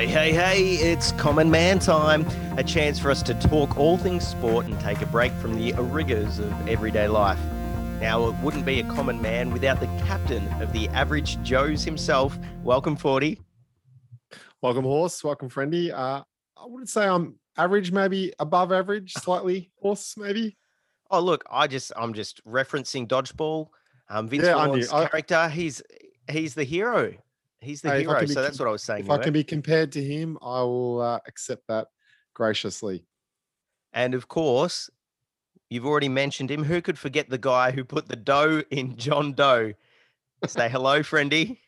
Hey, 0.00 0.06
hey, 0.06 0.32
hey, 0.32 0.62
it's 0.92 1.12
Common 1.12 1.50
Man 1.50 1.78
time. 1.78 2.26
A 2.56 2.64
chance 2.64 2.98
for 2.98 3.10
us 3.10 3.22
to 3.22 3.34
talk 3.34 3.76
all 3.76 3.98
things 3.98 4.26
sport 4.26 4.64
and 4.64 4.80
take 4.80 5.02
a 5.02 5.06
break 5.06 5.30
from 5.32 5.54
the 5.56 5.74
rigors 5.74 6.38
of 6.38 6.50
everyday 6.66 7.06
life. 7.06 7.38
Now, 8.00 8.26
it 8.28 8.34
wouldn't 8.36 8.64
be 8.64 8.80
a 8.80 8.84
common 8.84 9.20
man 9.20 9.50
without 9.52 9.78
the 9.78 9.88
captain 10.06 10.48
of 10.62 10.72
the 10.72 10.88
average 10.88 11.38
Joes 11.42 11.84
himself. 11.84 12.38
Welcome, 12.64 12.96
40. 12.96 13.38
Welcome, 14.62 14.84
horse. 14.84 15.22
Welcome, 15.22 15.50
friendy. 15.50 15.92
Uh, 15.92 16.22
I 16.56 16.64
wouldn't 16.64 16.88
say 16.88 17.06
I'm 17.06 17.34
average, 17.58 17.92
maybe 17.92 18.32
above 18.38 18.72
average, 18.72 19.12
slightly 19.12 19.70
horse, 19.82 20.14
maybe. 20.16 20.56
Oh, 21.10 21.20
look, 21.20 21.44
I 21.50 21.66
just 21.66 21.92
I'm 21.94 22.14
just 22.14 22.42
referencing 22.46 23.06
dodgeball. 23.06 23.68
Um, 24.08 24.28
Vince 24.30 24.44
Yeah, 24.44 24.56
I 24.56 24.66
Vaughn's 24.66 24.90
I- 24.90 25.08
character. 25.08 25.50
He's 25.50 25.82
he's 26.30 26.54
the 26.54 26.64
hero. 26.64 27.12
He's 27.60 27.82
the 27.82 27.90
Hey, 27.90 28.02
if 28.02 28.08
I 28.08 28.10
hero. 28.12 28.18
can 28.20 28.28
be 28.28 28.34
So 28.34 28.42
that's 28.42 28.56
com- 28.58 28.64
what 28.64 28.70
I 28.70 28.72
was 28.72 28.82
saying. 28.82 29.04
If 29.04 29.10
I 29.10 29.14
Leo. 29.14 29.22
can 29.24 29.32
be 29.32 29.44
compared 29.44 29.92
to 29.92 30.02
him, 30.02 30.38
I 30.42 30.62
will 30.62 31.00
uh, 31.02 31.20
accept 31.26 31.66
that 31.68 31.88
graciously. 32.34 33.04
And 33.92 34.14
of 34.14 34.28
course, 34.28 34.88
you've 35.68 35.86
already 35.86 36.08
mentioned 36.08 36.50
him. 36.50 36.64
Who 36.64 36.80
could 36.80 36.98
forget 36.98 37.28
the 37.28 37.38
guy 37.38 37.70
who 37.70 37.84
put 37.84 38.08
the 38.08 38.16
dough 38.16 38.62
in 38.70 38.96
John 38.96 39.32
Doe? 39.34 39.72
Say 40.46 40.68
hello, 40.70 41.00
friendy. 41.00 41.58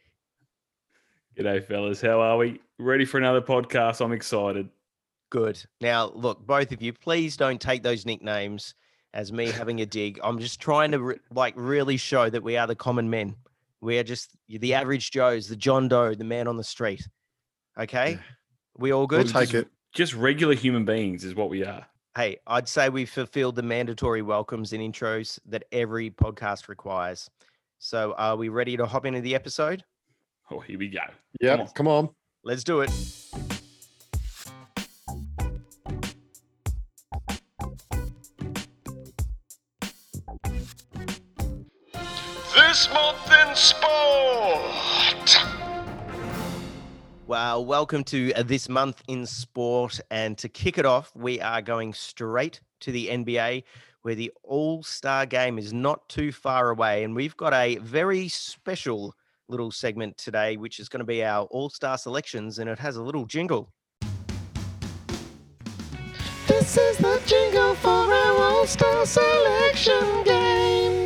G'day, 1.36 1.64
fellas. 1.66 2.00
How 2.00 2.20
are 2.20 2.36
we? 2.36 2.60
Ready 2.78 3.04
for 3.04 3.18
another 3.18 3.40
podcast? 3.40 4.02
I'm 4.04 4.12
excited. 4.12 4.68
Good. 5.30 5.62
Now, 5.80 6.10
look, 6.14 6.46
both 6.46 6.72
of 6.72 6.82
you, 6.82 6.92
please 6.92 7.36
don't 7.36 7.60
take 7.60 7.82
those 7.82 8.04
nicknames 8.04 8.74
as 9.14 9.32
me 9.32 9.46
having 9.50 9.80
a 9.80 9.86
dig. 9.86 10.20
I'm 10.22 10.38
just 10.38 10.60
trying 10.60 10.90
to 10.92 11.00
re- 11.00 11.18
like 11.34 11.54
really 11.56 11.96
show 11.96 12.28
that 12.30 12.42
we 12.42 12.56
are 12.56 12.66
the 12.66 12.74
common 12.76 13.08
men. 13.10 13.36
We 13.82 13.98
are 13.98 14.04
just 14.04 14.30
the 14.48 14.74
average 14.74 15.10
Joes, 15.10 15.48
the 15.48 15.56
John 15.56 15.88
Doe, 15.88 16.14
the 16.14 16.24
man 16.24 16.46
on 16.46 16.56
the 16.56 16.62
street. 16.64 17.06
Okay, 17.78 18.12
Yeah. 18.12 18.18
we 18.78 18.92
all 18.92 19.00
We'll 19.00 19.24
good. 19.24 19.28
take 19.28 19.52
it. 19.54 19.68
Just 19.92 20.14
regular 20.14 20.54
human 20.54 20.84
beings 20.84 21.24
is 21.24 21.34
what 21.34 21.50
we 21.50 21.64
are. 21.64 21.84
Hey, 22.16 22.38
I'd 22.46 22.68
say 22.68 22.88
we 22.90 23.04
fulfilled 23.06 23.56
the 23.56 23.62
mandatory 23.62 24.22
welcomes 24.22 24.72
and 24.72 24.80
intros 24.82 25.38
that 25.46 25.64
every 25.72 26.10
podcast 26.10 26.68
requires. 26.68 27.28
So, 27.78 28.14
are 28.16 28.36
we 28.36 28.48
ready 28.50 28.76
to 28.76 28.86
hop 28.86 29.04
into 29.04 29.20
the 29.20 29.34
episode? 29.34 29.82
Oh, 30.50 30.60
here 30.60 30.78
we 30.78 30.88
go. 30.88 31.00
Yeah, 31.40 31.56
on. 31.56 31.66
come 31.68 31.88
on. 31.88 32.10
Let's 32.44 32.62
do 32.62 32.82
it. 32.82 32.90
This 42.54 42.86
month 42.92 43.32
in 43.32 43.56
sport. 43.56 45.38
Well, 47.26 47.64
welcome 47.64 48.04
to 48.04 48.34
uh, 48.34 48.42
this 48.42 48.68
month 48.68 49.02
in 49.08 49.24
sport. 49.24 49.98
And 50.10 50.36
to 50.36 50.50
kick 50.50 50.76
it 50.76 50.84
off, 50.84 51.10
we 51.14 51.40
are 51.40 51.62
going 51.62 51.94
straight 51.94 52.60
to 52.80 52.92
the 52.92 53.08
NBA, 53.08 53.64
where 54.02 54.14
the 54.14 54.30
All 54.42 54.82
Star 54.82 55.24
game 55.24 55.58
is 55.58 55.72
not 55.72 56.06
too 56.10 56.30
far 56.30 56.68
away. 56.68 57.04
And 57.04 57.16
we've 57.16 57.36
got 57.38 57.54
a 57.54 57.78
very 57.78 58.28
special 58.28 59.14
little 59.48 59.70
segment 59.70 60.18
today, 60.18 60.58
which 60.58 60.78
is 60.78 60.90
going 60.90 61.00
to 61.00 61.06
be 61.06 61.24
our 61.24 61.46
All 61.46 61.70
Star 61.70 61.96
selections. 61.96 62.58
And 62.58 62.68
it 62.68 62.78
has 62.78 62.96
a 62.96 63.02
little 63.02 63.24
jingle. 63.24 63.72
This 66.46 66.76
is 66.76 66.98
the 66.98 67.18
jingle 67.24 67.74
for 67.76 67.88
our 67.88 68.42
All 68.42 68.66
Star 68.66 69.06
selection 69.06 70.24
game. 70.24 71.01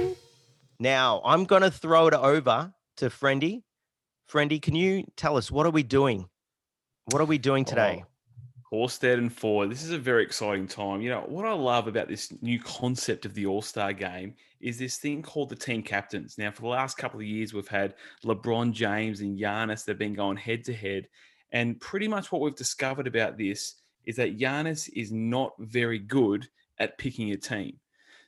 Now, 0.79 1.23
I'm 1.25 1.45
going 1.45 1.63
to 1.63 1.71
throw 1.71 2.07
it 2.09 2.15
over 2.15 2.73
to 2.99 3.07
Friendy. 3.07 3.63
Friendy, 4.31 4.61
can 4.61 4.75
you 4.75 5.05
tell 5.17 5.37
us 5.37 5.51
what 5.51 5.67
are 5.67 5.71
we 5.71 5.83
doing? 5.83 6.29
What 7.07 7.23
are 7.23 7.27
we 7.27 7.39
doing 7.39 7.65
oh, 7.67 7.71
today? 7.71 8.05
Oh, 8.05 8.09
Horsted 8.73 9.15
and 9.15 9.33
Ford. 9.33 9.71
This 9.71 9.85
is 9.85 9.93
a 9.93 9.99
very 9.99 10.25
exciting 10.25 10.67
time. 10.67 11.01
You 11.01 11.11
know, 11.11 11.25
what 11.27 11.47
I 11.47 11.53
love 11.53 11.87
about 11.87 12.09
this 12.09 12.33
new 12.43 12.61
concept 12.61 13.25
of 13.25 13.33
the 13.33 13.47
All 13.47 13.63
Star 13.63 13.93
game 13.93 14.35
is 14.61 14.79
this 14.79 14.99
thing 14.99 15.23
called 15.23 15.49
the 15.49 15.57
team 15.57 15.83
captains. 15.83 16.37
Now, 16.37 16.51
for 16.51 16.63
the 16.63 16.69
last 16.69 16.99
couple 16.99 17.21
of 17.21 17.27
years, 17.27 17.55
we've 17.55 17.69
had 17.69 17.95
LeBron 18.25 18.73
James 18.73 19.21
and 19.21 19.39
Giannis. 19.39 19.85
They've 19.85 19.97
been 19.97 20.15
going 20.15 20.37
head 20.37 20.65
to 20.65 20.75
head. 20.75 21.09
And 21.53 21.81
pretty 21.81 22.09
much 22.09 22.33
what 22.33 22.41
we've 22.41 22.57
discovered 22.57 23.07
about 23.07 23.39
this 23.39 23.77
is 24.05 24.17
that 24.17 24.39
Giannis 24.39 24.91
is 24.95 25.13
not 25.13 25.53
very 25.59 26.01
good 26.01 26.49
at 26.79 26.99
picking 26.99 27.31
a 27.31 27.37
team. 27.37 27.79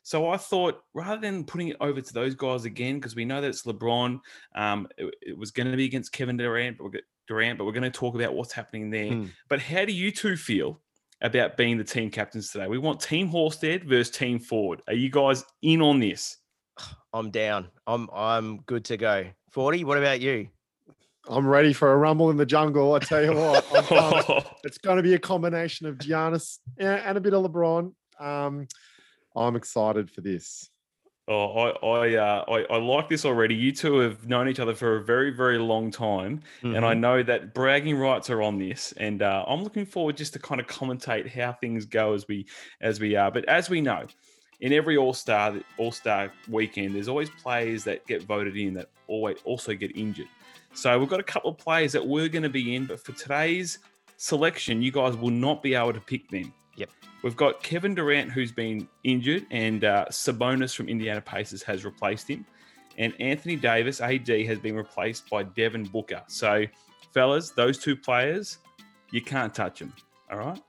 So 0.09 0.31
I 0.31 0.39
thought 0.39 0.81
rather 0.95 1.21
than 1.21 1.45
putting 1.45 1.69
it 1.69 1.77
over 1.83 2.01
to 2.01 2.15
those 2.15 2.35
guys 2.35 2.65
again, 2.65 2.95
because 2.95 3.15
we 3.15 3.27
know 3.27 3.43
that 3.43 3.49
it's 3.49 3.65
LeBron, 3.65 4.19
um, 4.55 4.89
it, 4.97 5.15
it 5.21 5.37
was 5.37 5.51
going 5.51 5.71
to 5.71 5.77
be 5.77 5.85
against 5.85 6.13
Kevin 6.13 6.39
Durant, 6.39 6.79
but 6.79 6.85
we're, 6.85 7.01
Durant, 7.27 7.59
but 7.59 7.67
we're 7.67 7.73
going 7.73 7.83
to 7.83 7.91
talk 7.91 8.15
about 8.15 8.33
what's 8.33 8.55
happening 8.55 8.89
there. 8.89 9.13
Hmm. 9.13 9.27
But 9.51 9.61
how 9.61 9.85
do 9.85 9.93
you 9.93 10.11
two 10.11 10.35
feel 10.35 10.81
about 11.21 11.59
being 11.59 11.77
the 11.77 11.85
team 11.85 12.11
captains 12.11 12.51
today? 12.51 12.69
We 12.69 12.79
want 12.79 13.01
Team 13.01 13.29
Horsted 13.29 13.85
versus 13.85 14.09
Team 14.09 14.39
Ford. 14.39 14.81
Are 14.89 14.95
you 14.95 15.11
guys 15.11 15.45
in 15.61 15.83
on 15.83 16.01
this? 16.01 16.39
I'm 17.13 17.31
down. 17.31 17.69
I'm 17.87 18.09
I'm 18.11 18.61
good 18.61 18.87
to 18.87 18.97
go. 18.97 19.27
40, 19.51 19.85
what 19.85 19.99
about 19.99 20.23
you? 20.23 20.49
I'm 21.29 21.47
ready 21.47 21.75
for 21.75 21.93
a 21.93 21.97
rumble 21.99 22.31
in 22.31 22.39
the 22.39 22.47
jungle. 22.47 22.95
I 22.95 23.01
tell 23.01 23.23
you 23.23 23.35
what, 23.35 23.67
I'm 23.93 24.43
it's 24.65 24.79
going 24.79 24.97
to 24.97 25.03
be 25.03 25.13
a 25.13 25.19
combination 25.19 25.87
of 25.87 25.99
Giannis 25.99 26.61
and, 26.79 26.99
and 26.99 27.19
a 27.19 27.21
bit 27.21 27.35
of 27.35 27.45
LeBron. 27.45 27.93
Um, 28.19 28.69
I'm 29.39 29.57
excited 29.57 30.11
for 30.11 30.21
this. 30.21 30.71
Oh, 31.31 31.51
I 31.59 31.87
I, 31.87 32.15
uh, 32.17 32.45
I 32.49 32.75
I 32.75 32.79
like 32.79 33.09
this 33.11 33.25
already. 33.27 33.55
You 33.55 33.71
two 33.71 33.99
have 33.99 34.27
known 34.27 34.49
each 34.49 34.61
other 34.61 34.75
for 34.75 34.97
a 34.97 35.05
very 35.05 35.31
very 35.31 35.59
long 35.59 35.91
time, 35.91 36.41
and 36.63 36.85
I 36.87 36.95
Mhm. 36.95 37.01
know 37.01 37.23
that 37.23 37.53
bragging 37.55 37.97
rights 37.97 38.31
are 38.31 38.41
on 38.43 38.59
this. 38.59 38.93
And 38.97 39.21
uh, 39.23 39.45
I'm 39.47 39.63
looking 39.63 39.85
forward 39.85 40.17
just 40.17 40.33
to 40.33 40.39
kind 40.39 40.59
of 40.61 40.67
commentate 40.67 41.29
how 41.31 41.53
things 41.53 41.85
go 41.85 42.15
as 42.15 42.27
we 42.29 42.47
as 42.81 42.99
we 42.99 43.15
are. 43.15 43.31
But 43.31 43.45
as 43.45 43.69
we 43.69 43.83
know, 43.83 44.07
in 44.61 44.73
every 44.73 44.97
All 44.97 45.13
Star 45.13 45.55
All 45.77 45.93
Star 45.93 46.33
weekend, 46.49 46.95
there's 46.95 47.09
always 47.09 47.29
players 47.29 47.85
that 47.85 48.07
get 48.07 48.23
voted 48.23 48.57
in 48.57 48.73
that 48.75 48.89
always 49.07 49.37
also 49.45 49.75
get 49.75 49.95
injured. 49.97 50.29
So 50.73 50.99
we've 50.99 51.11
got 51.11 51.21
a 51.21 51.25
couple 51.35 51.51
of 51.51 51.59
players 51.59 51.93
that 51.93 52.07
were 52.07 52.29
going 52.29 52.43
to 52.43 52.49
be 52.49 52.75
in, 52.75 52.87
but 52.87 53.05
for 53.05 53.13
today's 53.13 53.81
selection, 54.17 54.81
you 54.81 54.93
guys 54.93 55.15
will 55.17 55.31
not 55.31 55.63
be 55.63 55.75
able 55.75 55.93
to 55.93 56.01
pick 56.01 56.29
them. 56.31 56.55
Yep. 56.77 56.91
We've 57.23 57.37
got 57.37 57.63
Kevin 57.63 57.95
Durant, 57.95 58.31
who's 58.31 58.53
been 58.53 58.89
injured, 59.03 59.47
and 59.51 59.85
uh, 59.85 60.07
Sabonis 60.11 60.75
from 60.75 60.89
Indiana 60.89 61.21
Pacers 61.21 61.63
has 61.65 61.85
replaced 61.85 62.29
him. 62.29 62.47
And 62.97 63.13
Anthony 63.21 63.57
Davis, 63.57 64.01
AD, 64.01 64.29
has 64.29 64.59
been 64.59 64.77
replaced 64.77 65.29
by 65.29 65.43
Devin 65.43 65.85
Booker. 65.85 66.23
So, 66.29 66.65
fellas, 67.13 67.51
those 67.51 67.79
two 67.79 67.97
players, 67.97 68.59
you 69.11 69.21
can't 69.21 69.55
touch 69.55 69.81
them. 69.81 69.93
All 70.31 70.39
right. 70.39 70.63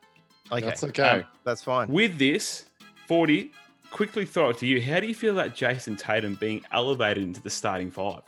okay. 0.51 0.65
That's 0.65 0.83
okay. 0.85 1.09
Um, 1.09 1.23
That's 1.43 1.63
fine. 1.63 1.87
With 1.87 2.17
this, 2.17 2.65
40, 3.07 3.51
quickly 3.91 4.25
throw 4.25 4.49
it 4.49 4.57
to 4.59 4.67
you. 4.67 4.81
How 4.81 4.99
do 4.99 5.07
you 5.07 5.15
feel 5.15 5.37
about 5.37 5.55
Jayson 5.55 5.97
Tatum 5.97 6.35
being 6.35 6.63
elevated 6.71 7.23
into 7.23 7.41
the 7.41 7.49
starting 7.49 7.91
five? 7.91 8.21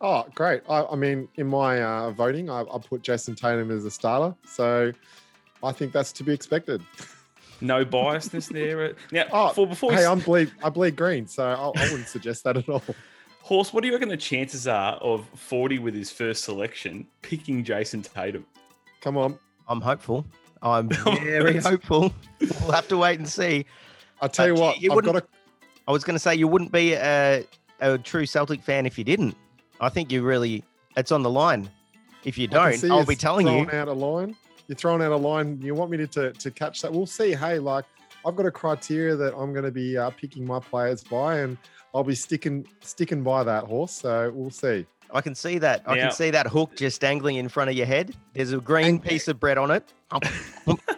Oh, 0.00 0.26
great. 0.34 0.62
I, 0.68 0.84
I 0.84 0.96
mean, 0.96 1.28
in 1.34 1.48
my 1.48 1.82
uh, 1.82 2.10
voting, 2.12 2.48
I, 2.48 2.60
I 2.62 2.78
put 2.78 3.02
Jayson 3.02 3.34
Tatum 3.34 3.70
as 3.70 3.84
a 3.84 3.90
starter. 3.90 4.34
So 4.46 4.92
I 5.62 5.72
think 5.72 5.92
that's 5.92 6.12
to 6.12 6.24
be 6.24 6.32
expected. 6.32 6.82
No 7.60 7.84
biasness 7.84 8.48
there. 8.48 8.94
Now, 9.12 9.24
Oh, 9.32 9.48
for 9.50 9.66
before 9.66 9.90
we 9.90 9.96
Hey, 9.96 10.02
s- 10.02 10.06
I'm 10.08 10.20
bleed. 10.20 10.52
I 10.62 10.70
bleed 10.70 10.96
green, 10.96 11.26
so 11.26 11.44
I, 11.44 11.54
I 11.80 11.90
wouldn't 11.90 12.08
suggest 12.08 12.44
that 12.44 12.56
at 12.56 12.68
all. 12.68 12.82
Horse, 13.42 13.72
what 13.72 13.80
do 13.82 13.86
you 13.88 13.94
reckon 13.94 14.08
the 14.08 14.16
chances 14.16 14.66
are 14.68 14.94
of 14.96 15.26
40 15.34 15.78
with 15.78 15.94
his 15.94 16.10
first 16.10 16.44
selection 16.44 17.06
picking 17.22 17.64
Jayson 17.64 18.02
Tatum? 18.02 18.44
Come 19.00 19.16
on. 19.16 19.38
I'm 19.68 19.80
hopeful. 19.80 20.24
I'm 20.62 20.88
very 21.22 21.56
hopeful. 21.58 22.12
We'll 22.40 22.72
have 22.72 22.88
to 22.88 22.96
wait 22.98 23.18
and 23.18 23.28
see. 23.28 23.64
I 24.20 24.28
tell 24.28 24.46
you 24.48 24.54
But 24.54 24.60
what, 24.60 24.80
you 24.80 24.90
I've 24.92 24.96
got 25.04 25.14
wouldn't- 25.14 25.24
a 25.24 25.28
I 25.88 25.92
was 25.92 26.04
going 26.04 26.14
to 26.16 26.20
say 26.20 26.34
you 26.34 26.46
wouldn't 26.48 26.70
be 26.72 26.92
a, 26.92 27.44
a 27.80 27.96
true 27.96 28.26
Celtic 28.26 28.62
fan 28.62 28.84
if 28.84 28.98
you 28.98 29.04
didn't. 29.04 29.34
I 29.80 29.88
think 29.88 30.12
you 30.12 30.22
really, 30.22 30.62
it's 30.98 31.10
on 31.12 31.22
the 31.22 31.30
line. 31.30 31.70
If 32.24 32.36
you 32.36 32.46
don't, 32.46 32.84
I'll 32.90 33.06
be 33.06 33.16
telling 33.16 33.46
you. 33.46 33.70
out 33.70 33.88
a 33.88 33.92
line. 33.94 34.36
You're 34.68 34.76
throwing 34.76 35.02
out 35.02 35.12
a 35.12 35.16
line. 35.16 35.60
You 35.62 35.74
want 35.74 35.90
me 35.90 35.96
to, 35.98 36.06
to, 36.06 36.32
to 36.32 36.50
catch 36.50 36.82
that? 36.82 36.92
We'll 36.92 37.06
see. 37.06 37.34
Hey, 37.34 37.58
like 37.58 37.84
I've 38.24 38.36
got 38.36 38.46
a 38.46 38.50
criteria 38.50 39.16
that 39.16 39.34
I'm 39.34 39.52
going 39.52 39.64
to 39.64 39.70
be 39.70 39.96
uh, 39.96 40.10
picking 40.10 40.46
my 40.46 40.60
players 40.60 41.02
by, 41.02 41.38
and 41.38 41.56
I'll 41.94 42.04
be 42.04 42.14
sticking 42.14 42.66
sticking 42.80 43.22
by 43.22 43.44
that 43.44 43.64
horse. 43.64 43.92
So 43.92 44.30
we'll 44.34 44.50
see. 44.50 44.86
I 45.10 45.22
can 45.22 45.34
see 45.34 45.56
that. 45.58 45.82
I 45.86 45.96
can 45.96 46.12
see 46.12 46.30
that 46.30 46.46
hook 46.46 46.76
just 46.76 47.00
dangling 47.00 47.36
in 47.36 47.48
front 47.48 47.70
of 47.70 47.76
your 47.76 47.86
head. 47.86 48.14
There's 48.34 48.52
a 48.52 48.58
green 48.58 48.86
And- 48.86 49.02
piece 49.02 49.26
of 49.26 49.40
bread 49.40 49.56
on 49.56 49.70
it. 49.70 49.90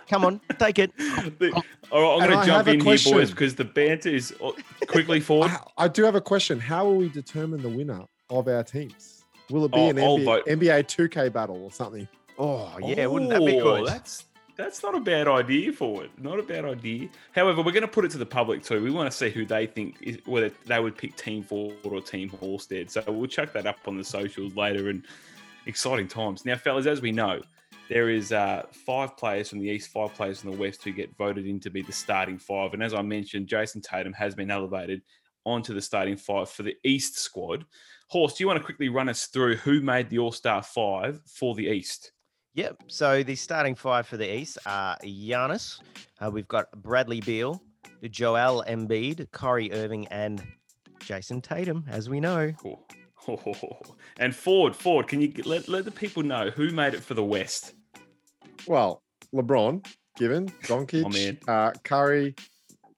Come 0.08 0.25
on, 0.25 0.40
take 0.58 0.81
it. 0.81 0.96
The- 0.96 1.62
all 1.93 2.02
right, 2.19 2.25
I'm 2.25 2.28
going 2.31 2.40
to 2.40 2.46
jump 2.46 2.66
in 2.66 2.81
here, 2.81 2.99
boys, 3.12 3.31
because 3.31 3.55
the 3.55 3.64
banter 3.64 4.08
is 4.08 4.34
oh, 4.40 4.56
quickly 4.88 5.20
forward. 5.28 5.52
I, 5.52 5.84
I 5.84 5.88
do 5.88 6.02
have 6.02 6.16
a 6.16 6.20
question. 6.20 6.58
How 6.58 6.84
will 6.87 6.96
we 6.96 7.08
determine 7.08 7.62
the 7.62 7.69
winner 7.69 8.02
of 8.31 8.49
our 8.49 8.64
teams? 8.64 9.25
Will 9.49 9.64
it 9.64 9.73
be 9.73 9.78
Oh, 9.78 9.90
an 9.90 9.96
NBA. 9.96 10.46
NBA 10.46 11.08
2K 11.08 11.32
battle 11.32 11.62
or 11.62 11.70
something? 11.70 12.08
Oh 12.42 12.78
yeah, 12.82 13.04
wouldn't 13.04 13.31
that 13.32 13.44
be 13.44 13.60
Oh, 13.60 13.76
good? 13.76 13.87
That's 13.87 14.25
that's 14.56 14.82
not 14.82 14.94
a 14.94 15.00
bad 15.00 15.28
idea 15.28 15.72
for 15.72 16.04
it. 16.04 16.10
Not 16.19 16.38
a 16.38 16.42
bad 16.42 16.64
idea. 16.64 17.08
However, 17.32 17.60
we're 17.62 17.72
going 17.72 17.82
to 17.82 17.88
put 17.88 18.06
it 18.06 18.10
to 18.12 18.19
the 18.19 18.26
public 18.26 18.62
too. 18.62 18.82
We 18.82 18.90
want 18.90 19.10
to 19.10 19.16
see 19.16 19.28
who 19.28 19.44
they 19.44 19.66
think 19.66 19.96
is, 20.00 20.19
whether 20.25 20.50
they 20.64 20.81
would 20.81 20.96
pick 20.96 21.16
Team 21.16 21.42
Ford 21.42 21.76
or 21.84 22.00
Team 22.00 22.31
Halstead. 22.40 22.90
So 22.90 23.04
we'll 23.08 23.26
chuck 23.26 23.52
that 23.52 23.66
up 23.66 23.76
on 23.87 23.98
the 23.98 24.04
socials 24.04 24.56
later. 24.56 24.88
And 24.88 25.04
exciting 25.66 26.08
times 26.08 26.46
now, 26.46 26.56
fellas. 26.56 26.87
As 26.87 27.02
we 27.02 27.12
know, 27.12 27.42
there 27.90 28.08
is 28.08 28.32
uh, 28.32 28.64
five 28.72 29.16
players 29.19 29.50
from 29.50 29.58
the 29.58 29.69
East, 29.69 29.90
five 29.90 30.14
players 30.14 30.40
from 30.40 30.52
the 30.52 30.56
West 30.56 30.82
who 30.82 30.92
get 30.92 31.14
voted 31.19 31.46
in 31.46 31.60
to 31.60 31.70
be 31.70 31.82
the 31.82 31.92
starting 31.92 32.38
five. 32.38 32.72
And 32.72 32.82
as 32.82 32.94
I 32.94 33.02
mentioned, 33.02 33.48
Jayson 33.48 33.82
Tatum 33.82 34.14
has 34.14 34.34
been 34.34 34.50
elevated 34.50 35.02
onto 35.44 35.75
the 35.75 35.82
starting 35.82 36.16
five 36.16 36.48
for 36.48 36.62
the 36.62 36.76
East 36.84 37.19
squad. 37.19 37.66
Horse, 38.08 38.34
do 38.34 38.42
you 38.44 38.48
want 38.48 38.58
to 38.58 38.64
quickly 38.64 38.88
run 38.88 39.08
us 39.08 39.26
through 39.26 39.56
who 39.56 39.81
made 39.81 40.08
the 40.08 40.19
All 40.19 40.32
Star 40.32 40.62
five 40.62 41.20
for 41.26 41.54
the 41.54 41.66
East? 41.66 42.12
Yep. 42.55 42.82
So 42.88 43.23
the 43.23 43.37
starting 43.37 43.75
five 43.75 44.06
for 44.06 44.17
the 44.17 44.32
East 44.32 44.58
are 44.67 44.97
Giannis. 45.05 45.81
Uh, 46.20 46.31
we've 46.31 46.49
got 46.49 46.70
Bradley 46.82 47.20
Beal, 47.20 47.62
Joel 48.11 48.64
Embiid, 48.69 49.31
Kyrie 49.31 49.73
Irving, 49.73 50.06
and 50.08 50.43
Jayson 51.00 51.43
Tatum, 51.43 51.85
as 51.88 52.08
we 52.08 52.20
know. 52.20 52.52
Cool. 52.58 52.87
And 54.19 54.35
Ford, 54.35 54.75
Ford, 54.75 55.08
can 55.08 55.20
you 55.20 55.32
let, 55.44 55.69
let 55.69 55.85
the 55.85 55.91
people 55.91 56.23
know 56.23 56.50
who 56.50 56.70
made 56.70 56.94
it 56.94 57.02
for 57.02 57.14
the 57.14 57.25
West? 57.25 57.75
Well, 58.67 59.02
LeBron, 59.35 59.87
given, 60.17 60.44
man. 60.47 60.55
Doncic, 60.64 61.49
uh, 61.49 61.73
Curry, 61.85 62.35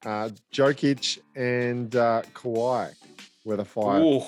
uh, 0.05 0.31
Jokic, 0.53 1.19
and 1.37 1.95
uh, 1.95 2.23
Kawhi 2.35 2.93
were 3.45 3.57
the 3.57 3.65
five 3.65 4.03
Ooh. 4.03 4.23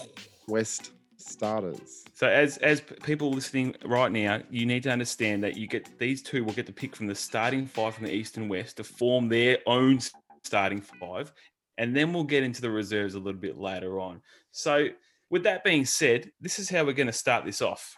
West 0.46 0.92
starters. 1.24 2.04
So 2.14 2.28
as 2.28 2.58
as 2.58 2.80
people 2.80 3.30
listening 3.30 3.74
right 3.84 4.10
now, 4.10 4.40
you 4.50 4.66
need 4.66 4.82
to 4.84 4.90
understand 4.90 5.42
that 5.44 5.56
you 5.56 5.66
get 5.66 5.98
these 5.98 6.22
two 6.22 6.44
will 6.44 6.52
get 6.52 6.66
to 6.66 6.72
pick 6.72 6.94
from 6.94 7.06
the 7.06 7.14
starting 7.14 7.66
five 7.66 7.94
from 7.94 8.04
the 8.04 8.14
East 8.14 8.36
and 8.36 8.48
West 8.48 8.76
to 8.76 8.84
form 8.84 9.28
their 9.28 9.58
own 9.66 9.98
starting 10.42 10.80
five, 10.80 11.32
and 11.78 11.96
then 11.96 12.12
we'll 12.12 12.24
get 12.24 12.42
into 12.42 12.60
the 12.60 12.70
reserves 12.70 13.14
a 13.14 13.18
little 13.18 13.40
bit 13.40 13.58
later 13.58 14.00
on. 14.00 14.20
So 14.52 14.88
with 15.30 15.42
that 15.44 15.64
being 15.64 15.84
said, 15.84 16.30
this 16.40 16.58
is 16.58 16.68
how 16.68 16.84
we're 16.84 16.92
going 16.92 17.06
to 17.06 17.12
start 17.12 17.44
this 17.44 17.62
off. 17.62 17.96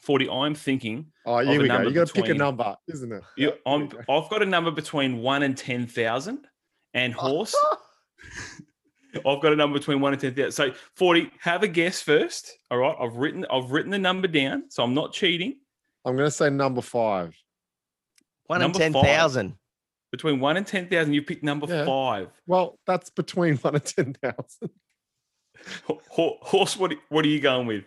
Forty, 0.00 0.28
I'm 0.28 0.54
thinking 0.54 1.06
Oh, 1.26 1.38
here 1.38 1.60
we 1.60 1.68
go. 1.68 1.82
You 1.82 1.90
got 1.92 2.08
to 2.08 2.12
pick 2.12 2.28
a 2.28 2.34
number, 2.34 2.76
isn't 2.88 3.12
it? 3.12 3.22
you, 3.36 3.48
Yeah, 3.66 3.72
I'm, 3.72 3.88
go. 3.88 3.98
I've 4.08 4.30
got 4.30 4.42
a 4.42 4.46
number 4.46 4.70
between 4.70 5.18
one 5.18 5.42
and 5.42 5.56
ten 5.56 5.86
thousand, 5.86 6.46
and 6.92 7.12
horse. 7.14 7.54
I've 9.26 9.40
got 9.42 9.52
a 9.52 9.56
number 9.56 9.78
between 9.78 10.00
one 10.00 10.12
and 10.12 10.20
ten 10.20 10.34
thousand. 10.34 10.52
So 10.52 10.72
forty, 10.94 11.30
have 11.40 11.62
a 11.62 11.68
guess 11.68 12.00
first. 12.02 12.52
All 12.70 12.78
right, 12.78 12.96
I've 13.00 13.16
written 13.16 13.44
I've 13.50 13.70
written 13.70 13.90
the 13.90 13.98
number 13.98 14.28
down, 14.28 14.64
so 14.70 14.82
I'm 14.82 14.94
not 14.94 15.12
cheating. 15.12 15.56
I'm 16.04 16.16
going 16.16 16.26
to 16.26 16.30
say 16.30 16.50
number 16.50 16.80
five. 16.82 17.34
One 18.46 18.58
in 18.60 18.62
Number 18.62 18.78
ten 18.78 18.92
five. 18.92 19.04
thousand. 19.04 19.56
Between 20.12 20.38
one 20.38 20.56
and 20.56 20.66
ten 20.66 20.88
thousand, 20.88 21.14
you 21.14 21.22
picked 21.22 21.42
number 21.42 21.66
Yeah. 21.68 21.84
five. 21.86 22.28
Well, 22.46 22.78
that's 22.86 23.10
between 23.10 23.56
one 23.58 23.74
and 23.74 23.84
10,000. 23.84 24.70
Ho- 25.86 26.00
ho- 26.10 26.38
Horse, 26.42 26.76
what 26.76 26.92
what 27.08 27.24
are 27.24 27.28
you 27.28 27.40
going 27.40 27.66
with? 27.66 27.84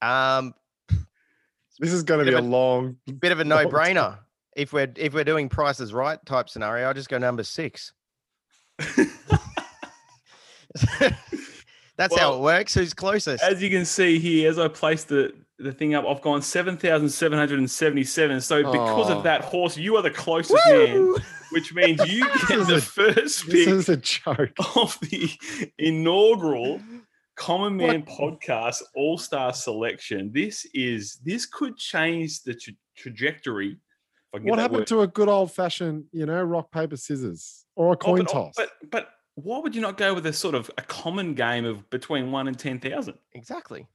Um, 0.00 0.54
This 1.78 1.92
is 1.92 2.02
going 2.02 2.24
to 2.24 2.30
be 2.30 2.36
a 2.36 2.40
a- 2.40 2.42
long. 2.42 2.96
bit 3.20 3.32
of 3.32 3.40
a 3.40 3.44
no-brainer. 3.44 4.18
If 4.56 4.72
we're 4.72 4.92
if 4.96 5.14
we're 5.14 5.24
doing 5.24 5.48
prices 5.48 5.94
right 5.94 6.18
type 6.26 6.48
scenario, 6.50 6.88
I'll 6.88 6.94
just 6.94 7.08
go 7.08 7.16
number 7.18 7.42
six. 7.44 7.92
That's 11.96 12.16
how 12.18 12.34
it 12.34 12.40
works. 12.40 12.74
Who's 12.74 12.94
closest? 12.94 13.42
As 13.44 13.62
you 13.62 13.68
can 13.70 13.84
see 13.84 14.18
here, 14.18 14.48
as 14.50 14.58
I 14.58 14.68
place 14.68 15.04
the 15.04 15.32
the 15.58 15.72
thing 15.72 15.94
up, 15.94 16.04
I've 16.06 16.22
gone 16.22 16.42
seven 16.42 16.76
thousand 16.76 17.10
seven 17.10 17.38
hundred 17.38 17.58
and 17.58 17.70
seventy 17.70 18.04
seven. 18.04 18.40
So 18.40 18.62
because 18.64 19.10
Oh. 19.10 19.18
of 19.18 19.24
that, 19.24 19.42
horse, 19.42 19.76
you 19.76 19.96
are 19.96 20.02
the 20.02 20.10
closest 20.10 20.58
man, 20.66 21.14
which 21.52 21.72
means 21.74 22.00
you 22.10 22.24
get 22.48 22.66
the 22.66 22.76
a- 22.76 22.80
first 22.80 23.46
This 23.46 23.64
pick 23.66 23.68
is 23.68 23.88
a 23.88 23.96
joke. 23.98 24.50
of 24.76 24.98
the 25.02 25.30
inaugural 25.78 26.80
Common 27.36 27.76
Man 27.76 28.02
Podcast 28.04 28.82
All 28.94 29.18
Star 29.18 29.52
Selection. 29.52 30.30
This 30.32 30.66
is 30.74 31.18
this 31.24 31.46
could 31.46 31.76
change 31.76 32.42
the 32.42 32.54
tra- 32.54 32.74
trajectory. 32.96 33.72
if 33.72 33.76
I 34.34 34.38
can 34.38 34.46
get 34.46 34.50
What 34.50 34.58
happened 34.58 34.78
word. 34.80 34.86
to 34.88 35.00
a 35.02 35.06
good 35.06 35.28
old 35.28 35.52
fashioned, 35.52 36.04
you 36.12 36.26
know, 36.26 36.42
rock, 36.42 36.72
paper, 36.72 36.96
scissors 36.96 37.64
or 37.76 37.88
a 37.88 37.90
Oh, 37.92 37.96
coin 37.96 38.24
but, 38.24 38.28
toss? 38.32 38.54
But 38.56 38.70
but 38.90 39.08
why 39.34 39.58
would 39.58 39.74
you 39.74 39.80
not 39.80 39.96
go 39.96 40.14
with 40.14 40.26
a 40.26 40.32
sort 40.32 40.54
of 40.54 40.70
a 40.78 40.82
common 40.82 41.34
game 41.34 41.64
of 41.64 41.88
between 41.90 42.30
one 42.30 42.48
and 42.48 42.58
ten 42.58 42.78
thousand? 42.78 43.14
Exactly. 43.32 43.86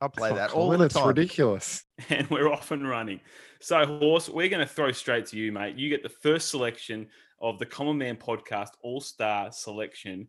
I'll 0.00 0.08
play 0.08 0.30
Oh, 0.30 0.34
that 0.34 0.50
all 0.52 0.64
Colin, 0.64 0.78
the 0.80 0.86
it's 0.86 0.94
time. 0.94 1.08
ridiculous. 1.08 1.84
and 2.08 2.28
we're 2.30 2.50
off 2.50 2.70
and 2.70 2.88
running. 2.88 3.20
So, 3.60 3.84
Horse, 3.84 4.28
we're 4.30 4.48
going 4.48 4.66
to 4.66 4.72
throw 4.72 4.92
straight 4.92 5.26
to 5.26 5.36
you, 5.36 5.52
mate. 5.52 5.76
You 5.76 5.90
get 5.90 6.02
the 6.02 6.08
first 6.08 6.48
selection 6.48 7.06
of 7.42 7.58
the 7.58 7.66
Common 7.66 7.98
Man 7.98 8.16
Podcast 8.16 8.70
All 8.82 9.00
Star 9.02 9.52
selection. 9.52 10.26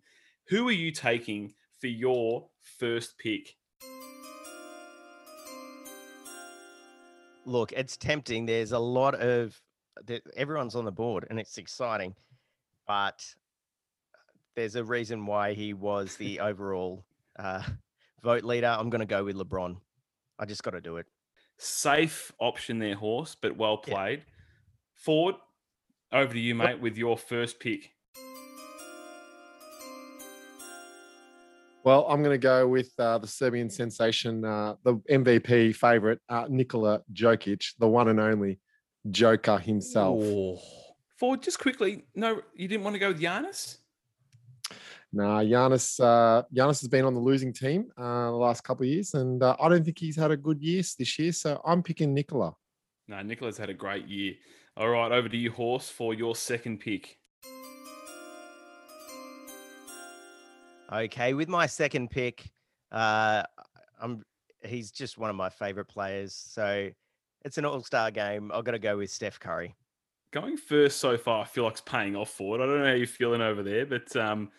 Who 0.50 0.68
are 0.68 0.74
you 0.74 0.92
taking 0.92 1.54
for 1.80 1.88
your 1.88 2.50
first 2.80 3.18
pick? 3.18 3.56
Look, 7.46 7.72
it's 7.72 7.98
tempting. 7.98 8.46
There's 8.46 8.72
a 8.74 8.80
lot 8.80 9.16
of 9.16 9.60
everyone's 10.36 10.76
on 10.76 10.86
the 10.86 10.92
board, 10.92 11.26
and 11.30 11.40
it's 11.40 11.58
exciting, 11.58 12.14
but 12.88 13.24
there's 14.56 14.76
a 14.76 14.84
reason 14.84 15.26
why 15.26 15.54
he 15.54 15.74
was 15.74 16.16
the 16.18 16.40
overall 16.40 17.06
uh, 17.40 17.64
vote 18.24 18.44
leader. 18.44 18.68
I'm 18.68 18.90
going 18.90 19.00
to 19.00 19.06
go 19.06 19.24
with 19.24 19.36
LeBron. 19.36 19.78
I 20.40 20.46
just 20.46 20.64
got 20.64 20.72
to 20.72 20.82
do 20.82 20.98
it. 20.98 21.06
Safe 21.58 22.32
option 22.40 22.80
there, 22.80 22.96
Horse, 22.96 23.36
but 23.40 23.56
well 23.56 23.82
Yeah. 23.88 23.94
played. 23.94 24.26
Ford, 24.96 25.36
over 26.12 26.34
to 26.34 26.40
you, 26.40 26.56
mate, 26.56 26.80
with 26.80 26.98
your 26.98 27.18
first 27.18 27.60
pick. 27.60 27.92
Well, 31.84 32.06
I'm 32.08 32.22
going 32.22 32.34
to 32.34 32.38
go 32.38 32.68
with 32.68 32.92
uh, 33.00 33.18
the 33.18 33.28
Serbian 33.28 33.68
sensation, 33.70 34.46
uh, 34.46 34.76
the 34.84 34.98
MVP 35.10 35.76
favorite, 35.76 36.20
uh, 36.30 36.46
Nikola 36.48 37.02
Jokic, 37.12 37.74
the 37.80 37.88
one 37.88 38.10
and 38.10 38.20
only 38.20 38.60
Joker 39.10 39.58
himself. 39.58 40.20
Oh. 40.22 40.62
Ford, 41.18 41.42
just 41.42 41.60
quickly, 41.60 42.04
no, 42.14 42.42
you 42.54 42.68
didn't 42.68 42.84
want 42.84 42.94
to 42.94 43.00
go 43.00 43.08
with 43.08 43.20
Giannis? 43.20 43.78
Nah, 45.14 45.42
Giannis, 45.42 46.00
uh, 46.00 46.44
Giannis 46.56 46.80
has 46.80 46.88
been 46.88 47.04
on 47.04 47.14
the 47.14 47.20
losing 47.20 47.52
team 47.52 47.92
uh, 47.98 48.28
the 48.28 48.32
last 48.32 48.64
couple 48.64 48.84
of 48.84 48.90
years, 48.90 49.14
and 49.14 49.44
uh, 49.44 49.58
I 49.60 49.68
don't 49.68 49.84
think 49.84 50.00
he's 50.00 50.16
had 50.16 50.32
a 50.32 50.38
good 50.38 50.62
year 50.62 50.82
this 50.98 51.20
year. 51.20 51.34
So 51.34 51.62
I'm 51.66 51.84
picking 51.84 52.14
Nikola. 52.14 52.54
No, 53.10 53.22
Nicola's 53.22 53.58
had 53.58 53.70
a 53.70 53.74
great 53.74 54.08
year. 54.08 54.36
All 54.78 54.88
right, 54.88 55.12
over 55.12 55.28
to 55.28 55.36
you, 55.36 55.52
Horse, 55.52 55.90
for 55.90 56.14
your 56.14 56.34
second 56.34 56.80
pick. 56.80 57.18
Okay, 60.94 61.34
with 61.34 61.50
my 61.50 61.66
second 61.66 62.10
pick, 62.10 62.50
uh, 62.92 63.44
I'm 64.02 64.24
he's 64.64 64.92
just 64.92 65.18
one 65.18 65.30
of 65.30 65.36
my 65.36 65.50
favorite 65.50 65.90
players. 65.90 66.34
So 66.34 66.90
it's 67.44 67.58
an 67.58 67.66
all-star 67.66 68.12
game. 68.12 68.50
I've 68.54 68.64
got 68.64 68.72
to 68.72 68.80
go 68.80 68.98
with 68.98 69.10
Steph 69.10 69.40
Curry. 69.40 69.76
Going 70.32 70.56
first 70.56 71.00
so 71.00 71.18
far, 71.18 71.42
I 71.42 71.46
feel 71.46 71.66
like 71.66 71.74
it's 71.74 71.82
paying 71.82 72.16
off 72.16 72.30
for 72.30 72.58
it. 72.58 72.64
I 72.64 72.66
don't 72.66 72.80
know 72.80 72.86
how 72.86 72.94
you're 72.94 73.08
feeling 73.08 73.42
over 73.42 73.62
there, 73.62 73.86
but 73.86 74.16
um, 74.16 74.50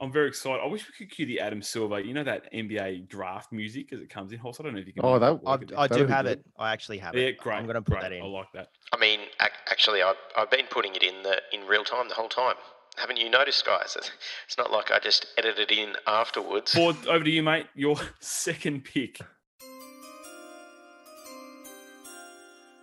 I'm 0.00 0.12
very 0.12 0.28
excited. 0.28 0.60
I 0.62 0.66
wish 0.66 0.86
we 0.86 0.92
could 1.06 1.14
cue 1.14 1.24
the 1.24 1.40
Adam 1.40 1.62
Silver, 1.62 2.00
you 2.00 2.12
know, 2.12 2.24
that 2.24 2.52
NBA 2.52 3.08
draft 3.08 3.50
music 3.50 3.92
as 3.92 4.00
it 4.00 4.10
comes 4.10 4.30
in. 4.32 4.38
Horse, 4.38 4.60
I 4.60 4.64
don't 4.64 4.74
know 4.74 4.80
if 4.80 4.86
you 4.86 4.92
can. 4.92 5.02
Oh, 5.04 5.18
that 5.18 5.40
I, 5.46 5.82
I 5.84 5.88
do 5.88 6.06
have 6.06 6.26
good. 6.26 6.38
it. 6.40 6.44
I 6.58 6.72
actually 6.72 6.98
have 6.98 7.14
Yeah, 7.14 7.28
it. 7.28 7.38
great. 7.38 7.56
I'm 7.56 7.64
going 7.64 7.74
to 7.76 7.80
put 7.82 7.92
great. 7.92 8.02
that 8.02 8.12
in. 8.12 8.22
I 8.22 8.26
like 8.26 8.52
that. 8.52 8.68
I 8.92 8.98
mean, 8.98 9.20
actually, 9.40 10.02
I've, 10.02 10.16
I've 10.36 10.50
been 10.50 10.66
putting 10.70 10.94
it 10.94 11.02
in 11.02 11.22
the 11.22 11.40
in 11.52 11.66
real 11.66 11.82
time 11.84 12.08
the 12.08 12.14
whole 12.14 12.28
time. 12.28 12.56
Haven't 12.98 13.18
you 13.18 13.30
noticed, 13.30 13.64
guys? 13.64 13.94
It's, 13.96 14.10
it's 14.46 14.58
not 14.58 14.70
like 14.70 14.90
I 14.90 14.98
just 14.98 15.26
edited 15.38 15.70
it 15.70 15.78
in 15.78 15.94
afterwards. 16.06 16.72
Ford, 16.72 16.96
over 17.08 17.24
to 17.24 17.30
you, 17.30 17.42
mate. 17.42 17.66
Your 17.74 17.96
second 18.20 18.84
pick. 18.84 19.18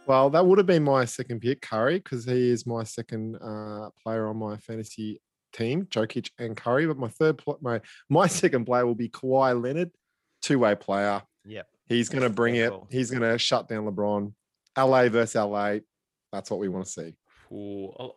Well, 0.05 0.29
that 0.32 0.46
would 0.46 0.58
have 0.58 0.67
been 0.67 0.84
my 0.84 1.05
second 1.05 1.39
pick, 1.41 1.62
Curry, 1.62 2.00
because 2.00 2.25
he 2.25 2.50
is 2.50 2.65
my 2.67 2.84
second 2.84 3.38
uh, 3.38 3.89
player 4.03 4.27
on 4.27 4.38
my 4.38 4.58
fantasy 4.58 5.20
team, 5.53 5.86
Jokic 5.86 6.29
and 6.38 6.57
Curry. 6.57 6.86
But 6.86 6.98
my 6.98 7.07
third, 7.07 7.38
pl- 7.38 7.60
my 7.62 7.81
my 8.10 8.27
second 8.27 8.65
player 8.65 8.86
will 8.86 8.95
be 8.95 9.10
Kawhi 9.10 9.62
Leonard, 9.62 9.91
two 10.41 10.60
way 10.60 10.75
player. 10.75 11.22
Yep. 11.45 11.67
He's 11.88 12.10
going 12.10 12.24
to 12.29 12.29
bring 12.29 12.55
it. 12.55 12.69
call. 12.69 12.88
He's 12.91 13.10
going 13.10 13.22
to 13.22 13.38
shut 13.38 13.67
down 13.67 13.86
LeBron. 13.86 14.33
LA 14.77 15.10
versus 15.10 15.36
LA. 15.36 15.77
That's 16.31 16.50
what 16.50 16.60
we 16.60 16.67
want 16.67 16.86
to 16.86 16.91
see. 16.91 17.15
Ooh, 17.51 17.93
oh, 18.00 18.15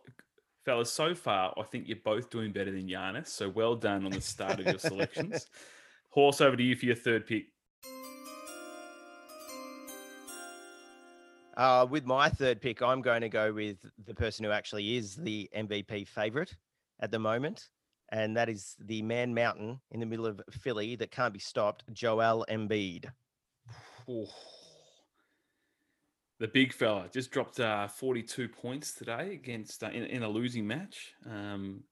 fellas, 0.65 0.91
so 0.91 1.13
far, 1.13 1.53
I 1.57 1.63
think 1.63 1.87
you're 1.87 1.97
both 2.03 2.29
doing 2.29 2.51
better 2.51 2.71
than 2.71 2.87
Giannis. 2.87 3.27
So 3.27 3.49
well 3.49 3.75
done 3.75 4.05
on 4.05 4.11
the 4.11 4.21
start 4.21 4.59
of 4.59 4.65
your 4.65 4.79
selections. 4.79 5.47
Horse, 6.09 6.41
over 6.41 6.55
to 6.55 6.63
you 6.63 6.75
for 6.75 6.87
your 6.87 6.95
third 6.95 7.27
pick. 7.27 7.45
Uh, 11.55 11.85
with 11.89 12.05
my 12.05 12.29
third 12.29 12.61
pick, 12.61 12.81
I'm 12.81 13.01
going 13.01 13.21
to 13.21 13.29
go 13.29 13.51
with 13.51 13.77
the 14.05 14.13
person 14.13 14.45
who 14.45 14.51
actually 14.51 14.95
is 14.95 15.15
the 15.15 15.49
MVP 15.55 16.07
favorite 16.07 16.55
at 16.99 17.11
the 17.11 17.19
moment, 17.19 17.69
and 18.11 18.35
that 18.37 18.49
is 18.49 18.75
the 18.79 19.01
man 19.01 19.33
mountain 19.33 19.79
in 19.91 19.99
the 19.99 20.05
middle 20.05 20.25
of 20.25 20.41
Philly 20.51 20.95
that 20.97 21.11
can't 21.11 21.33
be 21.33 21.39
stopped, 21.39 21.83
Joel 21.93 22.45
Embiid. 22.49 23.05
Ooh. 24.09 24.27
The 26.39 26.47
big 26.47 26.71
fella 26.71 27.09
just 27.11 27.31
dropped 27.31 27.59
uh, 27.59 27.87
42 27.87 28.47
points 28.49 28.93
today 28.93 29.33
against 29.33 29.83
uh, 29.83 29.87
in, 29.87 30.03
in 30.03 30.23
a 30.23 30.29
losing 30.29 30.67
match. 30.67 31.13
Um, 31.25 31.83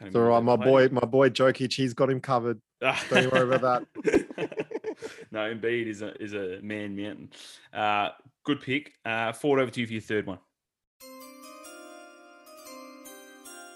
It's 0.00 0.14
all 0.14 0.22
remember 0.22 0.24
right, 0.26 0.38
who 0.38 0.44
my 0.44 0.56
they 0.56 0.64
boy, 0.64 0.88
my 0.94 1.06
boy 1.06 1.28
Jokic, 1.28 1.72
he's 1.72 1.92
got 1.92 2.08
him 2.08 2.20
covered. 2.20 2.60
Don't 2.80 3.32
worry 3.32 3.54
about 3.54 3.84
that. 4.04 4.66
no, 5.32 5.40
Embiid 5.40 5.86
is 5.86 6.02
a 6.02 6.14
is 6.22 6.34
a 6.34 6.60
man 6.62 6.96
mountain. 6.96 7.30
Uh, 7.72 8.10
good 8.44 8.60
pick. 8.60 8.92
Uh, 9.04 9.32
forward 9.32 9.60
over 9.60 9.70
to 9.72 9.80
you 9.80 9.86
for 9.86 9.92
your 9.92 10.02
third 10.02 10.26
one. 10.26 10.38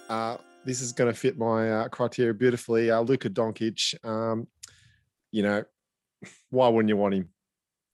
Uh, 0.09 0.37
this 0.65 0.81
is 0.81 0.91
going 0.91 1.11
to 1.11 1.17
fit 1.17 1.37
my 1.37 1.71
uh, 1.71 1.87
criteria 1.89 2.33
beautifully. 2.33 2.91
Uh, 2.91 3.01
Luka 3.01 3.29
Doncic, 3.29 3.95
um, 4.05 4.47
you 5.31 5.43
know, 5.43 5.63
why 6.49 6.67
wouldn't 6.67 6.89
you 6.89 6.97
want 6.97 7.13
him? 7.13 7.29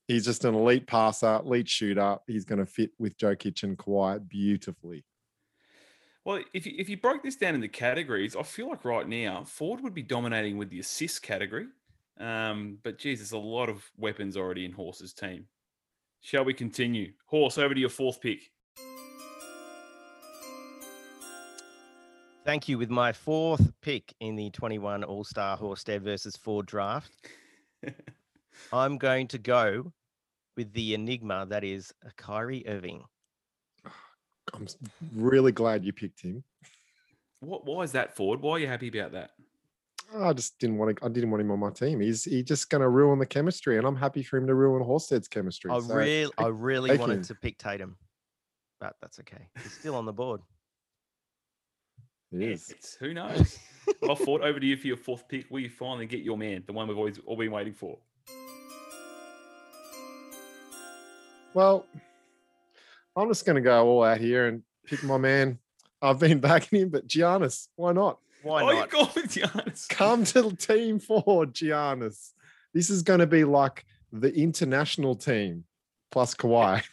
He's 0.07 0.25
just 0.25 0.45
an 0.45 0.53
elite 0.53 0.85
passer, 0.85 1.39
elite 1.43 1.69
shooter. 1.69 2.17
He's 2.27 2.45
going 2.45 2.59
to 2.59 2.65
fit 2.65 2.91
with 2.99 3.17
Jokic 3.17 3.63
and 3.63 3.77
Kawhi 3.77 4.27
beautifully. 4.27 5.05
Well, 6.25 6.41
if 6.53 6.65
you, 6.65 6.73
if 6.77 6.89
you 6.89 6.97
broke 6.97 7.23
this 7.23 7.35
down 7.35 7.55
into 7.55 7.67
categories, 7.67 8.35
I 8.35 8.43
feel 8.43 8.69
like 8.69 8.85
right 8.85 9.07
now 9.07 9.43
Ford 9.45 9.81
would 9.81 9.93
be 9.93 10.01
dominating 10.01 10.57
with 10.57 10.69
the 10.69 10.79
assist 10.79 11.21
category. 11.21 11.67
Um, 12.19 12.77
but 12.83 12.97
geez, 12.97 13.19
there's 13.19 13.31
a 13.33 13.37
lot 13.37 13.69
of 13.69 13.83
weapons 13.97 14.37
already 14.37 14.65
in 14.65 14.71
Horse's 14.71 15.13
team. 15.13 15.47
Shall 16.21 16.45
we 16.45 16.53
continue? 16.53 17.13
Horse, 17.25 17.57
over 17.57 17.73
to 17.73 17.79
your 17.79 17.89
fourth 17.89 18.21
pick. 18.21 18.51
Thank 22.45 22.67
you. 22.67 22.77
With 22.77 22.89
my 22.89 23.13
fourth 23.13 23.71
pick 23.81 24.13
in 24.19 24.35
the 24.35 24.49
21 24.49 25.03
All 25.03 25.23
Star 25.23 25.57
Horsted 25.57 26.01
versus 26.01 26.35
Ford 26.35 26.65
draft, 26.65 27.11
I'm 28.73 28.97
going 28.97 29.27
to 29.29 29.37
go 29.37 29.93
with 30.57 30.73
the 30.73 30.93
enigma 30.93 31.45
that 31.49 31.63
is 31.63 31.93
uh, 32.05 32.09
Kyrie 32.17 32.63
Irving. 32.67 33.03
I'm 34.53 34.67
really 35.15 35.51
glad 35.53 35.85
you 35.85 35.93
picked 35.93 36.21
him. 36.21 36.43
What, 37.39 37.65
why 37.65 37.83
is 37.83 37.93
that, 37.93 38.15
Ford? 38.15 38.41
Why 38.41 38.53
are 38.53 38.59
you 38.59 38.67
happy 38.67 38.89
about 38.89 39.13
that? 39.13 39.31
I 40.15 40.33
just 40.33 40.59
didn't 40.59 40.77
want 40.77 40.97
to. 40.97 41.05
I 41.05 41.07
didn't 41.09 41.31
want 41.31 41.41
him 41.41 41.49
on 41.49 41.59
my 41.59 41.71
team. 41.71 41.99
He's 42.01 42.23
he 42.25 42.43
just 42.43 42.69
going 42.69 42.81
to 42.81 42.89
ruin 42.89 43.17
the 43.19 43.25
chemistry, 43.25 43.77
and 43.77 43.87
I'm 43.87 43.95
happy 43.95 44.21
for 44.21 44.37
him 44.37 44.45
to 44.47 44.53
ruin 44.53 44.83
Horsted's 44.83 45.27
chemistry. 45.27 45.71
I 45.71 45.79
So, 45.79 45.93
really, 45.95 46.25
I 46.37 46.43
take- 46.43 46.51
really 46.55 46.89
take 46.91 46.99
wanted 46.99 47.15
him. 47.17 47.23
to 47.23 47.35
pick 47.35 47.57
Tatum, 47.57 47.97
but 48.79 48.95
that's 49.01 49.19
okay. 49.21 49.47
He's 49.63 49.71
still 49.73 49.95
on 49.95 50.05
the 50.05 50.13
board. 50.13 50.41
He. 52.41 52.47
It's, 52.47 52.95
who 52.95 53.13
knows? 53.13 53.59
well, 54.01 54.15
Ford, 54.15 54.41
over 54.41 54.59
to 54.59 54.65
you 54.65 54.77
for 54.77 54.87
your 54.87 54.97
fourth 54.97 55.27
pick. 55.27 55.49
Will 55.49 55.59
you 55.59 55.69
finally 55.69 56.05
get 56.05 56.21
your 56.21 56.37
man, 56.37 56.63
the 56.65 56.73
one 56.73 56.87
we've 56.87 56.97
always 56.97 57.19
all 57.25 57.37
been 57.37 57.51
waiting 57.51 57.73
for? 57.73 57.97
Well, 61.53 61.85
I'm 63.15 63.27
just 63.27 63.45
going 63.45 63.55
to 63.55 63.61
go 63.61 63.85
all 63.85 64.03
out 64.03 64.17
here 64.17 64.47
and 64.47 64.63
pick 64.85 65.03
my 65.03 65.17
man. 65.17 65.59
I've 66.01 66.19
been 66.19 66.39
backing 66.39 66.81
him, 66.81 66.89
but 66.89 67.07
Giannis, 67.07 67.67
why 67.75 67.93
not? 67.93 68.19
Why 68.41 68.63
oh, 68.63 68.71
not? 68.71 68.91
you 68.91 68.99
gone 68.99 69.09
with 69.15 69.33
Giannis. 69.33 69.87
Come 69.89 70.25
to 70.25 70.41
the 70.41 70.55
team 70.55 70.99
for 70.99 71.45
Giannis. 71.45 72.31
This 72.73 72.89
is 72.89 73.03
going 73.03 73.19
to 73.19 73.27
be 73.27 73.43
like 73.43 73.85
the 74.11 74.33
international 74.33 75.15
team 75.15 75.63
plus 76.11 76.35
Kawhi. 76.35 76.83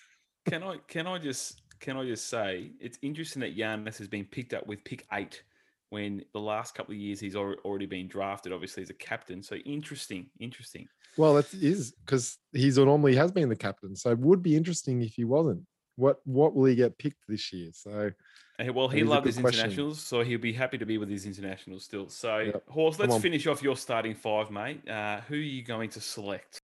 Can 0.47 0.63
I 0.63 0.77
can 0.89 1.07
I 1.07 1.19
just 1.19 1.61
can 1.81 1.97
I 1.97 2.05
just 2.05 2.29
say 2.29 2.73
it's 2.81 2.99
interesting 3.03 3.41
that 3.41 3.57
Giannis 3.57 3.99
has 3.99 4.09
been 4.09 4.25
picked 4.25 4.55
up 4.55 4.67
with 4.67 4.85
pick 4.85 5.07
eight 5.13 5.43
when 5.89 6.23
the 6.33 6.41
last 6.41 6.75
couple 6.75 6.95
of 6.95 7.01
years 7.01 7.19
he's 7.19 7.35
already 7.35 7.87
been 7.87 8.07
drafted, 8.07 8.53
obviously 8.53 8.83
as 8.83 8.91
a 8.91 8.95
captain. 8.95 9.43
So 9.43 9.57
interesting, 9.57 10.27
interesting. 10.39 10.87
Well, 11.17 11.35
that 11.35 11.53
is 11.53 11.93
because 12.05 12.39
he's 12.53 12.79
normally 12.79 13.17
has 13.17 13.33
been 13.33 13.49
the 13.49 13.57
captain, 13.57 13.97
so 13.97 14.11
it 14.11 14.19
would 14.21 14.43
be 14.43 14.57
interesting 14.57 15.03
if 15.03 15.15
he 15.15 15.25
wasn't. 15.25 15.63
What 15.97 16.21
what 16.25 16.55
will 16.55 16.67
he 16.67 16.77
get 16.77 16.97
picked 16.99 17.27
this 17.29 17.53
year? 17.53 17.71
So 17.75 18.11
Uh, 18.59 18.73
Well, 18.73 18.89
he 18.89 19.03
loved 19.03 19.27
his 19.27 19.39
question. 19.39 19.61
internationals, 19.61 20.01
so 20.01 20.23
he'll 20.23 20.39
be 20.39 20.53
happy 20.53 20.79
to 20.79 20.87
be 20.87 20.99
with 20.99 21.09
his 21.09 21.27
internationals 21.27 21.85
still. 21.85 22.09
So, 22.09 22.39
Yep. 22.39 22.69
Horse, 22.69 22.99
let's 22.99 23.17
finish 23.19 23.47
off 23.47 23.63
your 23.63 23.77
starting 23.77 24.15
five, 24.15 24.51
mate. 24.51 24.87
Uh, 24.89 25.21
who 25.23 25.35
are 25.35 25.39
you 25.39 25.63
going 25.63 25.91
to 25.91 26.01
select? 26.01 26.60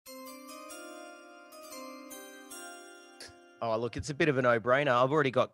Oh, 3.61 3.77
look, 3.77 3.95
it's 3.95 4.09
a 4.09 4.13
bit 4.15 4.27
of 4.27 4.37
a 4.37 4.41
no-brainer. 4.41 4.91
I've 4.91 5.11
already 5.11 5.29
got 5.29 5.51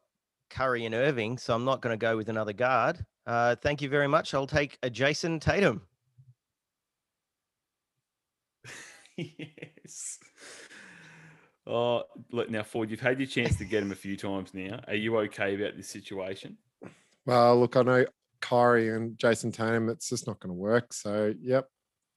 Curry 0.49 0.85
and 0.85 0.95
Irving, 0.95 1.37
so 1.37 1.53
I'm 1.53 1.65
not 1.65 1.81
going 1.81 1.93
to 1.93 1.97
go 1.97 2.15
with 2.15 2.29
another 2.29 2.53
guard. 2.53 3.05
Uh, 3.25 3.55
thank 3.55 3.81
you 3.81 3.89
very 3.89 4.07
much. 4.07 4.33
I'll 4.33 4.47
take 4.47 4.77
a 4.81 4.89
Jayson 4.89 5.41
Tatum. 5.41 5.81
yes. 9.17 10.19
Oh, 11.65 12.03
look 12.31 12.49
now, 12.49 12.63
Ford. 12.63 12.89
You've 12.89 13.01
had 13.01 13.19
your 13.19 13.27
chance 13.27 13.57
to 13.57 13.65
get 13.65 13.83
him 13.83 13.91
a 13.91 13.95
few 13.95 14.15
times 14.15 14.53
now. 14.53 14.79
Are 14.87 14.95
you 14.95 15.17
okay 15.19 15.55
about 15.55 15.75
this 15.75 15.89
situation? 15.89 16.57
Well, 17.25 17.59
look, 17.59 17.75
I 17.75 17.81
know 17.81 18.05
Kyrie 18.39 18.95
and 18.95 19.17
Jayson 19.17 19.51
Tatum, 19.51 19.89
it's 19.89 20.07
just 20.09 20.27
not 20.27 20.39
going 20.39 20.55
to 20.55 20.59
work. 20.59 20.93
So, 20.93 21.33
yep, 21.41 21.67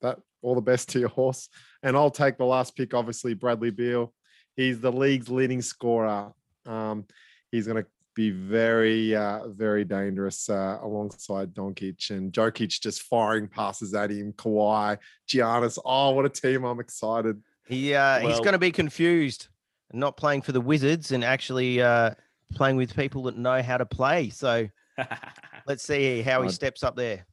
that 0.03 0.21
all 0.41 0.55
the 0.55 0.61
best 0.61 0.89
to 0.91 1.01
your 1.01 1.09
horse. 1.09 1.49
And 1.83 1.97
I'll 1.97 2.13
take 2.13 2.39
the 2.39 2.45
last 2.45 2.77
pick, 2.77 2.95
obviously, 2.95 3.35
Bradley 3.35 3.71
Beal. 3.71 4.15
He's 4.61 4.79
the 4.79 4.93
league's 4.93 5.31
leading 5.31 5.63
scorer. 5.63 6.35
Um, 6.67 7.07
he's 7.51 7.67
going 7.67 7.83
to 7.83 7.89
be 8.15 8.31
very, 8.31 9.17
uh, 9.17 9.49
very 9.49 9.87
dangerous 9.87 10.51
uh, 10.51 10.79
alongside 10.83 11.55
Doncic 11.55 12.11
and 12.11 12.31
Jokic 12.31 12.79
just 12.79 13.01
firing 13.01 13.49
passes 13.49 13.95
at 13.95 14.11
him. 14.11 14.35
Kawhi, 14.35 14.99
Giannis. 15.27 15.79
Oh, 15.83 16.11
what 16.11 16.27
a 16.27 16.29
team! 16.29 16.65
I'm 16.65 16.79
excited. 16.79 17.43
He 17.69 17.95
uh, 17.95 18.19
he's 18.19 18.39
going 18.41 18.53
to 18.53 18.59
be 18.59 18.71
confused, 18.71 19.49
and 19.93 19.99
not 19.99 20.19
playing 20.19 20.43
for 20.43 20.53
the 20.53 20.61
Wizards 20.61 21.11
and 21.13 21.25
actually 21.25 21.81
uh, 21.81 22.11
playing 22.55 22.77
with 22.77 22.95
people 22.95 23.23
that 23.23 23.39
know 23.39 23.63
how 23.63 23.79
to 23.79 23.87
play. 23.87 24.29
So 24.29 24.69
let's 25.67 25.83
see 25.83 26.21
how 26.21 26.43
he 26.43 26.51
steps 26.51 26.83
up 26.83 26.97
there. 26.97 27.25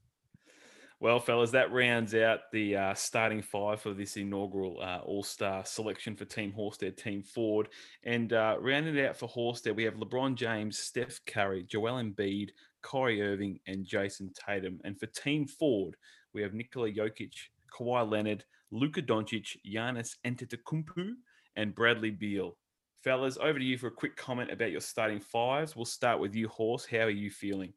Well, 1.00 1.20
fellas, 1.20 1.52
that 1.52 1.72
rounds 1.72 2.16
out 2.16 2.52
the 2.52 2.76
uh, 2.76 2.94
starting 2.96 3.44
five 3.44 3.80
for 3.80 3.94
this 3.94 4.18
inaugural 4.18 4.80
uh, 4.82 4.98
All 5.06 5.22
Star 5.22 5.64
selection 5.64 6.16
for 6.16 6.26
Team 6.26 6.52
Horsted, 6.58 6.98
Team 6.98 7.22
Ford. 7.22 7.68
And 8.04 8.34
uh, 8.34 8.56
rounding 8.60 8.98
it 8.98 9.08
out 9.08 9.16
for 9.16 9.30
Horsted, 9.30 9.76
we 9.76 9.84
have 9.84 9.94
LeBron 9.94 10.34
James, 10.34 10.80
Steph 10.80 11.20
Curry, 11.28 11.64
Joel 11.70 12.02
Embiid, 12.02 12.50
Kyrie 12.82 13.22
Irving, 13.22 13.60
and 13.68 13.86
Jayson 13.86 14.34
Tatum. 14.34 14.80
And 14.86 15.00
for 15.00 15.06
Team 15.06 15.46
Ford, 15.46 15.96
we 16.34 16.42
have 16.42 16.56
Nikola 16.56 16.90
Jokic, 16.90 17.34
Kawhi 17.72 18.10
Leonard, 18.10 18.44
Luka 18.72 19.04
Doncic, 19.04 19.56
Giannis 19.72 20.16
Antetokounmpo, 20.26 21.12
and 21.56 21.76
Bradley 21.76 22.12
Beal. 22.12 22.58
Fellas, 23.04 23.38
over 23.40 23.60
to 23.60 23.66
you 23.66 23.78
for 23.78 23.88
a 23.88 23.92
quick 23.92 24.16
comment 24.18 24.52
about 24.52 24.72
your 24.72 24.82
starting 24.82 25.20
fives. 25.20 25.76
We'll 25.76 25.86
start 25.86 26.20
with 26.20 26.34
you, 26.34 26.48
Horse. 26.48 26.88
How 26.90 27.02
are 27.02 27.12
you 27.12 27.30
feeling? 27.30 27.74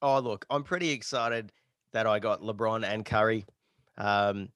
Oh, 0.00 0.18
look, 0.18 0.46
I'm 0.48 0.62
pretty 0.64 0.88
excited 0.88 1.52
that 1.94 2.06
I 2.06 2.18
got 2.18 2.42
LeBron 2.42 2.84
and 2.84 3.04
Curry. 3.04 3.46
Um, 3.96 4.50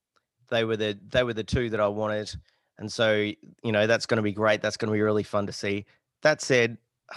they 0.50 0.64
were 0.64 0.76
the 0.76 0.98
they 1.08 1.22
were 1.22 1.32
the 1.32 1.44
two 1.44 1.70
that 1.70 1.80
I 1.80 1.88
wanted, 1.88 2.34
and 2.78 2.92
so 2.92 3.14
you 3.62 3.72
know 3.72 3.86
that's 3.86 4.06
going 4.06 4.16
to 4.16 4.22
be 4.22 4.32
great. 4.32 4.60
That's 4.60 4.76
going 4.76 4.88
to 4.88 4.92
be 4.92 5.00
really 5.00 5.22
fun 5.22 5.46
to 5.46 5.52
see. 5.52 5.86
That 6.22 6.42
said, 6.42 6.76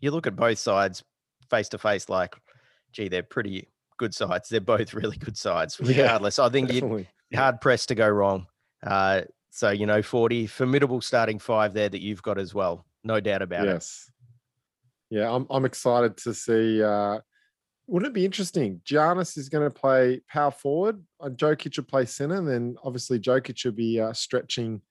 you 0.00 0.10
look 0.10 0.26
at 0.26 0.34
both 0.34 0.58
sides 0.58 1.04
face 1.50 1.68
to 1.70 1.78
face, 1.78 2.08
like, 2.08 2.36
gee, 2.92 3.08
they're 3.08 3.22
pretty 3.22 3.68
good 3.98 4.14
sides. 4.14 4.48
They're 4.48 4.60
both 4.60 4.92
really 4.94 5.16
good 5.16 5.36
sides, 5.36 5.78
Yeah, 5.82 6.02
regardless. 6.02 6.38
I 6.38 6.48
think 6.48 6.72
you're 6.72 7.04
hard 7.34 7.60
pressed 7.60 7.88
to 7.88 7.94
go 7.94 8.08
wrong. 8.08 8.46
Uh, 8.84 9.22
so 9.50 9.70
you 9.70 9.86
know, 9.86 10.02
40 10.02 10.46
formidable 10.46 11.00
starting 11.00 11.38
five 11.38 11.74
there 11.74 11.88
that 11.88 12.00
you've 12.00 12.22
got 12.22 12.38
as 12.38 12.54
well, 12.54 12.86
no 13.04 13.20
doubt 13.20 13.42
about 13.42 13.66
it. 13.66 13.72
Yes. 13.72 14.10
Yeah, 15.10 15.30
I'm 15.30 15.46
I'm 15.50 15.64
excited 15.64 16.16
to 16.18 16.34
see. 16.34 16.82
Uh, 16.82 17.20
wouldn't 17.88 18.10
it 18.10 18.14
be 18.14 18.26
interesting? 18.26 18.82
Giannis 18.84 19.38
is 19.38 19.48
going 19.48 19.64
to 19.64 19.74
play 19.74 20.20
power 20.28 20.50
forward. 20.50 21.02
Jokic 21.22 21.76
will 21.76 21.84
play 21.84 22.04
center, 22.04 22.36
and 22.36 22.46
then 22.46 22.76
obviously 22.84 23.18
Jokic 23.18 23.56
should 23.56 23.76
be 23.76 23.98
uh, 23.98 24.12
stretching 24.12 24.82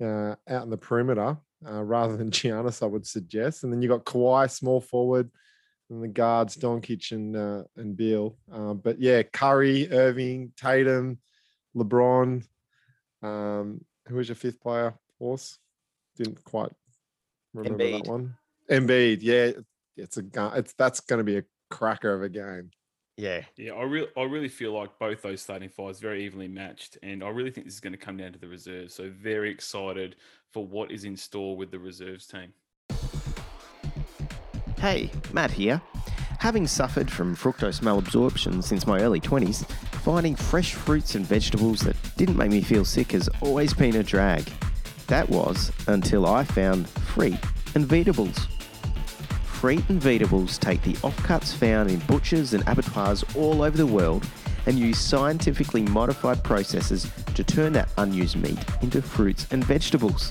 uh, 0.00 0.34
out 0.48 0.64
in 0.64 0.70
the 0.70 0.78
perimeter 0.78 1.36
uh, 1.66 1.82
rather 1.84 2.16
than 2.16 2.30
Giannis, 2.30 2.82
I 2.82 2.86
would 2.86 3.06
suggest. 3.06 3.62
And 3.64 3.72
then 3.72 3.82
you 3.82 3.88
got 3.88 4.06
Kawhi 4.06 4.50
small 4.50 4.80
forward, 4.80 5.30
and 5.90 6.02
the 6.02 6.08
guards 6.08 6.56
Doncic 6.56 7.12
and 7.12 7.36
uh, 7.36 7.64
and 7.76 7.94
Beal. 7.94 8.38
Uh, 8.50 8.72
but 8.72 8.98
yeah, 8.98 9.22
Curry, 9.22 9.92
Irving, 9.92 10.52
Tatum, 10.56 11.18
LeBron. 11.76 12.44
Um, 13.22 13.84
who 14.06 14.16
was 14.16 14.28
your 14.28 14.36
fifth 14.36 14.60
player? 14.60 14.94
Horse 15.18 15.58
didn't 16.16 16.42
quite 16.44 16.72
remember 17.52 17.84
Embiid. 17.84 18.04
that 18.04 18.10
one. 18.10 18.34
Embiid, 18.70 19.18
yeah, 19.20 19.50
it's 19.98 20.16
a 20.16 20.22
gu- 20.22 20.52
it's 20.54 20.72
that's 20.74 21.00
going 21.00 21.18
to 21.18 21.24
be 21.24 21.38
a 21.38 21.44
cracker 21.70 22.12
of 22.12 22.22
a 22.22 22.28
game. 22.28 22.70
Yeah. 23.16 23.42
Yeah, 23.56 23.72
I 23.72 23.82
really, 23.82 24.08
I 24.16 24.22
really 24.22 24.48
feel 24.48 24.72
like 24.72 24.96
both 25.00 25.22
those 25.22 25.42
starting 25.42 25.68
fives 25.68 25.98
very 25.98 26.24
evenly 26.24 26.46
matched, 26.46 26.98
and 27.02 27.24
I 27.24 27.28
really 27.30 27.50
think 27.50 27.66
this 27.66 27.74
is 27.74 27.80
going 27.80 27.92
to 27.92 27.98
come 27.98 28.16
down 28.16 28.32
to 28.32 28.38
the 28.38 28.46
reserves. 28.46 28.94
So 28.94 29.10
very 29.10 29.50
excited 29.50 30.16
for 30.52 30.64
what 30.64 30.92
is 30.92 31.04
in 31.04 31.16
store 31.16 31.56
with 31.56 31.72
the 31.72 31.80
reserves 31.80 32.26
team. 32.26 32.52
Hey, 34.78 35.10
Matt 35.32 35.50
here. 35.50 35.82
Having 36.38 36.68
suffered 36.68 37.10
from 37.10 37.34
fructose 37.34 37.80
malabsorption 37.80 38.62
since 38.62 38.86
my 38.86 39.00
early 39.00 39.20
20s, 39.20 39.68
finding 40.04 40.36
fresh 40.36 40.74
fruits 40.74 41.16
and 41.16 41.26
vegetables 41.26 41.80
that 41.80 41.96
didn't 42.16 42.36
make 42.36 42.50
me 42.50 42.60
feel 42.60 42.84
sick 42.84 43.10
has 43.10 43.28
always 43.40 43.74
been 43.74 43.96
a 43.96 44.04
drag. 44.04 44.48
That 45.08 45.28
was 45.28 45.72
until 45.88 46.24
I 46.26 46.44
found 46.44 46.88
Freet 46.88 47.40
and 47.74 47.84
Vetables. 47.84 48.38
Freet 49.58 49.88
and 49.88 50.00
Vetables 50.00 50.56
take 50.56 50.80
the 50.82 50.92
offcuts 51.02 51.52
found 51.52 51.90
in 51.90 51.98
butchers 52.06 52.54
and 52.54 52.62
abattoirs 52.68 53.24
all 53.34 53.62
over 53.62 53.76
the 53.76 53.84
world 53.84 54.24
and 54.66 54.78
use 54.78 55.00
scientifically 55.00 55.82
modified 55.82 56.44
processes 56.44 57.10
to 57.34 57.42
turn 57.42 57.72
that 57.72 57.88
unused 57.98 58.36
meat 58.36 58.56
into 58.82 59.02
fruits 59.02 59.48
and 59.50 59.64
vegetables. 59.64 60.30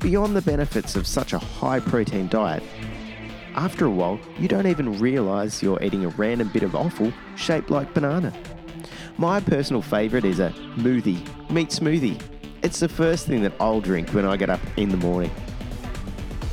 Beyond 0.00 0.34
the 0.34 0.42
benefits 0.42 0.96
of 0.96 1.06
such 1.06 1.34
a 1.34 1.38
high 1.38 1.78
protein 1.78 2.26
diet, 2.26 2.64
after 3.54 3.86
a 3.86 3.90
while, 3.90 4.18
you 4.40 4.48
don't 4.48 4.66
even 4.66 4.98
realise 4.98 5.62
you're 5.62 5.80
eating 5.80 6.04
a 6.04 6.08
random 6.08 6.48
bit 6.48 6.64
of 6.64 6.74
offal 6.74 7.12
shaped 7.36 7.70
like 7.70 7.94
banana. 7.94 8.32
My 9.18 9.38
personal 9.38 9.82
favourite 9.82 10.24
is 10.24 10.40
a 10.40 10.52
smoothie, 10.74 11.48
meat 11.48 11.68
smoothie. 11.68 12.20
It's 12.62 12.80
the 12.80 12.88
first 12.88 13.28
thing 13.28 13.44
that 13.44 13.52
I'll 13.60 13.80
drink 13.80 14.10
when 14.10 14.24
I 14.24 14.36
get 14.36 14.50
up 14.50 14.60
in 14.76 14.88
the 14.88 14.96
morning. 14.96 15.30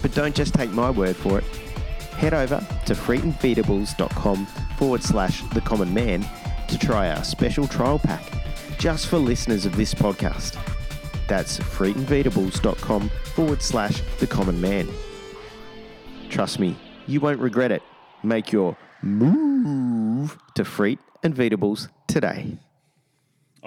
But 0.07 0.15
don't 0.15 0.33
just 0.33 0.53
take 0.53 0.71
my 0.71 0.89
word 0.89 1.17
for 1.17 1.37
it. 1.37 1.43
Head 2.13 2.33
over 2.33 2.65
to 2.85 2.93
freetonfeedables.com 2.93 4.45
forward 4.77 5.03
slash 5.03 5.41
the 5.49 5.59
common 5.59 5.93
man 5.93 6.25
to 6.69 6.79
try 6.79 7.11
our 7.11 7.25
special 7.25 7.67
trial 7.67 7.99
pack 7.99 8.23
just 8.79 9.07
for 9.07 9.17
listeners 9.17 9.65
of 9.65 9.75
this 9.75 9.93
podcast. 9.93 10.57
That's 11.27 11.59
freetonfeedables.com 11.59 13.09
forward 13.35 13.61
slash 13.61 14.01
the 14.19 14.27
common 14.27 14.61
man. 14.61 14.87
Trust 16.29 16.57
me, 16.57 16.77
you 17.05 17.19
won't 17.19 17.41
regret 17.41 17.73
it. 17.73 17.83
Make 18.23 18.53
your 18.53 18.77
move 19.01 20.37
to 20.55 20.63
Freet 20.63 20.99
and 21.21 21.35
Veetables 21.35 21.89
today. 22.07 22.57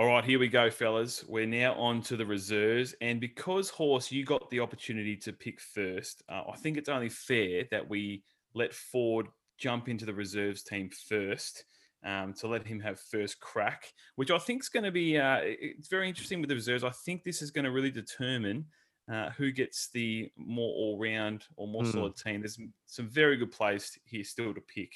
All 0.00 0.06
right, 0.06 0.24
here 0.24 0.38
we 0.38 0.48
go, 0.48 0.70
fellas. 0.70 1.26
We're 1.28 1.44
now 1.44 1.74
on 1.74 2.00
to 2.04 2.16
the 2.16 2.24
reserves. 2.24 2.94
And 3.02 3.20
because, 3.20 3.68
Horse, 3.68 4.10
you 4.10 4.24
got 4.24 4.48
the 4.48 4.58
opportunity 4.60 5.14
to 5.18 5.30
pick 5.30 5.60
first, 5.60 6.22
uh, 6.26 6.44
I 6.50 6.56
think 6.56 6.78
it's 6.78 6.88
only 6.88 7.10
fair 7.10 7.64
that 7.70 7.86
we 7.86 8.22
let 8.54 8.72
Ford 8.72 9.26
jump 9.58 9.90
into 9.90 10.06
the 10.06 10.14
reserves 10.14 10.62
team 10.62 10.88
first 11.06 11.66
um, 12.02 12.32
to 12.38 12.48
let 12.48 12.66
him 12.66 12.80
have 12.80 12.98
first 12.98 13.40
crack, 13.40 13.92
which 14.16 14.30
I 14.30 14.38
think 14.38 14.62
is 14.62 14.70
going 14.70 14.84
to 14.84 14.90
be 14.90 15.18
uh, 15.18 15.40
it's 15.42 15.88
very 15.88 16.08
interesting 16.08 16.40
with 16.40 16.48
the 16.48 16.54
reserves. 16.54 16.82
I 16.82 16.92
think 17.04 17.22
this 17.22 17.42
is 17.42 17.50
going 17.50 17.66
to 17.66 17.70
really 17.70 17.90
determine 17.90 18.64
uh, 19.12 19.28
who 19.36 19.52
gets 19.52 19.90
the 19.92 20.30
more 20.38 20.72
all 20.76 20.98
round 20.98 21.44
or 21.56 21.68
more 21.68 21.82
Mm. 21.82 21.92
solid 21.92 22.16
team. 22.16 22.40
There's 22.40 22.58
some 22.86 23.08
very 23.10 23.36
good 23.36 23.52
players 23.52 23.98
here 24.04 24.24
still 24.24 24.54
to 24.54 24.62
pick. 24.62 24.94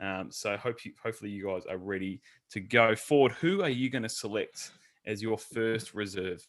Um, 0.00 0.30
so 0.30 0.56
hope 0.56 0.84
you, 0.84 0.92
hopefully 1.02 1.30
you 1.30 1.46
guys 1.46 1.66
are 1.66 1.78
ready 1.78 2.20
to 2.50 2.60
go 2.60 2.96
forward. 2.96 3.32
Who 3.32 3.62
are 3.62 3.68
you 3.68 3.90
going 3.90 4.02
to 4.02 4.08
select 4.08 4.70
as 5.06 5.22
your 5.22 5.38
first 5.38 5.94
reserve? 5.94 6.46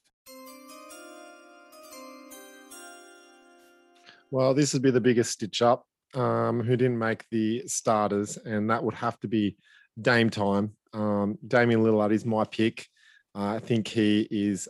Well, 4.32 4.54
this 4.54 4.74
would 4.74 4.82
be 4.82 4.92
the 4.92 5.02
biggest 5.02 5.32
stitch 5.32 5.62
up. 5.62 5.86
Um, 6.14 6.62
who 6.62 6.78
didn't 6.78 6.98
make 6.98 7.26
the 7.30 7.64
starters, 7.68 8.38
and 8.38 8.70
that 8.70 8.82
would 8.82 8.94
have 8.94 9.20
to 9.20 9.28
be 9.28 9.58
Dame 10.00 10.30
time. 10.30 10.72
Um, 10.94 11.38
Damian 11.46 11.84
Lillard 11.84 12.14
is 12.14 12.26
my 12.26 12.46
pick. 12.46 12.88
Uh, 13.34 13.56
I 13.56 13.60
think 13.60 13.88
he 13.90 14.26
is 14.32 14.70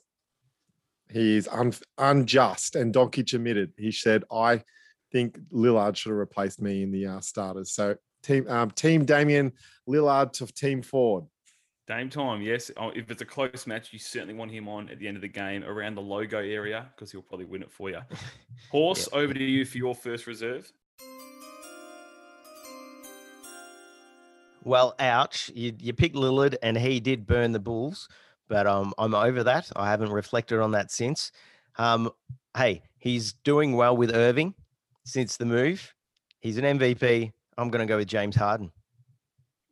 he 1.11 1.37
is 1.37 1.47
un, 1.47 1.71
unjust, 1.99 2.75
and 2.75 2.93
Doncic 2.93 3.33
admitted. 3.33 3.73
He 3.77 3.91
said, 3.91 4.23
"I 4.31 4.63
think 5.11 5.37
Lillard 5.51 5.95
should 5.95 6.09
have 6.09 6.17
replaced 6.17 6.59
me 6.59 6.81
in 6.81 6.91
the 6.91 7.05
uh, 7.05 7.19
starters." 7.21 7.73
So 7.73 7.95
team 8.25 8.47
um, 8.49 8.71
team 8.71 9.05
Damian 9.05 9.53
Lillard 9.87 10.33
to 10.33 10.47
team 10.47 10.81
Ford. 10.81 11.25
Dame 11.87 12.09
time, 12.09 12.41
yes. 12.41 12.71
Oh, 12.77 12.89
If 12.95 13.11
it's 13.11 13.21
a 13.21 13.25
close 13.25 13.67
match, 13.67 13.93
you 13.93 13.99
certainly 13.99 14.33
want 14.33 14.49
him 14.49 14.67
on 14.67 14.89
at 14.89 14.97
the 14.97 15.07
end 15.07 15.17
of 15.17 15.21
the 15.21 15.27
game 15.27 15.63
around 15.63 15.93
the 15.93 16.01
logo 16.01 16.39
area 16.39 16.87
because 16.95 17.11
he'll 17.11 17.21
probably 17.21 17.45
win 17.45 17.61
it 17.61 17.71
for 17.71 17.91
you. 17.91 17.99
Horse, 18.71 19.07
over 19.13 19.35
to 19.35 19.43
you 19.43 19.65
for 19.65 19.77
your 19.77 19.93
first 19.93 20.25
reserve. 20.25 20.71
Well, 24.63 24.95
ouch. 24.97 25.51
You, 25.53 25.73
you 25.79 25.93
picked 25.93 26.15
Lillard 26.15 26.55
and 26.63 26.75
he 26.75 26.99
did 26.99 27.27
burn 27.27 27.51
the 27.51 27.59
Bulls, 27.59 28.09
but 28.47 28.65
um, 28.65 28.95
I'm 28.97 29.13
over 29.13 29.43
that. 29.43 29.71
I 29.75 29.87
haven't 29.91 30.11
reflected 30.11 30.59
on 30.59 30.71
that 30.71 30.89
since. 30.89 31.31
Um, 31.77 32.09
hey, 32.57 32.81
he's 32.97 33.33
doing 33.33 33.75
well 33.75 33.95
with 33.95 34.15
Irving 34.15 34.55
since 35.03 35.37
the 35.37 35.45
move. 35.45 35.93
He's 36.39 36.57
an 36.57 36.79
MVP. 36.79 37.31
I'm 37.57 37.69
going 37.69 37.85
to 37.85 37.91
go 37.91 37.97
with 37.97 38.07
James 38.07 38.35
Harden. 38.35 38.71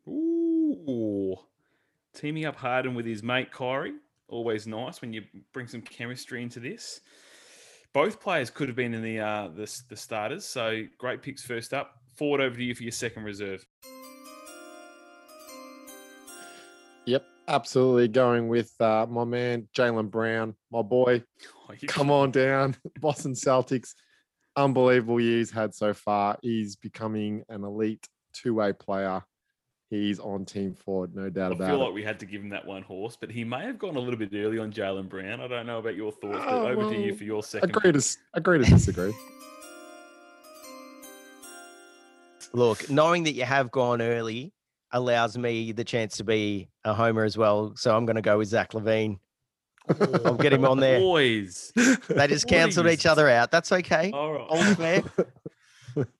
Ooh. 0.07 1.35
Teaming 2.13 2.45
up 2.45 2.55
Harden 2.55 2.95
with 2.95 3.05
his 3.05 3.23
mate 3.23 3.51
Kyrie. 3.51 3.95
Always 4.27 4.67
nice 4.67 5.01
when 5.01 5.13
you 5.13 5.23
bring 5.51 5.67
some 5.67 5.81
chemistry 5.81 6.41
into 6.41 6.59
this. 6.59 7.01
Both 7.93 8.19
players 8.19 8.49
could 8.49 8.69
have 8.69 8.75
been 8.75 8.93
in 8.93 9.03
the 9.03 9.19
uh, 9.19 9.49
the, 9.49 9.81
the 9.89 9.95
starters, 9.95 10.45
so 10.45 10.83
great 10.97 11.21
picks 11.21 11.43
first 11.43 11.73
up. 11.73 11.91
Forward 12.15 12.41
over 12.41 12.55
to 12.55 12.63
you 12.63 12.73
for 12.73 12.83
your 12.83 12.91
second 12.91 13.23
reserve. 13.23 13.65
Yep, 17.05 17.25
absolutely 17.47 18.07
going 18.07 18.47
with 18.47 18.71
uh, 18.79 19.05
my 19.07 19.25
man 19.25 19.67
Jaylen 19.75 20.09
Brown, 20.09 20.55
my 20.71 20.81
boy. 20.81 21.23
Oh, 21.69 21.73
Come 21.87 22.11
on 22.11 22.29
down, 22.31 22.75
Boston 22.99 23.31
Celtics. 23.31 23.93
Unbelievable 24.55 25.19
year 25.19 25.39
he's 25.39 25.49
had 25.51 25.73
so 25.73 25.93
far. 25.93 26.37
He's 26.41 26.75
becoming 26.75 27.43
an 27.49 27.63
elite 27.63 28.07
two-way 28.33 28.73
player. 28.73 29.23
He's 29.89 30.19
on 30.19 30.45
Team 30.45 30.73
Ford, 30.75 31.15
no 31.15 31.29
doubt 31.29 31.51
I 31.51 31.55
about 31.55 31.67
feel 31.69 31.81
it. 31.81 31.85
like 31.85 31.93
we 31.93 32.03
had 32.03 32.19
to 32.21 32.25
give 32.25 32.41
him 32.41 32.49
that 32.49 32.65
one 32.65 32.81
horse, 32.81 33.15
but 33.19 33.29
he 33.31 33.43
may 33.43 33.63
have 33.65 33.77
gone 33.77 33.95
a 33.95 33.99
little 33.99 34.17
bit 34.17 34.29
early 34.33 34.57
on 34.57 34.71
Jaylen 34.73 35.07
Brown. 35.07 35.39
I 35.39 35.47
don't 35.47 35.67
know 35.67 35.77
about 35.79 35.95
your 35.95 36.11
thoughts, 36.11 36.39
but 36.45 36.47
Oh, 36.51 36.67
over 36.67 36.89
to 36.91 36.99
you 36.99 37.15
for 37.15 37.23
your 37.25 37.43
second. 37.43 37.69
agree 37.69 37.91
to 37.91 38.17
agree 38.33 38.57
to 38.59 38.65
disagree. 38.65 39.13
Look, 42.53 42.89
knowing 42.89 43.23
that 43.23 43.33
you 43.33 43.45
have 43.45 43.71
gone 43.71 44.01
early 44.01 44.53
allows 44.91 45.37
me 45.37 45.71
the 45.71 45.83
chance 45.83 46.17
to 46.17 46.23
be 46.23 46.69
a 46.83 46.93
homer 46.93 47.23
as 47.23 47.35
well. 47.37 47.73
So 47.75 47.95
I'm 47.95 48.05
going 48.05 48.15
to 48.15 48.21
go 48.21 48.37
with 48.37 48.47
Zach 48.49 48.73
LaVine. 48.73 49.17
I'll 50.25 50.35
get 50.35 50.53
him 50.53 50.65
on 50.65 50.79
there. 50.79 50.99
Boys. 50.99 51.71
They 51.75 52.27
just 52.27 52.47
cancelled 52.47 52.87
each 52.87 53.05
other 53.05 53.29
out. 53.29 53.51
That's 53.51 53.71
okay. 53.71 54.11
All 54.11 54.33
right. 54.33 54.47
All's 54.47 54.75
fair. 54.75 55.03
I- 55.17 56.03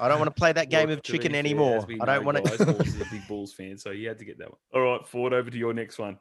I 0.00 0.08
don't 0.08 0.18
want 0.18 0.34
to 0.34 0.38
play 0.38 0.52
that 0.52 0.68
game 0.68 0.90
Look, 0.90 0.98
of 0.98 1.02
chicken 1.02 1.32
fair, 1.32 1.38
anymore. 1.38 1.86
I 2.00 2.04
don't 2.04 2.24
want 2.24 2.44
to. 2.44 2.64
Horse 2.64 2.88
is 2.88 3.00
a 3.00 3.06
big 3.10 3.26
Bulls 3.26 3.54
fan, 3.54 3.78
so 3.78 3.90
you 3.90 4.06
had 4.06 4.18
to 4.18 4.24
get 4.24 4.38
that 4.38 4.50
one. 4.50 4.58
All 4.74 4.82
right, 4.82 5.06
forward 5.06 5.32
over 5.32 5.50
to 5.50 5.56
your 5.56 5.72
next 5.72 5.98
one. 5.98 6.18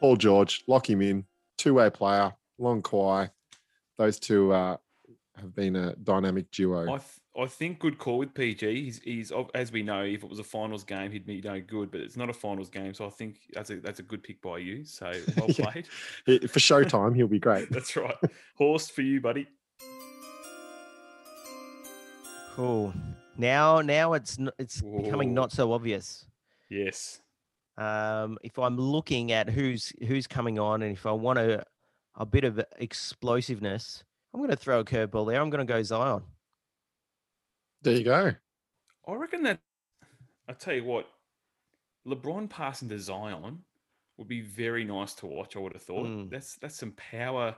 Paul 0.00 0.16
George, 0.16 0.64
lock 0.66 0.88
him 0.88 1.02
in. 1.02 1.24
Two-way 1.58 1.90
player, 1.90 2.32
long 2.58 2.82
Kawhi. 2.82 3.30
Those 3.98 4.18
two 4.18 4.52
uh, 4.52 4.76
have 5.36 5.54
been 5.54 5.76
a 5.76 5.94
dynamic 5.96 6.50
duo. 6.50 6.82
I 6.92 6.98
th- 6.98 7.02
I 7.38 7.46
think 7.46 7.78
good 7.78 7.96
call 7.98 8.18
with 8.18 8.34
PG. 8.34 8.82
He's 8.84 9.00
he's 9.02 9.32
as 9.54 9.70
we 9.72 9.82
know, 9.82 10.02
if 10.02 10.24
it 10.24 10.28
was 10.28 10.40
a 10.40 10.44
finals 10.44 10.82
game, 10.84 11.12
he'd 11.12 11.24
be 11.26 11.40
no 11.40 11.60
good, 11.60 11.90
but 11.90 12.00
it's 12.00 12.16
not 12.16 12.28
a 12.28 12.32
finals 12.32 12.68
game, 12.68 12.92
so 12.92 13.06
I 13.06 13.10
think 13.10 13.36
that's 13.52 13.70
a 13.70 13.76
that's 13.76 14.00
a 14.00 14.02
good 14.02 14.22
pick 14.22 14.42
by 14.42 14.58
you. 14.58 14.84
So 14.84 15.06
well 15.36 15.46
Yeah. 15.48 15.70
played. 15.70 15.86
He- 16.26 16.46
For 16.46 16.58
Showtime, 16.58 17.14
he'll 17.16 17.28
be 17.28 17.38
great. 17.38 17.70
That's 17.72 17.94
right. 17.96 18.16
Horse 18.56 18.88
for 18.90 19.02
you, 19.02 19.20
buddy. 19.20 19.46
Cool. 22.54 22.92
Now, 23.38 23.80
now 23.80 24.12
it's 24.14 24.38
n- 24.38 24.50
it's 24.58 24.82
becoming 24.82 25.32
not 25.32 25.52
so 25.52 25.72
obvious. 25.72 26.26
Yes. 26.68 27.20
Um, 27.78 28.36
if 28.42 28.58
I'm 28.58 28.76
looking 28.76 29.32
at 29.32 29.48
who's 29.48 29.92
who's 30.06 30.26
coming 30.26 30.58
on, 30.58 30.82
and 30.82 30.92
if 30.92 31.06
I 31.06 31.12
want 31.12 31.38
a 31.38 31.64
a 32.16 32.26
bit 32.26 32.44
of 32.44 32.60
explosiveness, 32.78 34.04
I'm 34.32 34.40
going 34.40 34.50
to 34.50 34.56
throw 34.56 34.80
a 34.80 34.84
curveball 34.84 35.26
there. 35.26 35.40
I'm 35.40 35.50
going 35.50 35.66
to 35.66 35.72
go 35.72 35.82
Zion. 35.82 36.22
There 37.82 37.94
you 37.94 38.04
go. 38.04 38.32
I 39.08 39.12
reckon 39.14 39.42
that 39.44 39.58
I 40.48 40.52
tell 40.52 40.74
you 40.74 40.84
what, 40.84 41.06
LeBron 42.06 42.48
passing 42.50 42.88
to 42.90 42.98
Zion 42.98 43.60
would 44.16 44.28
be 44.28 44.40
very 44.40 44.84
nice 44.84 45.14
to 45.14 45.26
watch. 45.26 45.56
I 45.56 45.60
would 45.60 45.72
have 45.72 45.82
thought 45.82 46.06
Mm. 46.06 46.30
that's 46.30 46.56
that's 46.56 46.76
some 46.76 46.92
power. 46.92 47.56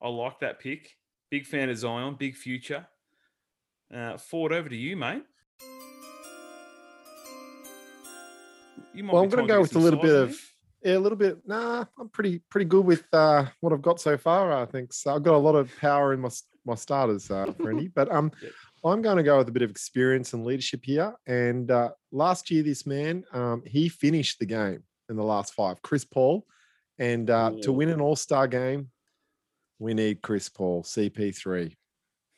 I 0.00 0.08
like 0.08 0.40
that 0.40 0.58
pick. 0.58 0.96
Big 1.30 1.46
fan 1.46 1.70
of 1.70 1.78
Zion. 1.78 2.16
Big 2.18 2.34
future. 2.36 2.86
Uh, 3.94 4.16
forward 4.18 4.52
over 4.52 4.68
to 4.68 4.76
you, 4.76 4.96
mate. 4.96 5.22
You 8.94 9.04
might 9.04 9.12
Well, 9.14 9.22
I'm 9.22 9.28
going 9.30 9.46
to 9.46 9.52
go 9.52 9.60
with 9.60 9.74
a 9.76 9.78
little 9.78 10.00
bit 10.00 10.10
in 10.10 10.22
of 10.22 10.51
yeah, 10.84 10.96
a 10.96 10.98
little 10.98 11.18
bit. 11.18 11.38
Nah, 11.46 11.84
I'm 11.98 12.08
pretty 12.08 12.40
pretty 12.50 12.66
good 12.66 12.84
with 12.84 13.04
uh, 13.12 13.46
what 13.60 13.72
I've 13.72 13.82
got 13.82 14.00
so 14.00 14.16
far. 14.16 14.52
I 14.52 14.66
think 14.66 14.92
so. 14.92 15.14
I've 15.14 15.22
got 15.22 15.34
a 15.34 15.38
lot 15.38 15.54
of 15.54 15.70
power 15.80 16.12
in 16.12 16.20
my 16.20 16.30
my 16.64 16.74
starters, 16.74 17.30
uh. 17.30 17.52
But 17.94 18.10
um, 18.12 18.32
Yep. 18.42 18.52
I'm 18.84 19.02
going 19.02 19.16
to 19.16 19.22
go 19.22 19.38
with 19.38 19.48
a 19.48 19.52
bit 19.52 19.62
of 19.62 19.70
experience 19.70 20.32
and 20.32 20.44
leadership 20.44 20.80
here. 20.84 21.14
And 21.26 21.70
uh, 21.70 21.90
last 22.10 22.50
year, 22.50 22.62
this 22.62 22.84
man 22.84 23.24
um, 23.32 23.62
he 23.64 23.88
finished 23.88 24.38
the 24.38 24.46
game 24.46 24.82
in 25.08 25.16
the 25.16 25.22
last 25.22 25.54
five. 25.54 25.80
Chris 25.82 26.04
Paul, 26.04 26.44
and 26.98 27.30
uh, 27.30 27.52
to 27.62 27.72
win 27.72 27.90
an 27.90 28.00
All 28.00 28.16
Star 28.16 28.48
game, 28.48 28.90
we 29.78 29.94
need 29.94 30.22
Chris 30.22 30.48
Paul, 30.48 30.82
CP3. 30.82 31.76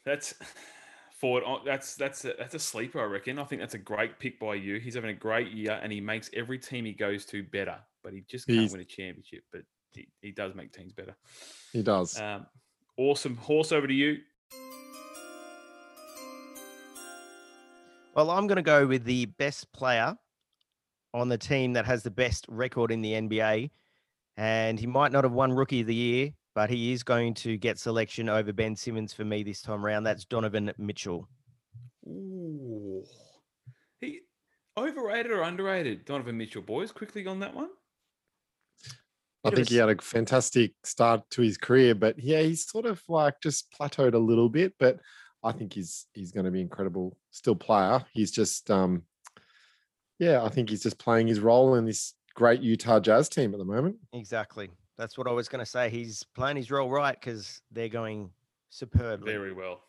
That's 0.05 0.35
forward. 1.19 1.45
That's 1.65 1.95
that's 1.95 2.25
a, 2.27 2.35
that's 2.39 2.55
a 2.55 2.59
sleeper, 2.59 3.01
I 3.01 3.05
reckon. 3.05 3.39
I 3.39 3.45
think 3.45 3.63
that's 3.63 3.75
a 3.75 3.79
great 3.79 4.19
pick 4.19 4.39
by 4.39 4.57
you. 4.57 4.79
He's 4.79 4.95
having 4.95 5.11
a 5.11 5.15
great 5.15 5.51
year, 5.51 5.81
and 5.83 5.91
he 5.91 6.01
makes 6.01 6.29
every 6.35 6.59
team 6.59 6.85
he 6.85 6.93
goes 6.93 7.25
to 7.27 7.43
better. 7.43 7.79
But 8.05 8.13
he 8.13 8.21
just 8.29 8.47
can't 8.47 8.61
He's- 8.61 8.71
win 8.73 8.81
a 8.83 8.85
championship. 8.85 9.43
But 9.51 9.63
he, 9.95 10.07
he 10.21 10.31
does 10.31 10.55
make 10.55 10.73
teams 10.73 10.93
better. 10.93 11.17
He 11.73 11.83
does. 11.83 12.21
Um, 12.21 12.47
awesome 12.97 13.37
horse 13.37 13.73
over 13.73 13.87
to 13.89 13.95
you. 13.95 14.19
Well, 18.15 18.31
I'm 18.31 18.47
going 18.47 18.57
to 18.57 18.63
go 18.63 18.87
with 18.87 19.05
the 19.05 19.27
best 19.27 19.73
player 19.73 20.17
on 21.13 21.29
the 21.29 21.39
team 21.39 21.73
that 21.73 21.85
has 21.87 22.03
the 22.05 22.11
best 22.11 22.45
record 22.49 22.93
in 22.93 23.01
the 23.03 23.13
NBA. 23.13 23.71
And 24.37 24.79
he 24.79 24.87
might 24.87 25.11
not 25.13 25.25
have 25.25 25.33
won 25.33 25.53
Rookie 25.53 25.81
of 25.81 25.87
the 25.89 25.95
Year, 25.95 26.33
but 26.55 26.71
he 26.71 26.93
is 26.93 27.03
going 27.03 27.35
to 27.35 27.57
get 27.57 27.79
selection 27.79 28.29
over 28.29 28.53
Ben 28.53 28.77
Simmons 28.77 29.13
for 29.13 29.25
me 29.25 29.43
this 29.43 29.63
time 29.63 29.85
around. 29.85 30.05
That's 30.05 30.25
Donovan 30.25 30.73
Mitchell. 30.79 31.29
Ooh. 32.07 33.05
He 34.01 34.21
overrated 34.77 35.33
or 35.33 35.43
underrated? 35.43 36.05
Donovan 36.05 36.37
Mitchell, 36.37 36.63
boys, 36.63 36.93
quickly 36.93 37.27
on 37.27 37.41
that 37.41 37.55
one. 37.55 37.71
I 39.45 39.51
think 39.51 39.69
a 39.69 39.71
he 39.71 39.77
had 39.77 39.91
a 39.91 40.01
fantastic 40.01 40.73
start 40.85 41.29
to 41.31 41.43
his 41.43 41.59
career, 41.59 41.95
but 41.95 42.19
yeah, 42.19 42.41
he's 42.41 42.67
sort 42.67 42.87
of 42.87 43.03
like 43.09 43.41
just 43.43 43.71
plateaued 43.73 44.15
a 44.15 44.19
little 44.19 44.49
bit. 44.49 44.75
But 44.79 45.01
I 45.43 45.53
think 45.53 45.73
he's 45.73 46.07
he's 46.15 46.33
going 46.33 46.47
to 46.47 46.51
be 46.51 46.61
incredible 46.61 47.17
still 47.31 47.57
player. 47.57 48.05
He's 48.13 48.31
just 48.31 48.71
um, 48.71 49.03
yeah, 50.19 50.43
I 50.43 50.49
think 50.49 50.71
he's 50.71 50.83
just 50.83 50.99
playing 50.99 51.27
his 51.27 51.41
role 51.41 51.75
in 51.75 51.85
this 51.85 52.15
great 52.35 52.61
Utah 52.61 53.01
Jazz 53.01 53.29
team 53.29 53.53
at 53.53 53.59
the 53.59 53.65
moment. 53.65 53.97
Exactly. 54.13 54.71
That's 54.97 55.19
what 55.19 55.27
I 55.27 55.33
was 55.33 55.49
going 55.49 55.65
to 55.65 55.71
say. 55.71 55.91
He's 55.91 56.23
playing 56.35 56.57
his 56.57 56.71
role 56.71 56.89
right 56.89 57.19
because 57.19 57.61
they're 57.73 57.89
going 57.89 58.31
superbly. 58.71 59.31
Very 59.31 59.53
well. 59.53 59.83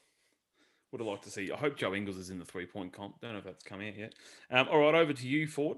Would 0.92 1.02
have 1.02 1.08
liked 1.08 1.24
to 1.26 1.32
see. 1.32 1.52
I 1.52 1.58
hope 1.58 1.78
Joe 1.78 1.94
Ingles 1.94 2.18
is 2.18 2.30
in 2.30 2.40
the 2.40 2.46
three 2.46 2.66
point 2.66 2.94
comp. 2.94 3.20
Don't 3.22 3.34
know 3.34 3.40
if 3.40 3.44
that's 3.44 3.64
come 3.64 3.82
out 3.82 3.98
yet. 3.98 4.14
Um, 4.50 4.68
all 4.70 4.80
right, 4.80 4.96
over 4.96 5.14
to 5.14 5.28
you, 5.28 5.48
Ford. 5.48 5.78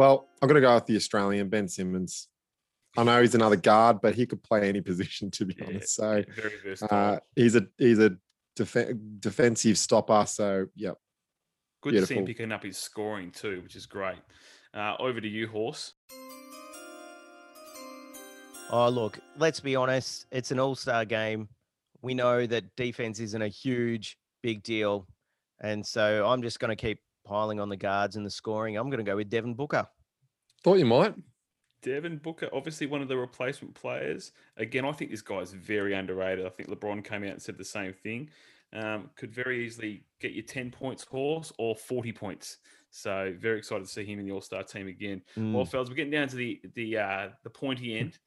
Well, 0.00 0.30
I'm 0.40 0.48
going 0.48 0.54
to 0.54 0.66
go 0.66 0.74
with 0.74 0.86
the 0.86 0.96
Australian 0.96 1.50
Ben 1.50 1.68
Simmons. 1.68 2.28
I 2.96 3.04
know 3.04 3.20
he's 3.20 3.34
another 3.34 3.56
guard, 3.56 4.00
but 4.00 4.14
he 4.14 4.24
could 4.24 4.42
play 4.42 4.66
any 4.66 4.80
position 4.90 5.30
to 5.32 5.44
be 5.44 5.54
Yeah, 5.58 5.66
honest. 5.66 5.94
So 5.94 6.24
Very 6.26 6.76
uh, 6.90 7.18
he's 7.36 7.54
a 7.54 7.66
he's 7.76 7.98
a 7.98 8.16
def- 8.56 8.94
defensive 9.18 9.76
stopper. 9.76 10.24
So 10.26 10.68
yep, 10.74 10.96
Good 11.82 11.92
to 11.92 12.06
see 12.06 12.14
him 12.14 12.24
picking 12.24 12.50
up 12.50 12.62
his 12.62 12.78
scoring 12.78 13.30
too, 13.30 13.60
which 13.62 13.76
is 13.76 13.84
great. 13.84 14.16
Uh, 14.72 14.94
over 14.98 15.20
to 15.20 15.28
you, 15.28 15.48
Horse. 15.48 15.92
Oh, 18.70 18.88
look, 18.88 19.18
let's 19.36 19.60
be 19.60 19.76
honest. 19.76 20.24
It's 20.30 20.50
an 20.50 20.58
all 20.58 20.76
star 20.76 21.04
game. 21.04 21.46
We 22.00 22.14
know 22.14 22.46
that 22.46 22.74
defense 22.74 23.20
isn't 23.20 23.42
a 23.42 23.48
huge, 23.48 24.16
big 24.42 24.62
deal. 24.62 25.06
And 25.60 25.86
so 25.86 26.26
I'm 26.26 26.40
just 26.40 26.58
going 26.58 26.74
to 26.74 26.76
keep 26.76 27.00
piling 27.24 27.60
on 27.60 27.68
the 27.68 27.76
guards 27.76 28.16
and 28.16 28.24
the 28.24 28.30
scoring. 28.30 28.76
I'm 28.76 28.90
going 28.90 29.04
to 29.04 29.10
go 29.10 29.16
with 29.16 29.30
Devin 29.30 29.54
Booker. 29.54 29.86
thought 30.64 30.78
you 30.78 30.86
might. 30.86 31.14
Devin 31.82 32.18
Booker, 32.18 32.48
obviously 32.52 32.86
one 32.86 33.00
of 33.00 33.08
the 33.08 33.16
replacement 33.16 33.74
players. 33.74 34.32
Again, 34.58 34.84
I 34.84 34.92
think 34.92 35.10
this 35.10 35.22
guy's 35.22 35.52
very 35.52 35.94
underrated. 35.94 36.44
I 36.44 36.50
think 36.50 36.68
LeBron 36.68 37.02
came 37.04 37.24
out 37.24 37.30
and 37.30 37.40
said 37.42 37.56
the 37.56 37.64
same 37.64 37.94
thing. 37.94 38.28
Um, 38.72 39.10
could 39.16 39.32
very 39.32 39.64
easily 39.64 40.04
get 40.20 40.32
you 40.32 40.42
10 40.42 40.70
points, 40.70 41.04
horse, 41.04 41.52
or 41.58 41.74
40 41.74 42.12
points. 42.12 42.58
So 42.90 43.34
very 43.38 43.58
excited 43.58 43.86
to 43.86 43.90
see 43.90 44.04
him 44.04 44.18
in 44.18 44.26
the 44.26 44.32
All 44.32 44.40
Star 44.42 44.62
team 44.62 44.88
again. 44.88 45.22
Well, 45.36 45.64
Mm, 45.64 45.68
fellas, 45.70 45.88
we're 45.88 45.94
getting 45.94 46.10
down 46.12 46.28
to 46.28 46.36
the 46.36 46.60
the 46.74 46.98
uh, 46.98 47.28
the 47.44 47.50
pointy 47.50 47.96
end. 47.98 48.18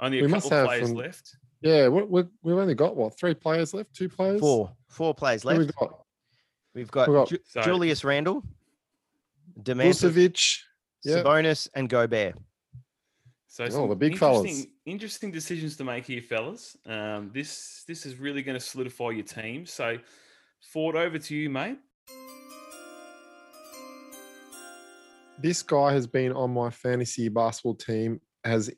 Only 0.00 0.20
a 0.20 0.24
We 0.24 0.32
couple 0.32 0.52
of 0.54 0.66
players 0.66 0.88
some- 0.88 0.96
left. 0.96 1.36
Yeah, 1.60 1.88
we, 1.88 2.02
we, 2.04 2.22
we've 2.42 2.56
only 2.58 2.74
got 2.74 2.94
what 2.96 3.18
three 3.18 3.34
players 3.34 3.72
left? 3.74 3.92
Two 3.94 4.08
players. 4.08 4.38
four, 4.40 4.70
four 4.88 5.14
players 5.14 5.42
Who 5.44 5.48
we 5.50 5.58
left. 5.64 5.76
got? 5.78 6.03
We've 6.74 6.90
got, 6.90 7.08
We've 7.08 7.16
got 7.16 7.28
Ju- 7.28 7.38
Julius 7.62 8.02
Randle, 8.04 8.42
Domantas, 9.62 10.02
Vucevic. 10.10 10.58
Yep. 11.04 11.24
Sabonis, 11.24 11.68
and 11.74 11.88
Gobert. 11.88 12.34
So 13.46 13.64
Oh, 13.72 13.86
the 13.86 13.94
big 13.94 14.16
fellas. 14.18 14.40
interesting, 14.46 14.72
interesting 14.86 15.30
decisions 15.30 15.76
to 15.76 15.84
make 15.84 16.06
here, 16.06 16.20
fellas. 16.22 16.76
Um, 16.86 17.30
this 17.32 17.84
this 17.86 18.04
is 18.06 18.16
really 18.16 18.42
going 18.42 18.58
to 18.58 18.64
solidify 18.64 19.10
your 19.10 19.22
team. 19.24 19.64
So, 19.66 19.98
Ford, 20.72 20.96
over 20.96 21.18
to 21.18 21.36
you, 21.36 21.50
mate. 21.50 21.78
This 25.38 25.62
guy 25.62 25.92
has 25.92 26.06
been 26.06 26.32
on 26.32 26.52
my 26.52 26.70
fantasy 26.70 27.28
basketball 27.28 27.74
team. 27.74 28.20
Has 28.44 28.70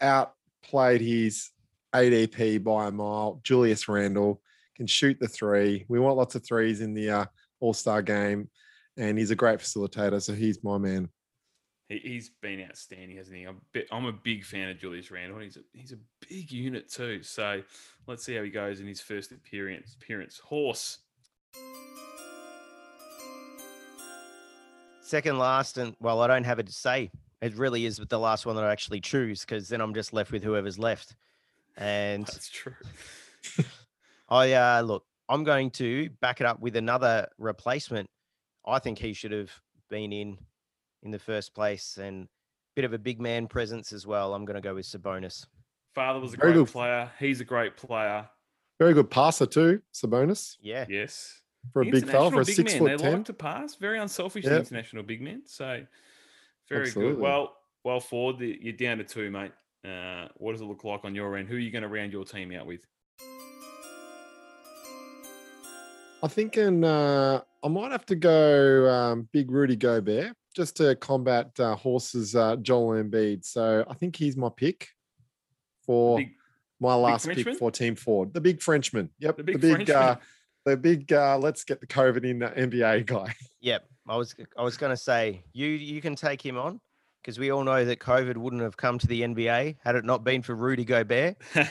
outplayed 0.00 1.00
his 1.00 1.50
ADP 1.94 2.62
by 2.62 2.88
a 2.88 2.90
mile. 2.90 3.40
Julius 3.42 3.88
Randle 3.88 4.40
can 4.80 4.86
shoot 4.86 5.18
the 5.20 5.28
three. 5.28 5.84
We 5.88 6.00
want 6.00 6.16
lots 6.16 6.34
of 6.36 6.42
threes 6.42 6.80
in 6.80 6.94
the 6.94 7.10
uh, 7.10 7.24
All 7.60 7.74
Star 7.74 8.00
game, 8.00 8.48
and 8.96 9.18
he's 9.18 9.30
a 9.30 9.36
great 9.36 9.58
facilitator. 9.58 10.22
So 10.22 10.32
he's 10.32 10.64
my 10.64 10.78
man. 10.78 11.10
He, 11.90 11.98
he's 11.98 12.30
been 12.40 12.62
outstanding, 12.62 13.18
hasn't 13.18 13.36
he? 13.36 13.42
I'm, 13.42 13.60
bi- 13.74 13.84
I'm 13.92 14.06
a 14.06 14.12
big 14.12 14.42
fan 14.42 14.70
of 14.70 14.78
Julius 14.78 15.10
Randle. 15.10 15.40
He's 15.40 15.58
a, 15.58 15.60
he's 15.74 15.92
a 15.92 15.98
big 16.26 16.50
unit 16.50 16.90
too. 16.90 17.22
So 17.22 17.60
let's 18.06 18.24
see 18.24 18.34
how 18.34 18.42
he 18.42 18.48
goes 18.48 18.80
in 18.80 18.86
his 18.86 19.02
first 19.02 19.32
appearance. 19.32 19.96
Appearance. 20.00 20.38
Horse. 20.38 20.96
Second 25.02 25.36
last, 25.36 25.76
and 25.76 25.94
well, 26.00 26.22
I 26.22 26.26
don't 26.26 26.44
have 26.44 26.58
it 26.58 26.68
to 26.68 26.72
say. 26.72 27.10
It 27.42 27.54
really 27.58 27.84
is 27.84 27.98
the 27.98 28.18
last 28.18 28.46
one 28.46 28.56
that 28.56 28.64
I 28.64 28.72
actually 28.72 29.02
choose 29.02 29.40
because 29.42 29.68
then 29.68 29.82
I'm 29.82 29.92
just 29.92 30.14
left 30.14 30.32
with 30.32 30.42
whoever's 30.42 30.78
left. 30.78 31.16
And 31.76 32.26
That's 32.26 32.50
true. 32.50 32.74
I 34.30 34.52
uh, 34.52 34.80
look, 34.82 35.04
I'm 35.28 35.44
going 35.44 35.70
to 35.72 36.10
back 36.20 36.40
it 36.40 36.46
up 36.46 36.60
with 36.60 36.76
another 36.76 37.28
replacement. 37.38 38.08
I 38.66 38.78
think 38.78 38.98
he 38.98 39.12
should 39.12 39.32
have 39.32 39.50
been 39.88 40.12
in 40.12 40.38
in 41.02 41.10
the 41.10 41.18
first 41.18 41.54
place 41.54 41.96
and 41.98 42.28
bit 42.76 42.84
of 42.84 42.92
a 42.92 42.98
big 42.98 43.20
man 43.20 43.46
presence 43.48 43.92
as 43.92 44.06
well. 44.06 44.34
I'm 44.34 44.44
going 44.44 44.54
to 44.54 44.60
go 44.60 44.74
with 44.74 44.86
Sabonis. 44.86 45.46
Father 45.94 46.20
was 46.20 46.34
a 46.34 46.36
Very 46.36 46.52
great 46.52 46.64
good. 46.66 46.72
player. 46.72 47.10
He's 47.18 47.40
a 47.40 47.44
great 47.44 47.76
player. 47.76 48.28
Very 48.78 48.94
good 48.94 49.10
passer 49.10 49.46
too. 49.46 49.82
Sabonis 49.92 50.56
Yeah, 50.60 50.86
Yes. 50.88 51.40
for 51.72 51.82
a 51.82 51.86
big 51.86 52.06
fella 52.06 52.30
for 52.30 52.42
a 52.42 52.44
big 52.44 52.54
six 52.54 52.72
man, 52.72 52.78
foot 52.80 52.90
they 52.98 53.02
ten. 53.02 53.12
like 53.14 53.24
to 53.24 53.32
pass. 53.32 53.74
Very 53.74 53.98
unselfish, 53.98 54.44
Yep. 54.44 54.60
international 54.60 55.02
big 55.02 55.20
men. 55.20 55.42
So 55.46 55.84
very 56.68 56.86
Absolutely. 56.86 57.14
good. 57.14 57.22
Well, 57.22 57.56
well, 57.82 57.98
Ford, 58.00 58.38
you're 58.40 58.72
down 58.74 58.98
to 58.98 59.04
two, 59.04 59.30
mate. 59.30 59.52
Uh, 59.84 60.28
what 60.36 60.52
does 60.52 60.60
it 60.60 60.66
look 60.66 60.84
like 60.84 61.04
on 61.04 61.14
your 61.14 61.36
end? 61.36 61.48
Who 61.48 61.56
are 61.56 61.58
you 61.58 61.70
going 61.70 61.82
to 61.82 61.88
round 61.88 62.12
your 62.12 62.24
team 62.24 62.52
out 62.52 62.66
with? 62.66 62.86
I'm 66.22 66.28
thinking 66.28 66.84
uh, 66.84 67.40
I 67.62 67.68
might 67.68 67.92
have 67.92 68.06
to 68.06 68.16
go 68.16 68.88
um, 68.88 69.28
big 69.32 69.50
Rudy 69.50 69.76
Gobert 69.76 70.34
just 70.54 70.76
to 70.76 70.94
combat 70.96 71.58
uh, 71.58 71.74
Horse's 71.74 72.36
uh, 72.36 72.56
Joel 72.56 73.02
Embiid. 73.02 73.44
So 73.44 73.84
I 73.88 73.94
think 73.94 74.16
he's 74.16 74.36
my 74.36 74.50
pick 74.54 74.88
for 75.84 76.18
Big, 76.18 76.32
my 76.78 76.94
last 76.94 77.26
pick 77.26 77.56
for 77.56 77.70
Team 77.70 77.94
Ford. 77.94 78.34
The 78.34 78.40
big 78.40 78.60
Frenchman. 78.60 79.10
Yep. 79.18 79.36
the 79.38 79.42
The 79.42 79.58
big, 79.58 79.60
big, 79.60 79.90
uh, 79.90 80.16
the 80.64 80.76
big 80.76 81.12
uh, 81.12 81.38
let's 81.38 81.64
get 81.64 81.80
the 81.80 81.86
COVID 81.86 82.24
in 82.24 82.42
uh, 82.42 82.50
NBA 82.50 83.06
guy. 83.06 83.34
yep. 83.60 83.86
I 84.08 84.16
was 84.16 84.34
I 84.58 84.62
was 84.62 84.76
going 84.76 84.90
to 84.90 84.96
say 84.96 85.42
you 85.52 85.68
you 85.68 86.00
can 86.00 86.16
take 86.16 86.44
him 86.44 86.58
on 86.58 86.80
because 87.22 87.38
we 87.38 87.50
all 87.50 87.62
know 87.62 87.84
that 87.84 88.00
COVID 88.00 88.36
wouldn't 88.36 88.62
have 88.62 88.76
come 88.76 88.98
to 88.98 89.06
the 89.06 89.22
NBA 89.22 89.76
had 89.84 89.94
it 89.94 90.04
not 90.04 90.24
been 90.24 90.42
for 90.42 90.54
Rudy 90.54 90.84
Gobert. 90.84 91.36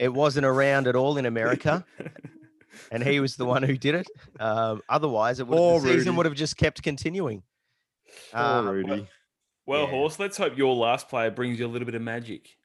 It 0.00 0.12
wasn't 0.14 0.46
around 0.46 0.86
at 0.86 0.94
all 0.94 1.18
in 1.18 1.26
America, 1.26 1.84
and 2.90 3.02
he 3.02 3.20
was 3.20 3.36
the 3.36 3.44
one 3.44 3.62
who 3.62 3.76
did 3.76 3.94
it. 3.94 4.06
Um, 4.40 4.82
otherwise, 4.88 5.40
it 5.40 5.46
would 5.46 5.56
Poor 5.56 5.80
the 5.80 5.88
season 5.88 5.98
Rudy. 6.08 6.16
would 6.16 6.26
have 6.26 6.34
just 6.34 6.56
kept 6.56 6.82
continuing. 6.82 7.42
Poor 8.32 8.40
Uh, 8.40 8.62
Rudy. 8.62 9.08
well, 9.66 9.84
Yeah. 9.84 9.90
Horse, 9.90 10.18
let's 10.18 10.36
hope 10.36 10.56
your 10.56 10.74
last 10.74 11.08
player 11.08 11.30
brings 11.30 11.58
you 11.58 11.66
a 11.66 11.68
little 11.68 11.86
bit 11.86 11.94
of 11.94 12.02
magic. 12.02 12.56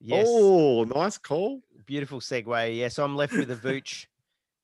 yes. 0.00 0.26
Oh, 0.28 0.84
nice 0.84 1.18
call. 1.18 1.62
Beautiful 1.86 2.20
segue. 2.20 2.76
Yes, 2.76 2.98
I'm 2.98 3.16
left 3.16 3.32
with 3.32 3.50
a 3.50 3.56
Vooch. 3.56 4.06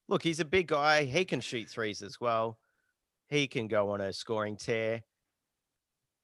Look, 0.08 0.22
he's 0.22 0.40
a 0.40 0.44
big 0.44 0.68
guy. 0.68 1.04
He 1.04 1.24
can 1.24 1.40
shoot 1.40 1.68
threes 1.68 2.02
as 2.02 2.20
well. 2.20 2.58
He 3.28 3.46
can 3.48 3.66
go 3.68 3.90
on 3.90 4.00
a 4.02 4.12
scoring 4.12 4.56
tear. 4.56 5.02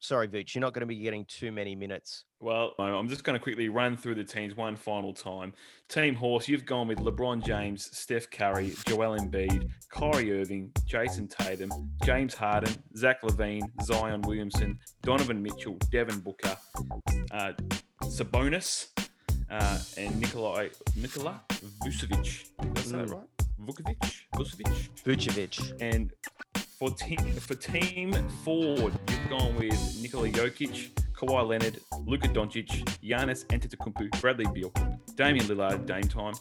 Sorry, 0.03 0.27
Vooch, 0.29 0.55
you're 0.55 0.61
not 0.63 0.73
going 0.73 0.81
to 0.81 0.87
be 0.87 0.97
getting 0.97 1.27
too 1.27 1.53
many 1.53 1.75
minutes. 1.75 2.25
Well, 2.41 2.73
I'm 2.79 3.07
just 3.09 3.23
going 3.23 3.39
to 3.39 3.43
quickly 3.43 3.69
run 3.69 3.99
through 3.99 4.15
the 4.15 4.25
teams 4.25 4.57
one 4.57 4.75
final 4.75 5.13
time. 5.13 5.53
Team 5.91 6.15
Horse, 6.15 6.49
you've 6.49 6.65
gone 6.65 6.89
with 6.89 6.99
LeBron 7.01 7.45
James, 7.45 7.95
Steph 7.97 8.31
Curry, 8.31 8.73
Joel 8.87 9.19
Embiid, 9.21 9.69
Kyrie 9.91 10.41
Irving, 10.41 10.73
Jayson 10.87 11.29
Tatum, 11.29 11.71
James 12.03 12.33
Harden, 12.35 12.73
Zach 12.97 13.21
LaVine, 13.21 13.61
Zion 13.83 14.23
Williamson, 14.23 14.79
Donovan 15.03 15.43
Mitchell, 15.43 15.77
Devin 15.93 16.21
Booker, 16.21 16.57
uh, 17.33 17.53
Sabonis, 18.05 18.87
uh, 19.51 19.79
and 19.99 20.19
Nikolai 20.19 20.69
Nikola 20.97 21.43
Vucevic. 21.85 22.47
Did 22.59 22.79
I 22.79 22.81
say 22.81 22.97
that 22.97 23.07
Mm. 23.09 23.13
right? 23.13 23.29
Vukovic? 23.67 24.25
Vucevic? 24.35 24.89
Vucevic. 25.05 25.83
And 25.83 26.11
for 26.81 26.89
team 26.93 27.19
for 27.35 27.55
team 27.57 28.15
forward, 28.43 28.99
you've 29.11 29.29
gone 29.29 29.55
with 29.57 30.01
Nikola 30.01 30.31
Jokic, 30.31 30.89
Kawhi 31.13 31.47
Leonard, 31.47 31.79
Luka 32.07 32.27
Doncic, 32.29 32.69
Giannis 33.05 33.45
Antetokounmpo, 33.49 34.19
Bradley 34.23 34.47
Beal, 34.55 34.73
Damian 35.15 35.45
Lillard, 35.45 35.85
Dame 35.85 36.09
time, 36.09 36.33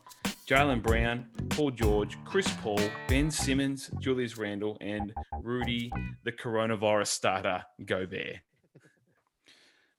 Jaylen 0.48 0.82
Brown, 0.82 1.26
Paul 1.50 1.72
George, 1.72 2.18
Chris 2.24 2.50
Paul, 2.62 2.80
Ben 3.10 3.30
Simmons, 3.30 3.92
Julius 4.00 4.38
Randle, 4.38 4.78
and 4.80 5.14
Rudy, 5.44 5.92
the 6.24 6.32
coronavirus 6.32 7.08
starter, 7.08 7.66
Gobert. 7.86 8.38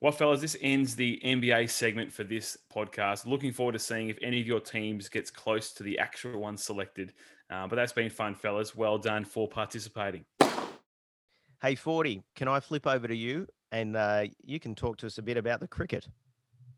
Well, 0.00 0.12
fellas, 0.12 0.40
this 0.40 0.56
ends 0.62 0.96
the 0.96 1.20
NBA 1.22 1.68
segment 1.68 2.10
for 2.10 2.24
this 2.24 2.56
podcast. 2.74 3.26
Looking 3.26 3.52
forward 3.52 3.72
to 3.72 3.78
seeing 3.78 4.08
if 4.08 4.16
any 4.22 4.40
of 4.40 4.46
your 4.46 4.60
teams 4.60 5.10
gets 5.10 5.30
close 5.30 5.74
to 5.74 5.82
the 5.82 5.98
actual 5.98 6.40
one 6.40 6.56
selected 6.56 7.12
Uh, 7.50 7.66
but 7.66 7.76
that's 7.76 7.92
been 7.92 8.10
fun, 8.10 8.34
fellas. 8.34 8.76
Well 8.76 8.98
done 8.98 9.24
for 9.24 9.48
participating. 9.48 10.24
Hey, 11.60 11.74
40, 11.74 12.22
can 12.36 12.48
I 12.48 12.60
flip 12.60 12.86
over 12.86 13.06
to 13.08 13.14
you 13.14 13.46
and 13.72 13.96
uh, 13.96 14.24
you 14.44 14.60
can 14.60 14.74
talk 14.74 14.96
to 14.98 15.06
us 15.06 15.18
a 15.18 15.22
bit 15.22 15.36
about 15.36 15.60
the 15.60 15.68
cricket? 15.68 16.08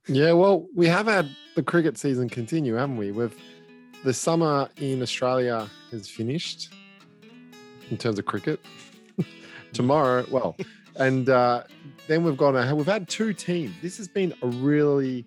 Yeah, 0.08 0.32
well, 0.32 0.66
we 0.74 0.88
have 0.88 1.06
had 1.06 1.28
the 1.54 1.62
cricket 1.62 1.96
season 1.96 2.28
continue, 2.28 2.74
haven't 2.74 2.96
we? 2.96 3.12
We've 3.12 3.36
the 4.02 4.12
summer 4.12 4.68
in 4.78 5.00
Australia 5.00 5.68
has 5.92 6.08
finished 6.08 6.72
in 7.90 7.96
terms 7.96 8.18
of 8.18 8.24
cricket. 8.24 8.60
Tomorrow, 9.72 10.26
well, 10.28 10.56
and 10.96 11.28
uh, 11.28 11.62
then 12.08 12.24
we've 12.24 12.36
got 12.36 12.56
a, 12.56 12.74
we've 12.74 12.84
had 12.84 13.08
two 13.08 13.32
teams. 13.32 13.72
This 13.80 13.96
has 13.98 14.08
been 14.08 14.34
a 14.42 14.48
really 14.48 15.24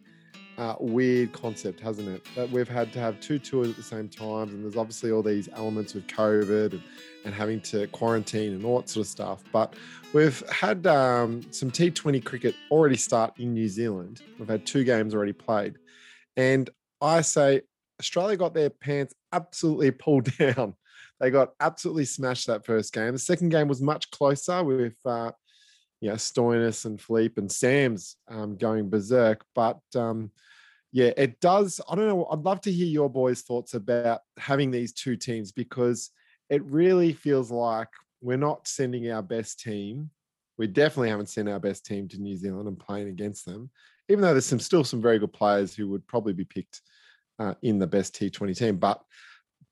uh, 0.58 0.76
weird 0.80 1.34
concept, 1.34 1.80
hasn't 1.80 2.08
it? 2.08 2.26
That 2.36 2.50
we've 2.50 2.68
had 2.68 2.94
to 2.94 3.00
have 3.00 3.20
two 3.20 3.40
tours 3.40 3.70
at 3.70 3.76
the 3.76 3.84
same 3.84 4.10
time, 4.10 4.50
and 4.50 4.64
there's 4.64 4.78
obviously 4.78 5.12
all 5.12 5.22
these 5.22 5.50
elements 5.54 5.96
of 5.96 6.06
COVID 6.08 6.74
and, 6.74 6.84
and 7.26 7.34
having 7.34 7.62
to 7.62 7.88
quarantine 7.88 8.54
and 8.54 8.66
all 8.66 8.80
that 8.80 8.90
sort 8.90 9.06
of 9.06 9.10
stuff. 9.10 9.44
But 9.52 9.74
we've 10.14 10.42
had 10.50 10.86
um, 10.88 11.42
some 11.52 11.72
T20 11.72 12.24
cricket 12.24 12.56
already 12.72 12.98
start 12.98 13.34
in 13.38 13.54
New 13.54 13.68
Zealand. 13.68 14.22
We've 14.40 14.48
had 14.48 14.66
two 14.66 14.84
games 14.84 15.14
already 15.14 15.34
played, 15.34 15.76
and 16.38 16.70
I 17.02 17.22
say 17.22 17.62
Australia 18.00 18.38
got 18.38 18.54
their 18.54 18.70
pants 18.70 19.14
absolutely 19.32 19.92
pulled 20.04 20.36
down 20.38 20.76
they 21.20 21.30
got 21.32 21.54
absolutely 21.60 22.06
smashed 22.06 22.48
that 22.48 22.66
first 22.66 22.94
game. 22.94 23.14
The 23.14 23.20
second 23.20 23.50
game 23.50 23.68
was 23.68 23.82
much 23.82 24.12
closer 24.12 24.64
with, 24.64 24.98
uh, 25.06 25.32
know, 26.02 26.16
Stoinis 26.16 26.86
and 26.86 27.02
Philippe 27.02 27.36
and 27.38 27.52
Sams 27.52 28.18
um, 28.28 28.58
going 28.58 28.90
berserk. 28.90 29.44
But 29.54 29.80
um, 29.96 30.32
yeah, 30.92 31.12
it 31.18 31.40
does. 31.40 31.82
I 31.90 31.96
don't 31.96 32.08
know. 32.08 32.26
I'd 32.32 32.40
love 32.40 32.62
to 32.62 32.72
hear 32.72 32.88
your 32.88 33.10
boys' 33.10 33.42
thoughts 33.42 33.74
about 33.74 34.22
having 34.38 34.72
these 34.72 34.94
two 34.94 35.16
teams 35.16 35.52
because 35.52 36.12
it 36.50 36.64
really 36.64 37.14
feels 37.14 37.52
like 37.52 37.90
we're 38.22 38.38
not 38.38 38.68
sending 38.68 39.12
our 39.12 39.22
best 39.22 39.60
team. 39.60 40.10
We 40.58 40.68
definitely 40.68 41.10
haven't 41.10 41.30
sent 41.30 41.50
our 41.50 41.60
best 41.60 41.86
team 41.86 42.08
to 42.10 42.18
New 42.18 42.38
Zealand 42.38 42.68
and 42.68 42.80
playing 42.80 43.10
against 43.10 43.46
them, 43.46 43.70
even 44.10 44.22
though 44.22 44.32
there's 44.32 44.46
some 44.46 44.60
still 44.60 44.84
some 44.84 45.02
very 45.02 45.20
good 45.20 45.34
players 45.34 45.76
who 45.76 45.90
would 45.90 46.08
probably 46.08 46.34
be 46.34 46.46
picked 46.46 46.82
uh, 47.40 47.56
in 47.62 47.78
the 47.78 47.88
best 47.88 48.16
T20 48.16 48.58
team. 48.58 48.78
But 48.78 49.02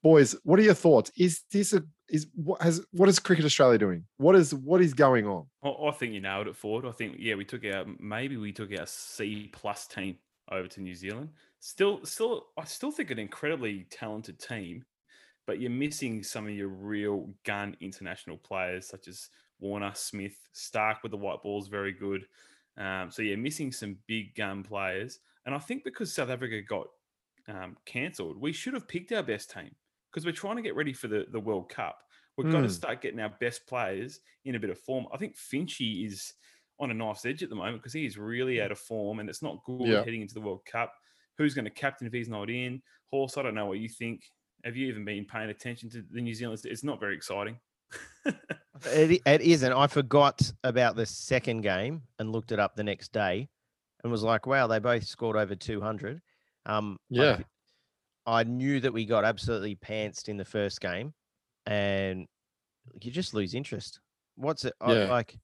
boys, 0.02 0.36
what 0.44 0.58
are 0.58 0.62
your 0.62 0.74
thoughts? 0.74 1.10
Is 1.16 1.42
this 1.50 1.72
a 1.72 1.82
is 2.08 2.26
what 2.34 2.60
has 2.62 2.84
what 2.92 3.08
is 3.08 3.18
Cricket 3.18 3.44
Australia 3.44 3.78
doing? 3.78 4.04
What 4.18 4.36
is 4.36 4.54
what 4.54 4.80
is 4.80 4.94
going 4.94 5.26
on? 5.26 5.46
I, 5.62 5.90
think 5.92 6.12
you 6.12 6.20
nailed 6.20 6.48
it, 6.48 6.56
Ford. 6.56 6.84
I 6.84 6.90
think 6.90 7.16
yeah, 7.18 7.34
we 7.34 7.44
took 7.44 7.64
our 7.64 7.84
maybe 7.98 8.36
we 8.36 8.52
took 8.52 8.78
our 8.78 8.86
C 8.86 9.50
plus 9.52 9.86
team 9.86 10.16
over 10.50 10.68
to 10.68 10.80
New 10.80 10.94
Zealand. 10.94 11.30
Still, 11.60 12.04
still, 12.04 12.46
I 12.58 12.64
still 12.64 12.90
think 12.90 13.10
an 13.10 13.18
incredibly 13.18 13.86
talented 13.90 14.38
team, 14.38 14.84
but 15.46 15.60
you're 15.60 15.70
missing 15.70 16.22
some 16.22 16.46
of 16.46 16.52
your 16.52 16.68
real 16.68 17.30
gun 17.44 17.76
international 17.80 18.36
players 18.36 18.86
such 18.86 19.08
as 19.08 19.30
Warner, 19.60 19.92
Smith, 19.94 20.36
Starc 20.54 20.96
with 21.02 21.12
the 21.12 21.16
white 21.16 21.42
ball 21.42 21.60
is 21.60 21.68
very 21.68 21.92
good. 21.92 22.26
Um, 22.76 23.10
so 23.10 23.22
yeah, 23.22 23.36
missing 23.36 23.72
some 23.72 23.96
big 24.06 24.34
gun 24.34 24.62
players, 24.62 25.20
and 25.46 25.54
I 25.54 25.58
think 25.58 25.84
because 25.84 26.12
South 26.12 26.28
Africa 26.28 26.60
got 26.60 26.88
um, 27.48 27.76
cancelled, 27.86 28.40
we 28.40 28.52
should 28.52 28.74
have 28.74 28.88
picked 28.88 29.12
our 29.12 29.22
best 29.22 29.50
team 29.50 29.70
because 30.14 30.24
we're 30.24 30.32
trying 30.32 30.56
to 30.56 30.62
get 30.62 30.76
ready 30.76 30.92
for 30.92 31.08
the, 31.08 31.26
the 31.32 31.40
World 31.40 31.68
Cup. 31.68 31.98
We've 32.36 32.46
mm. 32.46 32.52
got 32.52 32.60
to 32.60 32.70
start 32.70 33.02
getting 33.02 33.18
our 33.18 33.32
best 33.40 33.66
players 33.66 34.20
in 34.44 34.54
a 34.54 34.60
bit 34.60 34.70
of 34.70 34.78
form. 34.78 35.06
I 35.12 35.16
think 35.16 35.36
Finchy 35.36 36.06
is 36.06 36.34
on 36.78 36.92
a 36.92 36.94
nice 36.94 37.26
edge 37.26 37.42
at 37.42 37.48
the 37.48 37.56
moment 37.56 37.78
because 37.78 37.92
he 37.92 38.06
is 38.06 38.16
really 38.16 38.62
out 38.62 38.70
of 38.70 38.78
form 38.78 39.18
and 39.18 39.28
it's 39.28 39.42
not 39.42 39.64
good 39.64 39.88
yeah. 39.88 40.04
heading 40.04 40.22
into 40.22 40.34
the 40.34 40.40
World 40.40 40.64
Cup. 40.64 40.92
Who's 41.36 41.54
going 41.54 41.64
to 41.64 41.70
captain 41.70 42.06
if 42.06 42.12
he's 42.12 42.28
not 42.28 42.48
in? 42.48 42.80
Horse, 43.10 43.36
I 43.36 43.42
don't 43.42 43.56
know 43.56 43.66
what 43.66 43.78
you 43.78 43.88
think. 43.88 44.22
Have 44.64 44.76
you 44.76 44.86
even 44.86 45.04
been 45.04 45.24
paying 45.24 45.50
attention 45.50 45.90
to 45.90 46.04
the 46.10 46.20
New 46.20 46.34
Zealanders? 46.34 46.64
It's 46.64 46.84
not 46.84 47.00
very 47.00 47.16
exciting. 47.16 47.58
it, 48.24 49.20
it 49.26 49.40
isn't. 49.40 49.72
I 49.72 49.88
forgot 49.88 50.50
about 50.62 50.94
the 50.94 51.06
second 51.06 51.62
game 51.62 52.02
and 52.18 52.30
looked 52.30 52.52
it 52.52 52.60
up 52.60 52.76
the 52.76 52.84
next 52.84 53.12
day 53.12 53.48
and 54.02 54.12
was 54.12 54.22
like, 54.22 54.46
wow, 54.46 54.68
they 54.68 54.78
both 54.78 55.04
scored 55.04 55.36
over 55.36 55.54
200. 55.54 56.20
Um, 56.66 56.98
yeah. 57.10 57.38
I 58.26 58.44
knew 58.44 58.80
that 58.80 58.92
we 58.92 59.04
got 59.04 59.24
absolutely 59.24 59.76
pantsed 59.76 60.28
in 60.28 60.36
the 60.36 60.44
first 60.44 60.80
game, 60.80 61.12
and 61.66 62.26
you 63.00 63.10
just 63.10 63.34
lose 63.34 63.54
interest. 63.54 64.00
What's 64.36 64.64
it 64.64 64.74
yeah. 64.86 65.04
like? 65.04 65.38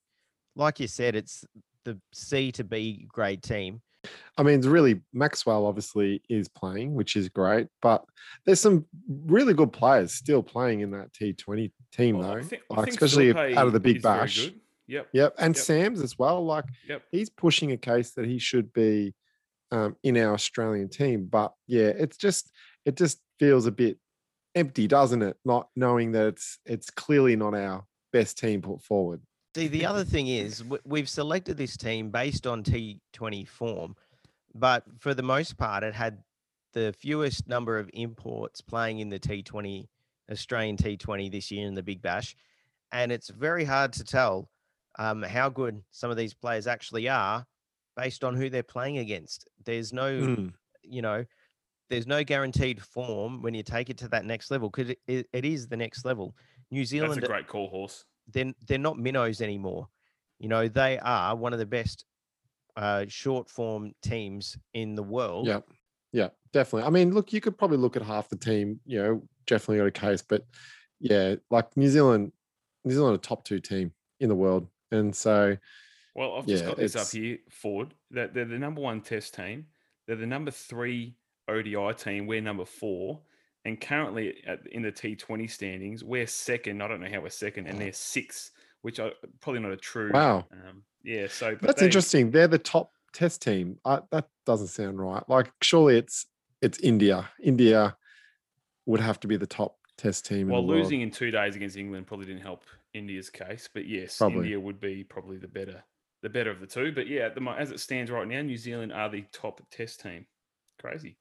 Like 0.56 0.80
you 0.80 0.88
said, 0.88 1.14
it's 1.14 1.44
the 1.84 1.98
C 2.12 2.52
to 2.52 2.64
B 2.64 3.06
grade 3.08 3.42
team. 3.42 3.80
I 4.38 4.42
mean, 4.42 4.58
it's 4.58 4.66
really 4.66 5.00
Maxwell 5.12 5.66
obviously 5.66 6.22
is 6.28 6.48
playing, 6.48 6.94
which 6.94 7.16
is 7.16 7.28
great, 7.28 7.68
but 7.82 8.04
there's 8.44 8.60
some 8.60 8.86
really 9.26 9.52
good 9.52 9.72
players 9.72 10.14
still 10.14 10.42
playing 10.42 10.80
in 10.80 10.90
that 10.92 11.12
T20 11.12 11.70
team, 11.92 12.18
well, 12.18 12.36
though. 12.36 12.42
Think, 12.42 12.62
like, 12.70 12.88
especially 12.88 13.34
out 13.34 13.66
of 13.66 13.72
the 13.72 13.80
Big 13.80 14.00
Bash. 14.00 14.50
Yep. 14.86 15.08
Yep. 15.12 15.34
And 15.38 15.54
yep. 15.54 15.64
Sams 15.64 16.00
as 16.00 16.18
well. 16.18 16.44
Like, 16.44 16.64
yep. 16.88 17.02
he's 17.12 17.30
pushing 17.30 17.72
a 17.72 17.76
case 17.76 18.12
that 18.12 18.24
he 18.24 18.38
should 18.38 18.72
be 18.72 19.14
um, 19.70 19.96
in 20.02 20.16
our 20.16 20.34
Australian 20.34 20.88
team. 20.88 21.26
But 21.30 21.52
yeah, 21.66 21.88
it's 21.88 22.16
just 22.16 22.50
it 22.84 22.96
just 22.96 23.20
feels 23.38 23.66
a 23.66 23.70
bit 23.70 23.98
empty, 24.54 24.86
doesn't 24.86 25.22
it? 25.22 25.36
Not 25.44 25.68
knowing 25.76 26.12
that 26.12 26.26
it's 26.26 26.58
it's 26.64 26.90
clearly 26.90 27.36
not 27.36 27.54
our 27.54 27.84
best 28.12 28.38
team 28.38 28.62
put 28.62 28.82
forward. 28.82 29.20
See, 29.54 29.68
the 29.68 29.86
other 29.86 30.04
thing 30.04 30.28
is 30.28 30.62
we've 30.84 31.08
selected 31.08 31.56
this 31.56 31.76
team 31.76 32.10
based 32.10 32.46
on 32.46 32.62
T20 32.62 33.48
form, 33.48 33.96
but 34.54 34.84
for 34.98 35.12
the 35.12 35.22
most 35.22 35.58
part, 35.58 35.82
it 35.82 35.94
had 35.94 36.18
the 36.72 36.94
fewest 36.98 37.48
number 37.48 37.78
of 37.78 37.90
imports 37.92 38.60
playing 38.60 39.00
in 39.00 39.08
the 39.08 39.18
T20 39.18 39.88
Australian 40.30 40.76
T20 40.76 41.32
this 41.32 41.50
year 41.50 41.66
in 41.66 41.74
the 41.74 41.82
Big 41.82 42.00
Bash, 42.00 42.36
and 42.92 43.10
it's 43.10 43.28
very 43.28 43.64
hard 43.64 43.92
to 43.94 44.04
tell 44.04 44.48
um, 44.98 45.22
how 45.22 45.48
good 45.48 45.82
some 45.90 46.10
of 46.10 46.16
these 46.16 46.34
players 46.34 46.66
actually 46.68 47.08
are 47.08 47.44
based 47.96 48.22
on 48.22 48.36
who 48.36 48.50
they're 48.50 48.62
playing 48.62 48.98
against. 48.98 49.48
There's 49.64 49.92
no, 49.92 50.12
mm. 50.12 50.52
you 50.82 51.02
know, 51.02 51.24
there's 51.90 52.06
no 52.06 52.24
guaranteed 52.24 52.80
form 52.80 53.42
when 53.42 53.52
you 53.52 53.62
take 53.62 53.90
it 53.90 53.98
to 53.98 54.08
that 54.08 54.24
next 54.24 54.50
level 54.50 54.70
because 54.70 54.94
it, 55.06 55.28
it 55.32 55.44
is 55.44 55.66
the 55.68 55.76
next 55.76 56.04
level. 56.04 56.34
New 56.70 56.84
Zealand, 56.84 57.14
that's 57.14 57.24
a 57.24 57.28
great 57.28 57.48
call 57.48 57.68
horse. 57.68 58.04
Then 58.32 58.46
they're, 58.46 58.66
they're 58.68 58.78
not 58.78 58.98
minnows 58.98 59.42
anymore. 59.42 59.88
You 60.38 60.48
know, 60.48 60.68
they 60.68 60.98
are 61.00 61.34
one 61.36 61.52
of 61.52 61.58
the 61.58 61.66
best 61.66 62.04
uh, 62.76 63.04
short 63.08 63.50
form 63.50 63.92
teams 64.02 64.56
in 64.72 64.94
the 64.94 65.02
world. 65.02 65.46
Yeah, 65.46 65.60
yeah, 66.12 66.28
definitely. 66.52 66.86
I 66.86 66.90
mean, 66.90 67.12
look, 67.12 67.32
you 67.32 67.40
could 67.40 67.58
probably 67.58 67.76
look 67.76 67.96
at 67.96 68.02
half 68.02 68.28
the 68.28 68.36
team. 68.36 68.80
You 68.86 69.02
know, 69.02 69.22
definitely 69.46 69.78
got 69.78 69.86
a 69.86 69.90
case, 69.90 70.22
but 70.22 70.46
yeah, 71.00 71.34
like 71.50 71.76
New 71.76 71.88
Zealand, 71.88 72.32
New 72.84 72.94
Zealand, 72.94 73.16
a 73.16 73.18
top 73.18 73.44
two 73.44 73.58
team 73.58 73.92
in 74.20 74.28
the 74.28 74.34
world, 74.34 74.68
and 74.92 75.14
so. 75.14 75.56
Well, 76.14 76.36
I've 76.36 76.46
just 76.46 76.64
yeah, 76.64 76.70
got 76.70 76.78
this 76.78 76.96
up 76.96 77.08
here, 77.08 77.38
Ford. 77.50 77.94
That 78.12 78.32
they're 78.32 78.44
the 78.44 78.58
number 78.58 78.80
one 78.80 79.00
test 79.00 79.34
team. 79.34 79.66
They're 80.06 80.16
the 80.16 80.26
number 80.26 80.50
three 80.50 81.16
ODI 81.50 81.94
team, 81.94 82.26
we're 82.26 82.40
number 82.40 82.64
four. 82.64 83.20
And 83.64 83.80
currently 83.80 84.42
at, 84.46 84.66
in 84.72 84.82
the 84.82 84.92
T20 84.92 85.50
standings, 85.50 86.02
we're 86.02 86.26
second. 86.26 86.82
I 86.82 86.88
don't 86.88 87.00
know 87.00 87.10
how 87.12 87.20
we're 87.20 87.28
second, 87.28 87.66
and 87.66 87.78
they're 87.78 87.92
sixth, 87.92 88.52
which 88.82 88.98
are 88.98 89.12
probably 89.40 89.60
not 89.60 89.72
a 89.72 89.76
true. 89.76 90.10
Wow. 90.12 90.46
Um, 90.50 90.82
yeah. 91.04 91.26
So 91.28 91.56
that's 91.60 91.80
they, 91.80 91.86
interesting. 91.86 92.30
They're 92.30 92.48
the 92.48 92.58
top 92.58 92.92
test 93.12 93.42
team. 93.42 93.78
Uh, 93.84 94.00
that 94.12 94.28
doesn't 94.46 94.68
sound 94.68 94.98
right. 94.98 95.22
Like 95.28 95.52
surely 95.60 95.98
it's 95.98 96.26
it's 96.62 96.78
India. 96.78 97.28
India 97.42 97.96
would 98.86 99.00
have 99.00 99.20
to 99.20 99.28
be 99.28 99.36
the 99.36 99.46
top 99.46 99.76
test 99.98 100.24
team. 100.24 100.48
Well, 100.48 100.66
losing 100.66 101.02
in 101.02 101.10
two 101.10 101.30
days 101.30 101.54
against 101.54 101.76
England 101.76 102.06
probably 102.06 102.26
didn't 102.26 102.42
help 102.42 102.64
India's 102.94 103.28
case, 103.28 103.68
but 103.72 103.86
yes, 103.86 104.16
probably. 104.16 104.38
India 104.38 104.58
would 104.60 104.80
be 104.80 105.04
probably 105.04 105.36
the 105.36 105.48
better 105.48 105.84
the 106.22 106.30
better 106.30 106.50
of 106.50 106.60
the 106.60 106.66
two. 106.66 106.92
But 106.92 107.08
yeah, 107.08 107.28
the, 107.28 107.42
as 107.58 107.70
it 107.70 107.80
stands 107.80 108.10
right 108.10 108.26
now, 108.26 108.40
New 108.40 108.56
Zealand 108.56 108.90
are 108.90 109.10
the 109.10 109.26
top 109.32 109.60
test 109.70 110.00
team. 110.00 110.24
Crazy 110.80 111.18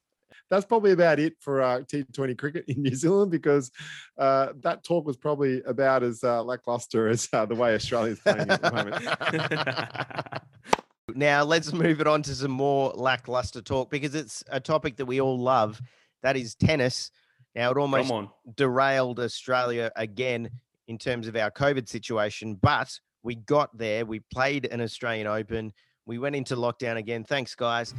that's 0.50 0.66
probably 0.66 0.92
about 0.92 1.20
it 1.20 1.34
for 1.40 1.62
uh, 1.62 1.82
T20 1.82 2.38
cricket 2.38 2.66
in 2.68 2.82
New 2.82 2.96
Zealand 2.96 3.32
because 3.32 3.72
uh, 4.18 4.50
that 4.62 4.84
talk 4.84 5.06
was 5.06 5.18
probably 5.18 5.62
about 5.64 6.04
as 6.04 6.24
uh, 6.24 6.44
lackluster 6.44 7.08
as 7.08 7.28
uh, 7.34 7.46
the 7.46 7.56
way 7.56 7.76
Australia's 7.76 8.20
playing 8.20 8.50
at 8.50 8.62
the 8.62 8.72
moment. 8.72 10.44
now 11.16 11.44
let's 11.44 11.74
move 11.74 12.02
it 12.02 12.08
on 12.08 12.22
to 12.24 12.36
some 12.36 12.52
more 12.52 12.92
lackluster 12.96 13.62
talk 13.62 13.90
because 13.90 14.16
it's 14.16 14.44
a 14.50 14.60
topic 14.60 14.98
that 14.98 15.06
we 15.06 15.22
all 15.22 15.40
love. 15.40 15.82
That 16.24 16.36
is 16.38 16.56
tennis. 16.56 17.12
Now 17.56 17.72
it 17.72 17.78
almost 17.78 18.14
derailed 18.56 19.20
Australia 19.20 19.92
again 19.96 20.50
in 20.88 20.98
terms 20.98 21.28
of 21.28 21.36
our 21.36 21.52
COVID 21.52 21.88
situation, 21.88 22.56
but 22.56 22.92
we 23.24 23.36
got 23.36 23.76
there. 23.78 24.06
We 24.06 24.20
played 24.32 24.66
an 24.66 24.82
Australian 24.82 25.28
Open. 25.28 25.74
We 26.06 26.18
went 26.18 26.36
into 26.36 26.56
lockdown 26.56 26.98
again. 26.98 27.24
Thanks, 27.24 27.56
guys. 27.56 27.94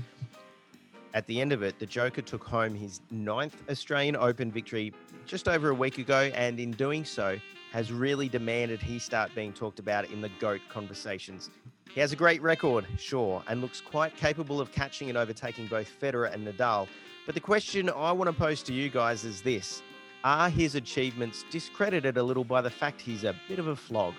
At 1.13 1.27
the 1.27 1.41
end 1.41 1.53
of 1.53 1.63
it, 1.63 1.79
the 1.81 1.87
Joker 1.87 2.23
took 2.23 2.45
home 2.45 2.75
his 2.75 3.01
ninth 3.11 3.63
Australian 3.69 4.15
Open 4.15 4.53
victory 4.53 4.93
just 5.27 5.49
over 5.49 5.71
a 5.71 5.75
week 5.75 5.99
ago, 5.99 6.31
and 6.35 6.61
in 6.61 6.71
doing 6.71 7.05
so, 7.05 7.37
has 7.73 7.93
really 7.93 8.29
demanded 8.29 8.81
he 8.81 8.99
start 8.99 9.35
being 9.35 9.53
talked 9.53 9.81
about 9.81 10.09
in 10.11 10.21
the 10.21 10.29
GOAT 10.41 10.61
conversations. 10.69 11.51
He 11.93 12.01
has 12.01 12.13
a 12.13 12.17
great 12.17 12.41
record, 12.43 12.87
sure, 12.97 13.43
and 13.49 13.61
looks 13.61 13.81
quite 13.81 14.17
capable 14.17 14.61
of 14.61 14.71
catching 14.71 15.09
and 15.09 15.19
overtaking 15.19 15.67
both 15.67 15.91
Federer 16.01 16.33
and 16.33 16.47
Nadal. 16.47 16.87
But 17.27 17.35
the 17.35 17.41
question 17.41 17.91
I 17.91 18.13
want 18.13 18.29
to 18.29 18.33
pose 18.33 18.63
to 18.65 18.73
you 18.73 18.89
guys 18.89 19.25
is 19.25 19.43
this 19.43 19.83
are 20.23 20.49
his 20.49 20.75
achievements 20.75 21.45
discredited 21.51 22.19
a 22.19 22.23
little 22.23 22.45
by 22.45 22.61
the 22.61 22.71
fact 22.71 23.01
he's 23.01 23.25
a 23.25 23.35
bit 23.49 23.59
of 23.59 23.67
a 23.67 23.75
flog? 23.75 24.15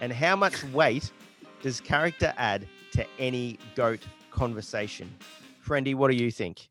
And 0.00 0.12
how 0.12 0.34
much 0.34 0.64
weight 0.64 1.12
does 1.60 1.80
character 1.80 2.34
add 2.36 2.66
to 2.92 3.06
any 3.18 3.58
GOAT 3.76 4.00
conversation? 4.30 5.12
Friendy, 5.64 5.94
what 5.94 6.10
do 6.10 6.16
you 6.16 6.30
think? 6.30 6.68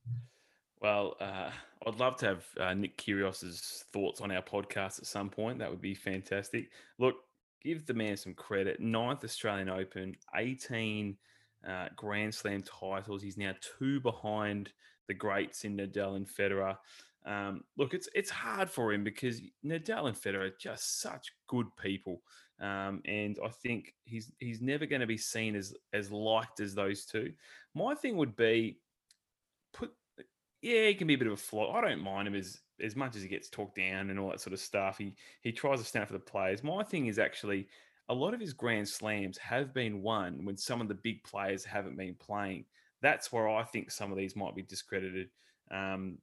Well, 0.81 1.15
uh, 1.19 1.49
I'd 1.85 1.99
love 1.99 2.17
to 2.17 2.25
have 2.27 2.45
uh, 2.59 2.73
Nick 2.73 2.97
Kyrgios's 2.97 3.85
thoughts 3.91 4.21
on 4.21 4.31
our 4.31 4.41
podcast 4.41 4.99
at 4.99 5.05
some 5.05 5.29
point. 5.29 5.59
That 5.59 5.69
would 5.69 5.81
be 5.81 5.95
fantastic. 5.95 6.69
Look, 6.99 7.15
give 7.63 7.85
the 7.85 7.93
man 7.93 8.17
some 8.17 8.33
credit. 8.33 8.79
Ninth 8.79 9.23
Australian 9.23 9.69
Open, 9.69 10.15
18 10.35 11.15
uh, 11.67 11.87
Grand 11.95 12.33
Slam 12.33 12.63
titles. 12.63 13.21
He's 13.21 13.37
now 13.37 13.53
two 13.79 13.99
behind 13.99 14.71
the 15.07 15.13
greats 15.13 15.63
in 15.63 15.77
Nadal 15.77 16.15
and 16.15 16.27
Federer. 16.27 16.77
Um, 17.25 17.63
look, 17.77 17.93
it's 17.93 18.09
it's 18.15 18.31
hard 18.31 18.69
for 18.69 18.91
him 18.91 19.03
because 19.03 19.41
Nadal 19.63 20.07
and 20.07 20.17
Federer 20.17 20.47
are 20.47 20.55
just 20.59 21.01
such 21.01 21.31
good 21.47 21.67
people, 21.77 22.23
um, 22.59 23.01
and 23.05 23.37
I 23.45 23.49
think 23.49 23.93
he's 24.05 24.31
he's 24.39 24.61
never 24.61 24.87
going 24.87 25.01
to 25.01 25.07
be 25.07 25.17
seen 25.17 25.55
as 25.55 25.75
as 25.93 26.11
liked 26.11 26.59
as 26.59 26.73
those 26.73 27.05
two. 27.05 27.31
My 27.75 27.93
thing 27.93 28.17
would 28.17 28.35
be 28.35 28.79
yeah, 30.61 30.87
he 30.87 30.93
can 30.93 31.07
be 31.07 31.15
a 31.15 31.17
bit 31.17 31.27
of 31.27 31.33
a 31.33 31.37
flop. 31.37 31.75
I 31.75 31.81
don't 31.81 32.01
mind 32.01 32.27
him 32.27 32.35
as 32.35 32.59
as 32.81 32.95
much 32.95 33.15
as 33.15 33.21
he 33.21 33.27
gets 33.27 33.49
talked 33.49 33.75
down 33.75 34.09
and 34.09 34.19
all 34.19 34.29
that 34.29 34.41
sort 34.41 34.53
of 34.53 34.59
stuff. 34.59 34.97
He 34.97 35.13
he 35.41 35.51
tries 35.51 35.79
to 35.79 35.85
stand 35.85 36.07
for 36.07 36.13
the 36.13 36.19
players. 36.19 36.63
My 36.63 36.83
thing 36.83 37.07
is 37.07 37.19
actually 37.19 37.67
a 38.09 38.13
lot 38.13 38.33
of 38.33 38.39
his 38.39 38.53
grand 38.53 38.87
slams 38.87 39.37
have 39.37 39.73
been 39.73 40.01
won 40.01 40.43
when 40.45 40.57
some 40.57 40.81
of 40.81 40.87
the 40.87 40.95
big 40.95 41.23
players 41.23 41.63
haven't 41.63 41.97
been 41.97 42.15
playing. 42.15 42.65
That's 43.01 43.31
where 43.31 43.49
I 43.49 43.63
think 43.63 43.89
some 43.89 44.11
of 44.11 44.17
these 44.17 44.35
might 44.35 44.55
be 44.55 44.61
discredited. 44.61 45.29
Um, 45.71 46.17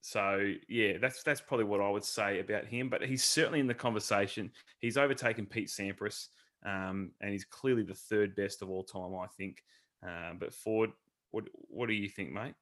so 0.00 0.52
yeah, 0.68 0.98
that's 0.98 1.22
that's 1.22 1.40
probably 1.40 1.66
what 1.66 1.80
I 1.80 1.90
would 1.90 2.04
say 2.04 2.40
about 2.40 2.66
him. 2.66 2.88
But 2.88 3.04
he's 3.04 3.24
certainly 3.24 3.60
in 3.60 3.66
the 3.66 3.74
conversation. 3.74 4.50
He's 4.78 4.96
overtaken 4.96 5.46
Pete 5.46 5.68
Sampras, 5.68 6.28
um, 6.64 7.10
and 7.20 7.32
he's 7.32 7.44
clearly 7.44 7.82
the 7.82 7.94
third 7.94 8.34
best 8.34 8.62
of 8.62 8.70
all 8.70 8.84
time, 8.84 9.14
I 9.14 9.26
think. 9.36 9.62
Um, 10.02 10.38
but 10.38 10.54
Ford, 10.54 10.90
what 11.32 11.44
what 11.52 11.88
do 11.88 11.94
you 11.94 12.08
think, 12.08 12.32
mate? 12.32 12.54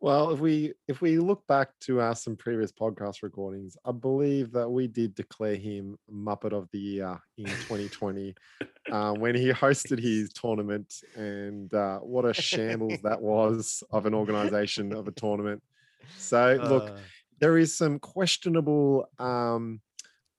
Well, 0.00 0.30
if 0.30 0.38
we 0.38 0.74
if 0.86 1.00
we 1.00 1.18
look 1.18 1.44
back 1.48 1.70
to 1.80 2.00
uh, 2.00 2.14
some 2.14 2.36
previous 2.36 2.70
podcast 2.70 3.22
recordings, 3.22 3.76
I 3.84 3.90
believe 3.90 4.52
that 4.52 4.68
we 4.68 4.86
did 4.86 5.14
declare 5.16 5.56
him 5.56 5.98
Muppet 6.08 6.52
of 6.52 6.68
the 6.70 6.78
Year 6.78 7.18
in 7.36 7.46
2020 7.46 8.34
uh, 8.92 9.12
when 9.14 9.34
he 9.34 9.48
hosted 9.64 10.00
his 10.00 10.32
tournament, 10.32 10.94
and 11.16 11.72
uh, 11.74 11.98
what 11.98 12.24
a 12.24 12.32
shambles 12.32 13.00
that 13.02 13.20
was 13.20 13.82
of 13.90 14.06
an 14.06 14.14
organization 14.14 14.92
of 14.92 15.08
a 15.08 15.12
tournament. 15.12 15.62
So, 16.16 16.58
look, 16.62 16.90
Uh, 16.90 16.96
there 17.40 17.58
is 17.58 17.76
some 17.76 17.98
questionable, 17.98 19.08
um, 19.18 19.80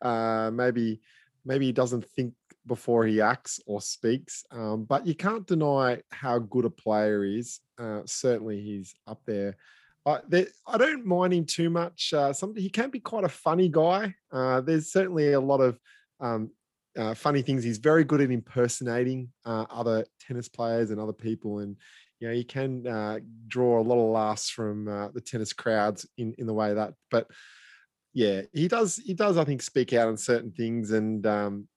uh, 0.02 0.52
maybe 0.54 1.02
maybe 1.44 1.66
he 1.66 1.72
doesn't 1.74 2.06
think 2.16 2.34
before 2.70 3.06
he 3.06 3.20
acts 3.20 3.60
or 3.66 3.82
speaks, 3.82 4.46
um, 4.52 4.86
but 4.86 5.06
you 5.06 5.14
can't 5.14 5.46
deny 5.46 6.02
how 6.12 6.40
good 6.40 6.64
a 6.64 6.70
player 6.70 7.26
is. 7.26 7.60
Uh, 7.78 8.02
certainly, 8.06 8.62
he's 8.62 8.96
up 9.06 9.20
there. 9.26 9.58
I, 10.06 10.20
I 10.66 10.78
don't 10.78 11.06
mind 11.06 11.34
him 11.34 11.46
too 11.46 11.70
much. 11.70 12.14
Uh, 12.14 12.32
some, 12.32 12.56
he 12.56 12.70
can 12.70 12.90
be 12.90 13.02
quite 13.02 13.26
a 13.26 13.30
funny 13.30 13.68
guy. 13.68 14.16
Uh, 14.32 14.62
there's 14.62 14.94
certainly 14.94 15.34
a 15.34 15.40
lot 15.40 15.60
of 15.60 15.78
um, 16.22 16.52
uh, 16.98 17.14
funny 17.14 17.42
things. 17.42 17.66
He's 17.66 17.78
very 17.78 18.06
good 18.06 18.22
at 18.22 18.32
impersonating 18.32 19.30
uh, 19.46 19.66
other 19.70 20.06
tennis 20.26 20.48
players 20.48 20.92
and 20.92 21.02
other 21.02 21.14
people, 21.14 21.60
and 21.60 21.76
you 22.22 22.30
know 22.30 22.34
he 22.34 22.46
can 22.46 22.88
uh, 22.88 23.20
draw 23.48 23.82
a 23.82 23.84
lot 23.84 24.02
of 24.02 24.12
laughs 24.12 24.50
from 24.50 24.86
the 24.86 25.22
tennis 25.22 25.52
crowds 25.52 26.08
in 26.18 26.34
in 26.38 26.48
the 26.48 26.54
way 26.54 26.74
that. 26.74 26.94
But 27.12 27.28
yeah, 28.14 28.42
he 28.54 28.68
does. 28.68 28.98
He 28.98 29.14
does. 29.14 29.38
I 29.38 29.44
think 29.44 29.62
speak 29.62 29.94
out 29.94 30.08
on 30.08 30.18
certain 30.18 30.52
things, 30.52 30.92
and 30.92 31.26
um, 31.28 31.68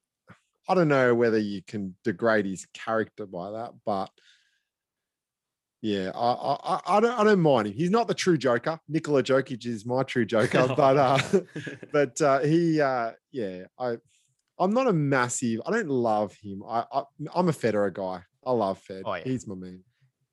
I 0.73 0.75
don't 0.75 0.89
know 0.89 1.15
whether 1.15 1.39
you 1.39 1.61
can 1.63 1.95
degrade 2.03 2.47
his 2.47 2.67
character 2.73 3.27
by 3.27 3.51
that, 3.51 3.73
but 3.85 4.09
yeah, 5.83 6.13
I, 6.15 6.33
I 6.77 6.81
I- 6.97 7.01
don't 7.01 7.19
I 7.21 7.25
don't 7.25 7.41
mind 7.41 7.67
him. 7.69 7.75
He's 7.75 7.91
not 7.91 8.09
the 8.09 8.15
true 8.15 8.39
Joker. 8.39 8.79
Nikola 8.89 9.23
Jokic 9.23 9.67
is 9.67 9.85
my 9.85 10.03
true 10.03 10.25
Joker, 10.25 10.67
but 10.77 10.97
uh, 10.97 11.19
but 11.93 12.21
uh, 12.23 12.39
he 12.41 12.81
uh, 12.81 13.11
yeah, 13.33 13.65
I 13.79 13.97
I'm 14.59 14.73
not 14.73 14.87
a 14.87 14.93
massive. 14.95 15.61
I 15.67 15.73
don't 15.73 15.89
love 15.91 16.35
him. 16.43 16.63
I, 16.67 16.85
I 16.91 17.03
I'm 17.35 17.49
a 17.49 17.53
Federer 17.53 17.93
guy. 17.93 18.23
I 18.47 18.53
love 18.53 18.79
Fed. 18.79 19.03
Oh, 19.05 19.15
yeah. 19.15 19.25
He's 19.25 19.47
my 19.47 19.55
man. 19.55 19.83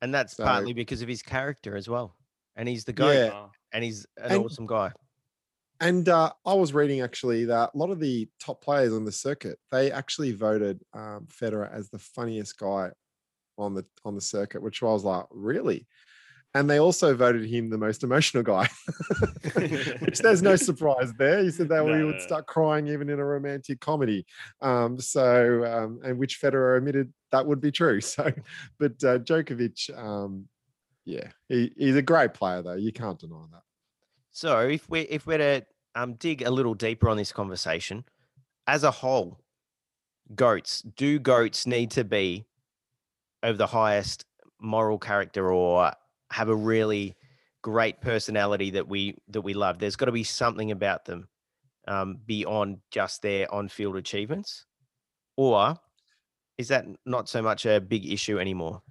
and 0.00 0.14
that's 0.14 0.36
So- 0.36 0.44
partly 0.44 0.72
because 0.72 1.02
of 1.02 1.08
his 1.08 1.22
character 1.22 1.76
as 1.76 1.88
well. 1.88 2.16
And 2.56 2.68
he's 2.68 2.84
the 2.84 2.92
guy. 2.92 3.14
Yeah. 3.14 3.30
Oh, 3.34 3.50
and 3.72 3.84
he's 3.84 4.06
an 4.16 4.32
And- 4.32 4.44
awesome 4.44 4.66
guy. 4.66 4.92
And 5.80 6.08
uh, 6.08 6.32
I 6.44 6.54
was 6.54 6.74
reading 6.74 7.00
actually 7.00 7.46
that 7.46 7.70
a 7.74 7.78
lot 7.78 7.90
of 7.90 8.00
the 8.00 8.28
top 8.38 8.62
players 8.62 8.92
on 8.92 9.04
the 9.04 9.12
circuit 9.12 9.58
they 9.72 9.90
actually 9.90 10.32
voted 10.32 10.82
um, 10.92 11.26
Federer 11.28 11.72
as 11.72 11.88
the 11.88 11.98
funniest 11.98 12.58
guy 12.58 12.90
on 13.56 13.74
the 13.74 13.84
on 14.04 14.14
the 14.14 14.20
circuit, 14.20 14.62
which 14.62 14.82
I 14.82 14.86
was 14.86 15.04
like, 15.04 15.24
really. 15.30 15.86
And 16.52 16.68
they 16.68 16.80
also 16.80 17.14
voted 17.14 17.44
him 17.46 17.70
the 17.70 17.78
most 17.78 18.02
emotional 18.02 18.42
guy, 18.42 18.68
which 20.00 20.18
there's 20.18 20.42
no 20.42 20.56
surprise 20.56 21.12
there. 21.16 21.44
He 21.44 21.50
said 21.52 21.68
that 21.68 21.86
No, 21.86 21.96
he 21.96 22.02
would 22.02 22.20
start 22.20 22.46
crying 22.46 22.88
even 22.88 23.08
in 23.08 23.20
a 23.20 23.24
romantic 23.24 23.78
comedy. 23.78 24.26
Um, 24.60 24.98
so, 24.98 25.64
um, 25.64 26.00
and 26.02 26.18
which 26.18 26.42
Federer 26.42 26.76
admitted 26.76 27.12
that 27.30 27.46
would 27.46 27.60
be 27.60 27.70
true. 27.70 28.00
So, 28.10 28.32
but 28.80 28.92
uh, 29.04 29.18
Djokovic, 29.20 29.96
um, 29.96 30.48
yeah, 31.04 31.28
he, 31.48 31.72
he's 31.76 31.94
a 31.94 32.02
great 32.02 32.34
player 32.34 32.62
though. 32.62 32.74
You 32.74 32.92
can't 32.92 33.18
deny 33.18 33.44
that. 33.52 33.62
So 34.32 34.58
if 34.60 34.88
we 34.88 35.00
if 35.02 35.26
we're 35.26 35.38
to 35.38 35.66
um, 35.94 36.14
dig 36.14 36.42
a 36.42 36.50
little 36.50 36.74
deeper 36.74 37.08
on 37.08 37.16
this 37.16 37.32
conversation, 37.32 38.04
as 38.66 38.84
a 38.84 38.90
whole, 38.90 39.40
goats 40.34 40.82
do 40.82 41.18
goats 41.18 41.66
need 41.66 41.90
to 41.92 42.04
be 42.04 42.46
of 43.42 43.58
the 43.58 43.66
highest 43.66 44.24
moral 44.60 44.98
character 44.98 45.50
or 45.52 45.92
have 46.30 46.48
a 46.48 46.54
really 46.54 47.16
great 47.62 48.00
personality 48.00 48.70
that 48.70 48.86
we 48.88 49.16
that 49.28 49.40
we 49.40 49.54
love? 49.54 49.78
There's 49.78 49.96
got 49.96 50.06
to 50.06 50.12
be 50.12 50.24
something 50.24 50.70
about 50.70 51.04
them 51.04 51.28
um, 51.88 52.18
beyond 52.26 52.78
just 52.90 53.22
their 53.22 53.52
on-field 53.52 53.96
achievements, 53.96 54.66
or 55.36 55.74
is 56.58 56.68
that 56.68 56.86
not 57.06 57.28
so 57.28 57.42
much 57.42 57.66
a 57.66 57.80
big 57.80 58.10
issue 58.10 58.38
anymore? 58.38 58.82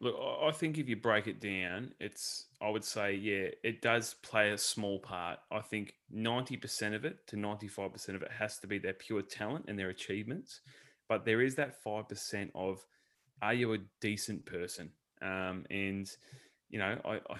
Look, 0.00 0.16
I- 0.20 0.48
I 0.48 0.52
think 0.52 0.76
if 0.76 0.88
you 0.88 0.96
break 0.96 1.26
it 1.26 1.40
down, 1.40 1.94
it's 1.98 2.45
I 2.60 2.70
would 2.70 2.84
say 2.84 3.14
yeah, 3.14 3.48
it 3.62 3.82
does 3.82 4.14
play 4.22 4.50
a 4.50 4.58
small 4.58 4.98
part. 4.98 5.38
I 5.50 5.60
think 5.60 5.94
ninety 6.10 6.56
percent 6.56 6.94
of 6.94 7.04
it 7.04 7.26
to 7.28 7.36
ninety 7.36 7.68
five 7.68 7.92
percent 7.92 8.16
of 8.16 8.22
it 8.22 8.30
has 8.32 8.58
to 8.60 8.66
be 8.66 8.78
their 8.78 8.94
pure 8.94 9.22
talent 9.22 9.66
and 9.68 9.78
their 9.78 9.90
achievements, 9.90 10.60
but 11.08 11.24
there 11.24 11.42
is 11.42 11.54
that 11.56 11.82
five 11.82 12.08
percent 12.08 12.50
of 12.54 12.84
are 13.42 13.52
you 13.52 13.74
a 13.74 13.78
decent 14.00 14.46
person? 14.46 14.90
Um, 15.20 15.66
and 15.70 16.10
you 16.70 16.78
know, 16.78 16.98
I, 17.04 17.14
I 17.14 17.36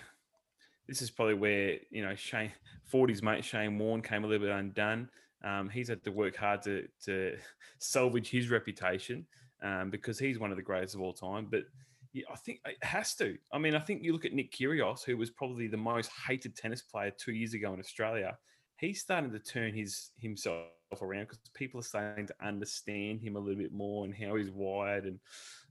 this 0.87 1.01
is 1.01 1.11
probably 1.11 1.35
where 1.35 1.77
you 1.91 2.05
know 2.05 2.15
Shane 2.15 2.53
Forty's 2.85 3.23
mate 3.23 3.45
Shane 3.45 3.79
Warne 3.79 4.03
came 4.03 4.25
a 4.25 4.27
little 4.27 4.47
bit 4.47 4.55
undone. 4.55 5.09
Um, 5.43 5.69
he's 5.71 5.89
had 5.89 6.05
to 6.05 6.11
work 6.13 6.37
hard 6.37 6.63
to 6.63 6.87
to 7.05 7.37
salvage 7.79 8.29
his 8.31 8.51
reputation 8.51 9.27
um, 9.63 9.91
because 9.91 10.19
he's 10.19 10.39
one 10.39 10.51
of 10.51 10.57
the 10.57 10.63
greatest 10.63 10.95
of 10.95 11.01
all 11.01 11.15
time, 11.15 11.49
but. 11.51 11.63
Yeah, 12.17 12.25
I 12.33 12.37
think 12.37 12.61
it 12.65 12.83
has 12.83 13.15
to. 13.17 13.37
I 13.53 13.59
mean, 13.59 13.75
I 13.75 13.79
think 13.79 14.03
you 14.03 14.15
look 14.15 14.25
at 14.25 14.33
Nick 14.33 14.51
Kyrgios, 14.51 15.05
who 15.05 15.19
was 15.19 15.29
probably 15.29 15.67
the 15.67 15.77
most 15.77 16.11
hated 16.27 16.57
tennis 16.57 16.81
player 16.81 17.13
two 17.15 17.33
years 17.33 17.53
ago 17.53 17.75
in 17.75 17.79
Australia. 17.79 18.39
He's 18.79 19.03
starting 19.03 19.31
to 19.33 19.39
turn 19.39 19.75
his 19.75 20.13
himself 20.19 20.65
around 21.03 21.25
because 21.25 21.41
people 21.53 21.81
are 21.81 21.83
starting 21.83 22.27
to 22.27 22.35
understand 22.41 23.21
him 23.21 23.37
a 23.37 23.39
little 23.39 23.61
bit 23.61 23.71
more 23.71 24.07
and 24.07 24.15
how 24.15 24.37
he's 24.37 24.51
wired, 24.51 25.05
and 25.05 25.19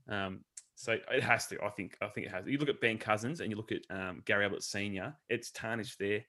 um, 0.08 0.44
so 0.76 0.92
it 0.92 1.20
has 1.24 1.48
to. 1.48 1.60
I 1.64 1.70
think. 1.70 1.96
I 2.00 2.06
think 2.06 2.28
it 2.28 2.30
has. 2.30 2.46
You 2.46 2.58
look 2.58 2.68
at 2.68 2.80
Ben 2.80 2.98
Cousins 2.98 3.40
and 3.40 3.50
you 3.50 3.56
look 3.56 3.72
at 3.72 3.82
um, 3.90 4.22
Gary 4.24 4.46
Ablett 4.46 4.62
Senior. 4.62 5.16
It's 5.28 5.50
tarnished 5.50 5.98
there. 5.98 6.20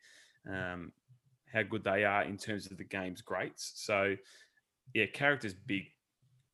Um, 0.51 0.93
how 1.53 1.61
good 1.61 1.83
they 1.83 2.05
are 2.05 2.23
in 2.23 2.37
terms 2.37 2.71
of 2.71 2.77
the 2.79 2.83
game's 2.83 3.21
greats. 3.21 3.73
So, 3.75 4.15
yeah, 4.95 5.05
character's 5.13 5.53
big. 5.53 5.83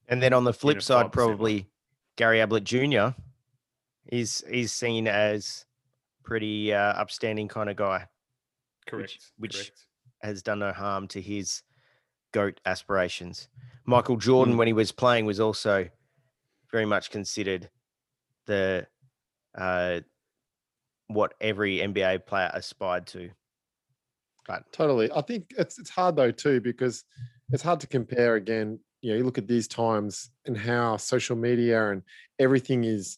And 0.09 0.21
then 0.21 0.33
on 0.33 0.43
the 0.43 0.53
flip 0.53 0.81
side, 0.81 1.13
probably 1.13 1.69
Gary 2.17 2.41
Ablett 2.41 2.65
Jr. 2.65 3.15
is 4.07 4.41
is 4.41 4.71
seen 4.71 5.07
as 5.07 5.65
pretty 6.23 6.73
uh, 6.73 6.93
upstanding 6.93 7.47
kind 7.47 7.69
of 7.69 7.75
guy. 7.75 8.07
Correct. 8.87 9.17
which- 9.37 9.55
correct. 9.55 9.85
Has 10.21 10.41
done 10.41 10.59
no 10.59 10.71
harm 10.71 11.09
to 11.09 11.21
his 11.21 11.63
goat 12.31 12.61
aspirations. 12.65 13.49
Michael 13.85 14.15
Jordan, 14.15 14.53
Mm. 14.53 14.57
when 14.57 14.67
he 14.67 14.73
was 14.73 14.93
playing, 14.93 15.25
was 15.25 15.41
also 15.41 15.89
very 16.71 16.85
much 16.85 17.11
considered 17.11 17.69
the 18.45 18.87
uh, 19.55 19.99
what 21.07 21.33
every 21.41 21.79
NBA 21.79 22.25
player 22.25 22.49
aspired 22.53 23.05
to. 23.07 23.31
But 24.47 24.71
Totally. 24.71 25.11
I 25.11 25.21
think 25.21 25.47
it's 25.57 25.77
it's 25.77 25.89
hard 25.89 26.15
though 26.15 26.31
too 26.31 26.61
because 26.61 27.03
it's 27.51 27.63
hard 27.63 27.79
to 27.81 27.87
compare 27.87 28.35
again. 28.35 28.79
You 29.01 29.11
know, 29.11 29.17
you 29.17 29.23
look 29.25 29.37
at 29.37 29.47
these 29.47 29.67
times 29.67 30.31
and 30.45 30.57
how 30.57 30.95
social 30.97 31.35
media 31.35 31.91
and 31.91 32.01
everything 32.39 32.85
is 32.85 33.17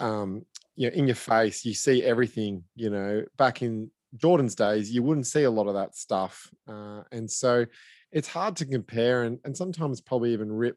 um 0.00 0.44
you 0.76 0.88
know 0.88 0.96
in 0.96 1.06
your 1.06 1.16
face. 1.16 1.64
You 1.64 1.74
see 1.74 2.02
everything, 2.02 2.64
you 2.74 2.90
know, 2.90 3.24
back 3.36 3.62
in 3.62 3.90
Jordan's 4.16 4.54
days, 4.54 4.90
you 4.90 5.02
wouldn't 5.02 5.26
see 5.26 5.44
a 5.44 5.50
lot 5.50 5.68
of 5.68 5.74
that 5.74 5.94
stuff. 5.94 6.50
Uh, 6.68 7.02
and 7.12 7.30
so 7.30 7.66
it's 8.12 8.28
hard 8.28 8.56
to 8.56 8.66
compare 8.66 9.22
and, 9.22 9.38
and 9.44 9.56
sometimes 9.56 10.00
probably 10.00 10.32
even 10.32 10.50
rip 10.50 10.76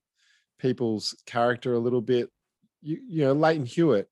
people's 0.60 1.16
character 1.26 1.74
a 1.74 1.80
little 1.80 2.02
bit. 2.02 2.30
You, 2.82 3.00
you 3.08 3.26
know, 3.26 3.34
Lleyton 3.34 3.66
Hewitt, 3.66 4.08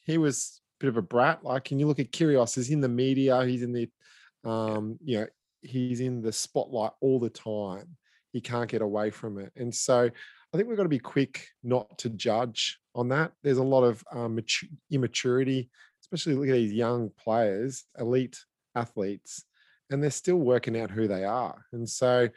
he 0.00 0.18
was 0.18 0.60
a 0.80 0.84
bit 0.84 0.88
of 0.88 0.96
a 0.96 1.02
brat. 1.02 1.44
Like, 1.44 1.64
can 1.64 1.78
you 1.78 1.86
look 1.86 2.00
at 2.00 2.10
Kyrgios? 2.10 2.56
He's 2.56 2.70
in 2.70 2.80
the 2.80 2.88
media, 2.88 3.44
he's 3.44 3.62
in 3.62 3.72
the, 3.72 3.88
um, 4.44 4.98
you 5.04 5.20
know, 5.20 5.26
he's 5.60 6.00
in 6.00 6.20
the 6.22 6.32
spotlight 6.32 6.92
all 7.00 7.20
the 7.20 7.30
time. 7.30 7.96
He 8.32 8.40
can't 8.40 8.70
get 8.70 8.82
away 8.82 9.10
from 9.10 9.38
it. 9.38 9.52
And 9.56 9.72
so 9.74 10.10
I 10.52 10.56
think 10.56 10.68
we've 10.68 10.76
got 10.76 10.84
to 10.84 10.88
be 10.88 10.98
quick 10.98 11.46
not 11.62 11.98
to 11.98 12.08
judge 12.10 12.80
on 12.94 13.08
that. 13.08 13.32
There's 13.42 13.58
a 13.58 13.62
lot 13.62 13.84
of 13.84 14.02
um, 14.12 14.36
mature, 14.36 14.68
immaturity, 14.90 15.70
especially 16.02 16.34
look 16.34 16.48
at 16.48 16.54
these 16.54 16.72
young 16.72 17.10
players, 17.18 17.84
elite 17.98 18.38
athletes, 18.74 19.44
and 19.90 20.02
they're 20.02 20.10
still 20.10 20.36
working 20.36 20.78
out 20.80 20.90
who 20.90 21.06
they 21.06 21.24
are. 21.24 21.64
And 21.72 21.88
so 21.88 22.28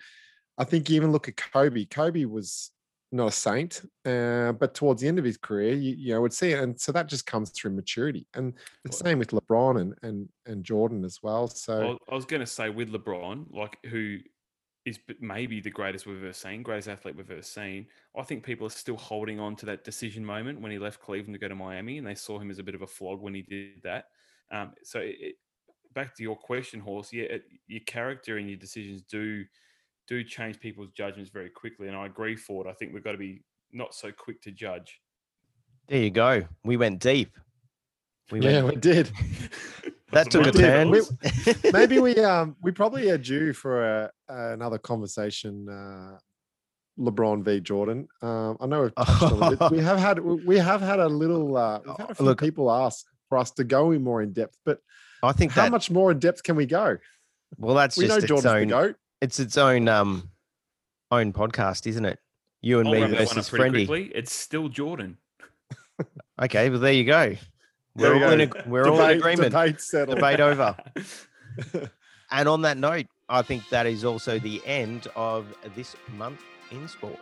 I 0.58 0.64
think 0.64 0.90
you 0.90 0.96
even 0.96 1.12
look 1.12 1.28
at 1.28 1.38
Kobe. 1.38 1.86
Kobe 1.86 2.26
was 2.26 2.72
not 3.12 3.28
a 3.28 3.32
saint, 3.32 3.82
uh, 4.06 4.52
but 4.54 4.74
towards 4.74 5.02
the 5.02 5.08
end 5.08 5.20
of 5.20 5.26
his 5.26 5.38
career, 5.38 5.74
you, 5.74 5.96
you 5.96 6.14
know, 6.14 6.22
would 6.22 6.34
see 6.34 6.52
it. 6.52 6.62
And 6.62 6.80
so 6.80 6.92
that 6.92 7.08
just 7.08 7.26
comes 7.26 7.52
through 7.52 7.72
maturity. 7.72 8.28
And 8.34 8.54
the 8.84 8.92
same 8.92 9.20
with 9.20 9.32
LeBron 9.32 9.80
and 9.80 9.96
and 10.02 10.30
and 10.46 10.64
Jordan 10.64 11.06
as 11.06 11.20
well. 11.22 11.48
So 11.48 11.80
Well, 11.80 11.98
I 12.12 12.16
was 12.16 12.26
going 12.26 12.42
to 12.42 12.46
say 12.46 12.70
with 12.70 12.92
LeBron, 12.92 13.46
like 13.52 13.78
who 13.86 14.20
is 14.86 15.00
maybe 15.20 15.60
the 15.60 15.72
greatest 15.72 16.06
we've 16.06 16.22
ever 16.24 16.32
seen, 16.34 16.62
greatest 16.62 16.88
athlete 16.88 17.16
we've 17.16 17.32
ever 17.32 17.42
seen. 17.42 17.88
I 18.16 18.22
think 18.24 18.44
people 18.44 18.68
are 18.68 18.72
still 18.72 18.98
holding 18.98 19.40
on 19.40 19.56
to 19.58 19.66
that 19.66 19.84
decision 19.84 20.24
moment 20.24 20.62
when 20.62 20.72
he 20.72 20.78
left 20.78 21.02
Cleveland 21.02 21.34
to 21.34 21.40
go 21.40 21.48
to 21.48 21.56
Miami, 21.56 21.98
and 21.98 22.06
they 22.06 22.16
saw 22.16 22.38
him 22.40 22.52
as 22.52 22.60
a 22.60 22.64
bit 22.64 22.76
of 22.76 22.84
a 22.84 22.88
flog 22.88 23.20
when 23.22 23.34
he 23.34 23.42
did 23.42 23.82
that. 23.84 24.06
Um, 24.52 24.74
so 24.84 25.00
it, 25.00 25.16
it- 25.20 25.36
back 25.94 26.14
to 26.14 26.24
your 26.24 26.36
question, 26.36 26.80
horse. 26.82 27.14
Yeah, 27.14 27.24
it, 27.24 27.46
your 27.68 27.80
character 27.88 28.38
and 28.38 28.50
your 28.50 28.60
decisions 28.60 29.02
do 29.02 29.46
do 30.08 30.24
change 30.24 30.60
people's 30.60 30.92
judgments 30.92 31.32
very 31.32 31.50
quickly, 31.50 31.88
and 31.88 31.96
I 31.96 32.06
agree. 32.06 32.36
Ford. 32.36 32.68
I 32.68 32.74
think 32.74 32.94
we've 32.94 33.04
got 33.04 33.14
to 33.14 33.18
be 33.18 33.44
not 33.72 33.96
so 33.96 34.12
quick 34.12 34.42
to 34.42 34.52
judge. 34.52 35.02
There 35.88 36.00
you 36.02 36.12
go. 36.12 36.48
We 36.64 36.78
went 36.78 37.00
deep. 37.00 37.36
We 38.32 38.40
yeah, 38.40 38.64
went 38.64 38.76
we 38.76 38.82
did. 38.82 39.12
That 40.16 40.32
took 40.32 40.44
a 40.44 40.46
We 40.46 40.52
did. 40.52 40.62
turn. 40.62 40.90
We- 40.90 41.72
Maybe 41.72 42.00
we 42.00 42.16
um 42.32 42.56
we 42.62 42.72
probably 42.72 43.10
are 43.12 43.18
due 43.20 43.54
for 43.54 43.86
a, 43.86 44.12
another 44.28 44.78
conversation. 44.80 45.70
Uh, 45.70 46.18
LeBron 46.98 47.44
v 47.44 47.60
Jordan. 47.60 48.08
Um, 48.22 48.56
I 48.62 48.68
know 48.68 48.84
we've 48.84 48.96
touched 48.96 49.22
on 49.24 49.54
it. 49.54 49.72
We 49.72 49.80
have 49.80 50.00
had 50.00 50.20
we 50.20 50.58
have 50.58 50.82
had 50.82 51.00
a 51.00 51.08
little. 51.10 51.58
Uh, 51.58 51.80
we've 51.86 51.98
had 51.98 52.10
a 52.12 52.16
few 52.16 52.26
Look- 52.26 52.40
people 52.40 52.72
ask 52.72 53.06
for 53.30 53.38
us 53.38 53.52
to 53.52 53.64
go 53.64 53.92
in 53.92 54.02
more 54.04 54.22
in 54.22 54.32
depth, 54.34 54.58
but 54.66 54.80
I 55.22 55.32
think 55.34 55.52
how 55.52 55.64
that. 55.64 55.72
much 55.72 55.92
more 55.92 56.12
in 56.12 56.20
depth 56.20 56.42
can 56.44 56.56
we 56.56 56.66
go? 56.66 56.98
well, 57.58 57.76
that's 57.76 57.98
we 57.98 58.06
know 58.08 58.16
just 58.20 58.24
its 58.24 58.28
Jordan's 58.30 58.44
the 58.54 58.60
own. 58.60 58.68
goat. 58.88 58.96
It's 59.22 59.40
its 59.40 59.58
own 59.58 59.88
um 59.90 60.30
own 61.12 61.34
podcast, 61.34 61.86
isn't 61.88 62.06
it? 62.06 62.20
You 62.62 62.80
and 62.80 62.88
I'll 62.88 62.94
me 62.94 63.02
wrap 63.02 63.10
that 63.12 63.16
one 63.18 63.24
up 63.28 63.34
versus 63.36 63.50
Friendly. 63.50 63.86
Quickly. 63.86 64.12
It's 64.16 64.34
still 64.34 64.70
Jordan. 64.70 65.18
Okay, 66.42 66.70
well 66.70 66.80
there 66.80 66.92
you 66.94 67.06
go. 67.06 67.36
There 67.96 68.12
We're 68.12 68.18
we 68.18 68.24
all 68.24 68.40
in 68.40 68.50
go. 68.50 68.60
a, 68.60 68.70
we're 68.70 68.88
all 68.90 69.02
in 69.02 69.18
agreement. 69.18 69.52
Debate 69.52 69.82
settled. 69.82 70.18
Debate 70.18 70.40
over. 70.40 70.76
And 72.32 72.50
on 72.50 72.64
that 72.64 72.78
note, 72.78 73.06
I 73.30 73.44
think 73.44 73.70
that 73.70 73.86
is 73.86 74.04
also 74.04 74.40
the 74.40 74.60
end 74.66 75.08
of 75.16 75.46
this 75.76 75.96
month 76.18 76.42
in 76.72 76.88
sport. 76.88 77.20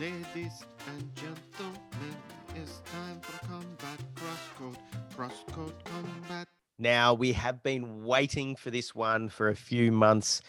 Ladies 0.00 0.64
and 0.88 1.14
gentlemen, 1.14 2.16
it's 2.54 2.80
time 2.92 3.20
for 3.20 3.32
the 3.32 3.46
combat 3.48 4.00
crosscode. 4.14 4.76
Crosscode 5.16 5.84
combat. 5.84 6.48
Now, 6.78 7.14
we 7.14 7.32
have 7.32 7.62
been 7.62 8.04
waiting 8.04 8.56
for 8.56 8.70
this 8.70 8.94
one 8.94 9.28
for 9.28 9.48
a 9.48 9.56
few 9.56 9.90
months. 9.90 10.42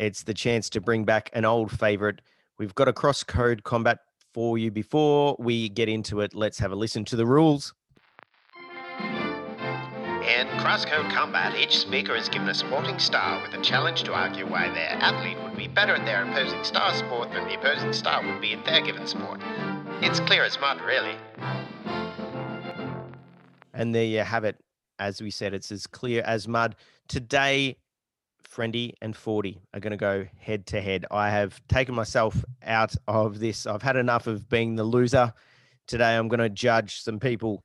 It's 0.00 0.22
the 0.22 0.32
chance 0.32 0.70
to 0.70 0.80
bring 0.80 1.04
back 1.04 1.28
an 1.34 1.44
old 1.44 1.70
favorite. 1.70 2.22
We've 2.56 2.74
got 2.74 2.88
a 2.88 2.92
cross 2.94 3.22
code 3.22 3.64
combat 3.64 3.98
for 4.32 4.56
you. 4.56 4.70
Before 4.70 5.36
we 5.38 5.68
get 5.68 5.90
into 5.90 6.22
it, 6.22 6.34
let's 6.34 6.58
have 6.58 6.72
a 6.72 6.74
listen 6.74 7.04
to 7.04 7.16
the 7.16 7.26
rules. 7.26 7.74
In 8.98 10.46
Crosscode 10.56 11.12
Combat, 11.12 11.54
each 11.54 11.78
speaker 11.78 12.16
is 12.16 12.30
given 12.30 12.48
a 12.48 12.54
sporting 12.54 12.98
star 12.98 13.42
with 13.42 13.52
a 13.52 13.62
challenge 13.62 14.04
to 14.04 14.14
argue 14.14 14.46
why 14.46 14.68
their 14.72 14.88
athlete 14.88 15.36
would 15.42 15.54
be 15.54 15.68
better 15.68 15.94
at 15.94 16.06
their 16.06 16.24
opposing 16.24 16.64
star 16.64 16.94
sport 16.94 17.30
than 17.32 17.46
the 17.46 17.58
opposing 17.58 17.92
star 17.92 18.24
would 18.24 18.40
be 18.40 18.54
at 18.54 18.64
their 18.64 18.80
given 18.80 19.06
sport. 19.06 19.42
It's 20.00 20.20
clear 20.20 20.44
as 20.44 20.58
mud, 20.58 20.80
really. 20.80 21.14
And 23.74 23.94
there 23.94 24.04
you 24.04 24.20
have 24.20 24.44
it. 24.44 24.56
As 24.98 25.20
we 25.20 25.30
said, 25.30 25.52
it's 25.52 25.70
as 25.70 25.86
clear 25.86 26.22
as 26.24 26.48
mud. 26.48 26.76
Today, 27.06 27.76
Friendy 28.54 28.94
and 29.00 29.16
Forty 29.16 29.60
are 29.72 29.80
going 29.80 29.92
to 29.92 29.96
go 29.96 30.26
head 30.38 30.66
to 30.66 30.80
head. 30.80 31.06
I 31.10 31.30
have 31.30 31.60
taken 31.68 31.94
myself 31.94 32.44
out 32.62 32.94
of 33.06 33.38
this. 33.38 33.66
I've 33.66 33.82
had 33.82 33.96
enough 33.96 34.26
of 34.26 34.48
being 34.48 34.74
the 34.76 34.84
loser. 34.84 35.32
Today, 35.86 36.16
I'm 36.16 36.28
going 36.28 36.40
to 36.40 36.48
judge 36.48 37.00
some 37.02 37.20
people 37.20 37.62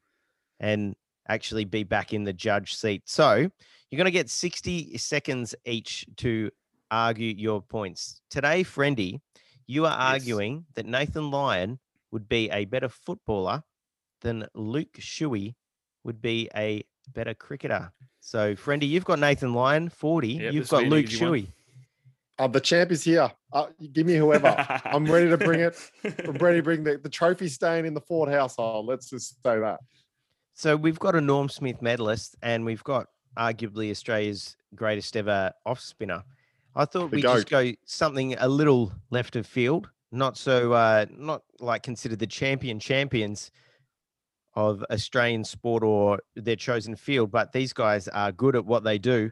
and 0.59 0.95
actually 1.27 1.65
be 1.65 1.83
back 1.83 2.13
in 2.13 2.23
the 2.23 2.33
judge 2.33 2.75
seat. 2.75 3.03
So 3.05 3.35
you're 3.35 3.97
going 3.97 4.05
to 4.05 4.11
get 4.11 4.29
60 4.29 4.97
seconds 4.97 5.55
each 5.65 6.05
to 6.17 6.51
argue 6.91 7.33
your 7.35 7.61
points. 7.61 8.21
Today, 8.29 8.63
Friendy, 8.63 9.21
you 9.67 9.85
are 9.85 9.89
Yes. 9.97 10.21
arguing 10.21 10.65
that 10.75 10.85
Nathan 10.85 11.31
Lyon 11.31 11.79
would 12.11 12.29
be 12.29 12.49
a 12.51 12.65
better 12.65 12.89
footballer 12.89 13.63
than 14.21 14.47
Luke 14.53 14.93
Shuey 14.99 15.55
would 16.03 16.21
be 16.21 16.49
a 16.55 16.83
better 17.05 17.33
cricketer. 17.33 17.91
So, 18.19 18.55
Friendy, 18.55 18.87
you've 18.87 19.05
got 19.05 19.19
Nathan 19.19 19.53
Lyon, 19.53 19.89
40. 19.89 20.27
Yep, 20.27 20.53
you've 20.53 20.69
got 20.69 20.77
will 20.77 20.81
be 20.81 20.85
an 20.85 20.91
Luke 20.91 21.05
easy 21.11 21.25
one. 21.25 21.33
Shuey. 21.33 21.47
Uh, 22.37 22.47
the 22.47 22.59
champ 22.59 22.91
is 22.91 23.03
here. 23.03 23.31
Uh, 23.53 23.67
give 23.93 24.05
me 24.05 24.15
whoever. 24.15 24.55
I'm 24.85 25.05
ready 25.05 25.29
to 25.29 25.37
bring 25.37 25.61
it. 25.61 25.77
I'm 26.03 26.37
ready 26.37 26.59
to 26.59 26.63
bring 26.63 26.83
the, 26.83 26.97
the 26.97 27.09
trophy 27.09 27.47
staying 27.47 27.85
in 27.85 27.93
the 27.93 28.01
Ford 28.01 28.29
household. 28.29 28.87
Let's 28.87 29.09
just 29.09 29.35
say 29.43 29.59
that. 29.59 29.79
So, 30.53 30.75
we've 30.75 30.99
got 30.99 31.15
a 31.15 31.21
Norm 31.21 31.49
Smith 31.49 31.81
medalist 31.81 32.35
and 32.41 32.65
we've 32.65 32.83
got 32.83 33.07
arguably 33.37 33.91
Australia's 33.91 34.55
greatest 34.73 35.15
ever 35.15 35.51
off 35.65 35.79
spinner. 35.79 36.23
I 36.75 36.85
thought 36.85 37.11
The 37.11 37.17
we'd 37.17 37.21
just 37.21 37.49
go 37.49 37.71
something 37.85 38.35
a 38.39 38.47
little 38.47 38.91
left 39.09 39.35
of 39.35 39.45
field, 39.45 39.89
not 40.11 40.37
so, 40.37 40.73
uh, 40.73 41.05
not 41.09 41.43
like 41.59 41.83
considered 41.83 42.19
the 42.19 42.27
champion 42.27 42.79
champions 42.79 43.51
of 44.55 44.83
Australian 44.91 45.43
sport 45.43 45.83
or 45.83 46.19
their 46.35 46.55
chosen 46.55 46.95
field, 46.95 47.31
but 47.31 47.51
these 47.51 47.73
guys 47.73 48.07
are 48.07 48.31
good 48.31 48.55
at 48.55 48.65
what 48.65 48.83
they 48.83 48.97
do. 48.97 49.31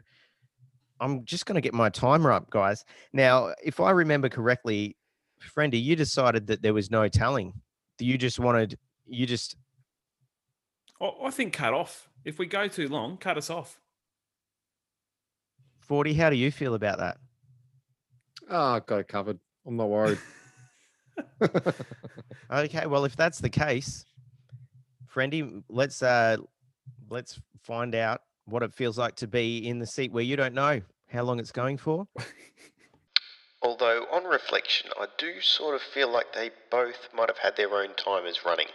I'm 1.00 1.24
just 1.24 1.46
going 1.46 1.56
to 1.56 1.60
get 1.60 1.74
my 1.74 1.88
timer 1.88 2.30
up, 2.30 2.50
guys. 2.50 2.84
Now, 3.12 3.52
if 3.64 3.80
I 3.80 3.90
remember 3.90 4.28
correctly, 4.28 4.96
Friendy, 5.42 5.82
you 5.82 5.96
decided 5.96 6.46
that 6.48 6.62
there 6.62 6.74
was 6.74 6.90
no 6.90 7.08
telling. 7.08 7.52
You 7.98 8.18
just 8.18 8.38
wanted, 8.38 8.78
you 9.06 9.26
just, 9.26 9.56
I 11.00 11.10
I 11.24 11.30
think 11.30 11.52
cut 11.52 11.74
off. 11.74 12.08
If 12.24 12.38
we 12.38 12.46
go 12.46 12.68
too 12.68 12.88
long, 12.88 13.16
cut 13.16 13.36
us 13.36 13.50
off. 13.50 13.78
40, 15.80 16.14
how 16.14 16.30
do 16.30 16.36
you 16.36 16.50
feel 16.50 16.74
about 16.74 16.98
that? 16.98 17.18
Ah, 18.50 18.78
got 18.78 19.00
it 19.00 19.08
covered. 19.08 19.38
I'm 19.66 19.76
not 19.76 19.88
worried. 19.88 20.18
Okay, 22.50 22.86
well, 22.86 23.04
if 23.04 23.16
that's 23.16 23.38
the 23.38 23.48
case, 23.48 24.04
Friendy, 25.14 25.62
let's 25.68 26.02
uh 26.02 26.36
let's 27.08 27.40
find 27.62 27.94
out 27.94 28.22
what 28.46 28.62
it 28.62 28.74
feels 28.74 28.98
like 28.98 29.14
to 29.16 29.26
be 29.26 29.68
in 29.68 29.78
the 29.78 29.86
seat 29.86 30.12
where 30.12 30.24
you 30.24 30.36
don't 30.36 30.54
know 30.54 30.80
how 31.08 31.22
long 31.22 31.38
it's 31.38 31.52
going 31.52 31.76
for. 31.76 32.06
Although, 33.62 34.06
on 34.12 34.24
reflection, 34.24 34.90
I 35.00 35.06
do 35.16 35.40
sort 35.40 35.74
of 35.74 35.80
feel 35.80 36.12
like 36.12 36.34
they 36.34 36.50
both 36.70 37.08
might 37.14 37.30
have 37.30 37.38
had 37.38 37.56
their 37.56 37.74
own 37.74 37.94
timers 37.96 38.40
running. 38.44 38.66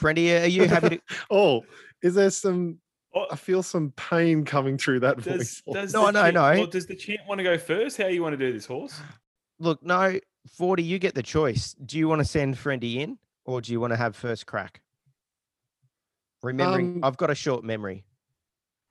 Friendy, 0.00 0.42
are 0.42 0.46
you 0.46 0.66
happy 0.66 0.88
to 0.88 1.02
oh, 1.30 1.64
is 2.02 2.14
there 2.14 2.30
some? 2.30 2.78
Oh, 3.14 3.26
I 3.30 3.36
feel 3.36 3.62
some 3.62 3.92
pain 3.96 4.44
coming 4.46 4.78
through 4.78 5.00
that 5.00 5.22
does, 5.22 5.26
voice. 5.26 5.62
does 5.70 5.92
No, 5.92 6.08
no, 6.08 6.22
champ- 6.22 6.34
no. 6.34 6.40
well, 6.40 6.66
does 6.66 6.86
the 6.86 6.96
champ 6.96 7.20
want 7.28 7.40
to 7.40 7.44
go 7.44 7.58
first? 7.58 7.98
How 7.98 8.06
you 8.06 8.22
want 8.22 8.32
to 8.32 8.38
do 8.38 8.52
this, 8.52 8.64
horse? 8.64 8.98
look? 9.58 9.82
No, 9.84 10.18
40, 10.56 10.82
you 10.82 10.98
get 10.98 11.14
the 11.14 11.22
choice. 11.22 11.74
Do 11.84 11.98
you 11.98 12.08
want 12.08 12.20
to 12.20 12.24
send 12.24 12.56
Friendy 12.56 12.96
in 12.96 13.18
or 13.44 13.60
do 13.60 13.70
you 13.70 13.80
want 13.80 13.92
to 13.92 13.98
have 13.98 14.16
first 14.16 14.46
crack? 14.46 14.80
Remembering, 16.42 16.96
Um, 16.96 17.04
I've 17.04 17.16
got 17.16 17.30
a 17.30 17.34
short 17.34 17.64
memory. 17.64 18.04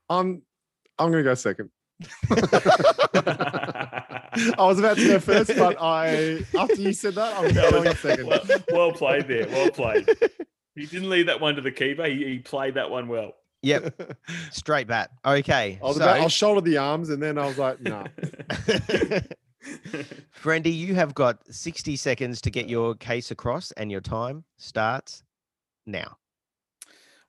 I'm 0.10 0.42
I'm 0.98 1.12
gonna 1.12 1.24
go 1.24 1.34
second. 1.36 1.70
I 2.32 2.36
was 4.60 4.80
about 4.80 4.98
to 4.98 5.08
go 5.08 5.20
first, 5.20 5.56
but 5.58 5.78
I 5.82 6.44
after 6.58 6.76
you 6.76 6.94
said 6.94 7.16
that, 7.16 7.38
I'm 7.38 7.54
That 7.54 7.72
going 7.72 7.84
was- 7.86 8.00
second. 8.00 8.28
well, 8.28 8.42
well 8.72 8.92
played 8.92 9.28
there. 9.28 9.48
Well 9.50 9.70
played. 9.72 10.10
He 10.76 10.86
didn't 10.86 11.10
leave 11.10 11.26
that 11.28 11.42
one 11.42 11.56
to 11.56 11.62
the 11.62 11.72
keeper. 11.72 12.06
He, 12.06 12.24
he 12.26 12.40
played 12.40 12.76
that 12.76 12.90
one 12.90 13.08
well. 13.08 13.34
Yep, 13.64 14.18
straight 14.52 14.88
bat. 14.88 15.12
Okay. 15.26 15.78
I 15.84 15.86
was 15.86 15.98
so, 15.98 16.02
about, 16.04 16.20
I'll 16.20 16.30
shoulder 16.30 16.62
the 16.62 16.78
arms, 16.78 17.10
and 17.10 17.22
then 17.22 17.38
I 17.38 17.46
was 17.46 17.60
like, 17.60 17.80
no. 17.80 18.06
Friendy, 20.42 20.76
you 20.76 20.96
have 20.96 21.14
got 21.14 21.38
60 21.54 21.96
seconds 21.96 22.42
to 22.42 22.50
get 22.50 22.68
your 22.68 22.96
case 22.96 23.30
across, 23.30 23.72
and 23.74 23.92
your 23.92 24.02
time 24.02 24.46
starts 24.58 25.22
now. 25.86 26.18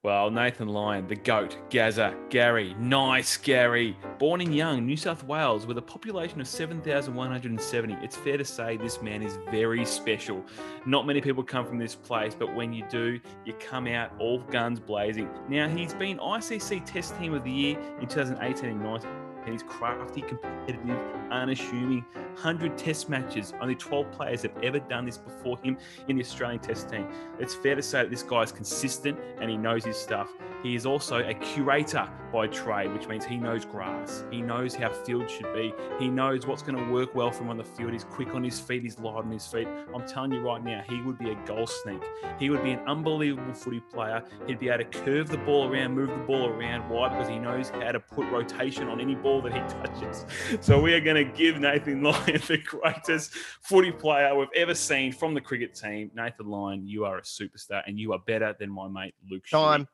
Well, 0.04 0.32
Nathan 0.32 0.66
Lyon, 0.66 1.06
the 1.06 1.14
GOAT, 1.14 1.56
Gaza, 1.70 2.12
Gary, 2.28 2.74
nice 2.76 3.36
Gary. 3.36 3.96
Born 4.18 4.40
in 4.40 4.52
Young, 4.52 4.84
New 4.84 4.96
South 4.96 5.22
Wales, 5.22 5.64
with 5.64 5.78
a 5.78 5.82
population 5.82 6.40
of 6.40 6.48
7,170, 6.48 7.96
it's 8.02 8.16
fair 8.16 8.36
to 8.36 8.44
say 8.44 8.76
this 8.76 9.00
man 9.00 9.22
is 9.22 9.38
very 9.52 9.84
special. 9.84 10.44
Not 10.86 11.06
many 11.06 11.20
people 11.20 11.44
come 11.44 11.64
from 11.64 11.78
this 11.78 11.94
place, 11.94 12.34
but 12.36 12.52
when 12.52 12.72
you 12.72 12.84
do, 12.90 13.20
you 13.44 13.52
come 13.60 13.86
out 13.86 14.12
all 14.18 14.40
guns 14.40 14.80
blazing. 14.80 15.30
Now, 15.48 15.68
he's 15.68 15.94
been 15.94 16.18
ICC 16.18 16.84
Test 16.84 17.16
Team 17.20 17.32
of 17.32 17.44
the 17.44 17.52
Year 17.52 17.78
in 18.00 18.08
2018 18.08 18.70
and 18.70 18.82
19. 18.82 19.31
He's 19.46 19.62
crafty, 19.62 20.22
competitive, 20.22 20.98
unassuming. 21.30 22.04
100 22.34 22.78
test 22.78 23.08
matches. 23.08 23.52
Only 23.60 23.74
12 23.74 24.10
players 24.12 24.42
have 24.42 24.56
ever 24.62 24.78
done 24.78 25.04
this 25.04 25.18
before 25.18 25.58
him 25.58 25.76
in 26.08 26.16
the 26.16 26.22
Australian 26.22 26.60
test 26.60 26.88
team. 26.88 27.06
It's 27.38 27.54
fair 27.54 27.74
to 27.74 27.82
say 27.82 28.02
that 28.02 28.10
this 28.10 28.22
guy 28.22 28.42
is 28.42 28.52
consistent 28.52 29.18
and 29.40 29.50
he 29.50 29.56
knows 29.56 29.84
his 29.84 29.96
stuff. 29.96 30.30
He 30.62 30.76
is 30.76 30.86
also 30.86 31.18
a 31.18 31.34
curator 31.34 32.08
by 32.32 32.46
trade, 32.46 32.92
which 32.92 33.08
means 33.08 33.24
he 33.24 33.36
knows 33.36 33.64
grass. 33.64 34.24
He 34.30 34.40
knows 34.40 34.74
how 34.74 34.92
field 34.92 35.28
should 35.28 35.52
be. 35.52 35.74
He 35.98 36.08
knows 36.08 36.46
what's 36.46 36.62
going 36.62 36.76
to 36.76 36.92
work 36.92 37.14
well 37.16 37.32
for 37.32 37.42
him 37.42 37.50
on 37.50 37.56
the 37.56 37.64
field. 37.64 37.92
He's 37.92 38.04
quick 38.04 38.34
on 38.34 38.44
his 38.44 38.60
feet. 38.60 38.82
He's 38.82 38.98
light 38.98 39.24
on 39.24 39.30
his 39.30 39.46
feet. 39.46 39.66
I'm 39.92 40.06
telling 40.06 40.32
you 40.32 40.40
right 40.40 40.62
now, 40.62 40.82
he 40.88 41.02
would 41.02 41.18
be 41.18 41.30
a 41.30 41.34
goal 41.46 41.66
sneak. 41.66 42.02
He 42.38 42.48
would 42.48 42.62
be 42.62 42.70
an 42.70 42.80
unbelievable 42.86 43.52
footy 43.52 43.80
player. 43.80 44.22
He'd 44.46 44.60
be 44.60 44.68
able 44.68 44.84
to 44.84 44.98
curve 45.00 45.28
the 45.28 45.38
ball 45.38 45.68
around, 45.68 45.94
move 45.94 46.10
the 46.10 46.24
ball 46.24 46.48
around. 46.48 46.88
Why? 46.88 47.08
Because 47.08 47.28
he 47.28 47.38
knows 47.38 47.70
how 47.70 47.90
to 47.90 48.00
put 48.00 48.30
rotation 48.30 48.86
on 48.88 49.00
any 49.00 49.16
ball 49.16 49.31
that 49.40 49.52
he 49.52 49.60
touches. 49.60 50.26
So 50.60 50.80
we 50.80 50.92
are 50.94 51.00
going 51.00 51.26
to 51.26 51.32
give 51.32 51.58
Nathan 51.58 52.02
Lyon 52.02 52.40
the 52.46 52.58
greatest 52.58 53.32
footy 53.62 53.90
player 53.90 54.34
we've 54.34 54.48
ever 54.54 54.74
seen 54.74 55.12
from 55.12 55.34
the 55.34 55.40
cricket 55.40 55.74
team. 55.74 56.10
Nathan 56.14 56.46
Lyon, 56.46 56.86
you 56.86 57.04
are 57.04 57.18
a 57.18 57.22
superstar 57.22 57.82
and 57.86 57.98
you 57.98 58.12
are 58.12 58.20
better 58.26 58.54
than 58.58 58.70
my 58.70 58.88
mate 58.88 59.14
Luke. 59.30 59.44
Shuey. 59.46 59.50
Time. 59.50 59.88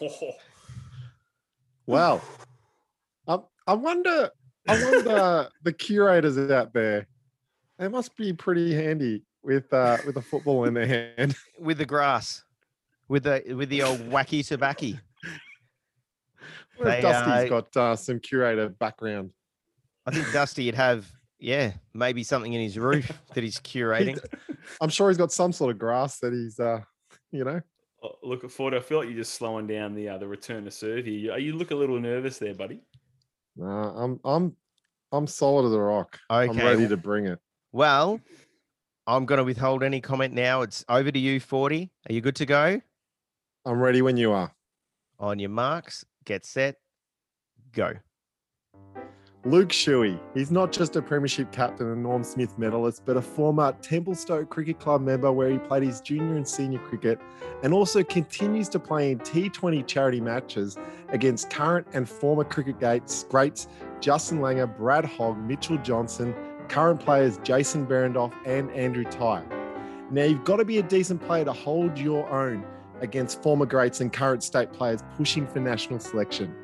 Oh, 0.00 0.32
Wow. 1.86 2.20
I, 3.28 3.38
I 3.66 3.74
wonder. 3.74 4.30
I 4.68 4.84
wonder 4.84 5.48
the 5.62 5.72
curators 5.72 6.38
out 6.50 6.72
there. 6.72 7.06
They 7.78 7.88
must 7.88 8.16
be 8.16 8.32
pretty 8.32 8.74
handy 8.74 9.22
with 9.42 9.72
uh, 9.72 9.98
with 10.04 10.16
a 10.16 10.22
football 10.22 10.64
in 10.64 10.74
their 10.74 11.14
hand. 11.16 11.36
With 11.60 11.78
the 11.78 11.86
grass, 11.86 12.42
with 13.08 13.24
the 13.24 13.42
with 13.54 13.68
the 13.68 13.82
old 13.82 14.00
wacky 14.10 14.46
tobacco. 14.46 14.98
What 16.76 16.88
if 16.88 16.94
They, 16.94 17.00
Dusty's 17.02 17.28
uh, 17.28 17.48
got 17.48 17.76
uh, 17.76 17.96
some 17.96 18.20
curator 18.20 18.68
background? 18.68 19.30
I 20.06 20.12
think 20.12 20.32
Dusty 20.32 20.66
would 20.66 20.74
have, 20.74 21.10
yeah, 21.38 21.72
maybe 21.94 22.22
something 22.22 22.52
in 22.52 22.60
his 22.60 22.78
roof 22.78 23.10
that 23.34 23.42
he's 23.42 23.58
curating. 23.60 24.18
I'm 24.80 24.88
sure 24.88 25.08
he's 25.08 25.18
got 25.18 25.32
some 25.32 25.52
sort 25.52 25.72
of 25.72 25.78
grass 25.78 26.18
that 26.20 26.32
he's, 26.32 26.60
uh, 26.60 26.80
you 27.32 27.44
know. 27.44 27.60
Oh, 28.02 28.12
Look 28.22 28.48
forward. 28.50 28.74
I 28.74 28.80
feel 28.80 28.98
like 28.98 29.08
you're 29.08 29.18
just 29.18 29.34
slowing 29.34 29.66
down 29.66 29.94
the 29.94 30.10
uh, 30.10 30.18
the 30.18 30.28
return 30.28 30.64
to 30.64 30.70
serve 30.70 31.06
here. 31.06 31.14
You, 31.14 31.36
you 31.36 31.52
look 31.54 31.70
a 31.70 31.74
little 31.74 31.98
nervous 31.98 32.38
there, 32.38 32.54
buddy. 32.54 32.80
Nah, 33.56 34.04
I'm 34.04 34.20
I'm 34.24 34.56
I'm 35.12 35.26
solid 35.26 35.66
as 35.66 35.72
a 35.72 35.80
rock. 35.80 36.18
I'm 36.28 36.56
ready 36.56 36.86
to 36.88 36.96
bring 36.96 37.26
it. 37.26 37.38
Well, 37.72 38.20
I'm 39.06 39.24
going 39.24 39.38
to 39.38 39.44
withhold 39.44 39.82
any 39.82 40.00
comment 40.00 40.34
now. 40.34 40.62
It's 40.62 40.84
over 40.88 41.10
to 41.10 41.18
you, 41.18 41.40
40. 41.40 41.90
Are 42.08 42.12
you 42.12 42.20
good 42.20 42.36
to 42.36 42.46
go? 42.46 42.80
I'm 43.64 43.80
ready 43.80 44.02
when 44.02 44.16
you 44.16 44.32
are. 44.32 44.52
On 45.18 45.38
your 45.38 45.50
marks, 45.50 46.04
get 46.26 46.44
set, 46.44 46.76
go. 47.72 47.94
Luke 49.46 49.68
Shuey. 49.68 50.18
He's 50.34 50.50
not 50.50 50.72
just 50.72 50.96
a 50.96 51.02
premiership 51.02 51.52
captain 51.52 51.92
and 51.92 52.02
Norm 52.02 52.24
Smith 52.24 52.58
medalist, 52.58 53.02
but 53.06 53.16
a 53.16 53.22
former 53.22 53.72
Templestowe 53.80 54.48
Cricket 54.48 54.80
Club 54.80 55.02
member 55.02 55.30
where 55.30 55.48
he 55.48 55.58
played 55.58 55.84
his 55.84 56.00
junior 56.00 56.34
and 56.34 56.46
senior 56.46 56.80
cricket 56.80 57.20
and 57.62 57.72
also 57.72 58.02
continues 58.02 58.68
to 58.70 58.80
play 58.80 59.12
in 59.12 59.20
T20 59.20 59.86
charity 59.86 60.20
matches 60.20 60.76
against 61.10 61.48
current 61.48 61.86
and 61.92 62.08
former 62.08 62.42
cricket 62.42 62.80
gates, 62.80 63.24
greats 63.28 63.68
Justin 64.00 64.40
Langer, 64.40 64.76
Brad 64.76 65.04
Hogg, 65.04 65.38
Mitchell 65.38 65.78
Johnson, 65.78 66.34
current 66.68 66.98
players 66.98 67.38
Jason 67.44 67.86
Behrendorff 67.86 68.32
and 68.44 68.68
Andrew 68.72 69.04
Tye. 69.04 69.44
Now, 70.10 70.24
you've 70.24 70.44
got 70.44 70.56
to 70.56 70.64
be 70.64 70.78
a 70.78 70.82
decent 70.82 71.24
player 71.24 71.44
to 71.44 71.52
hold 71.52 71.96
your 71.98 72.28
own 72.30 72.66
against 73.00 73.42
former 73.42 73.66
greats 73.66 74.00
and 74.00 74.12
current 74.12 74.42
state 74.42 74.72
players 74.72 75.02
pushing 75.16 75.46
for 75.46 75.60
national 75.60 75.98
selection. 75.98 76.54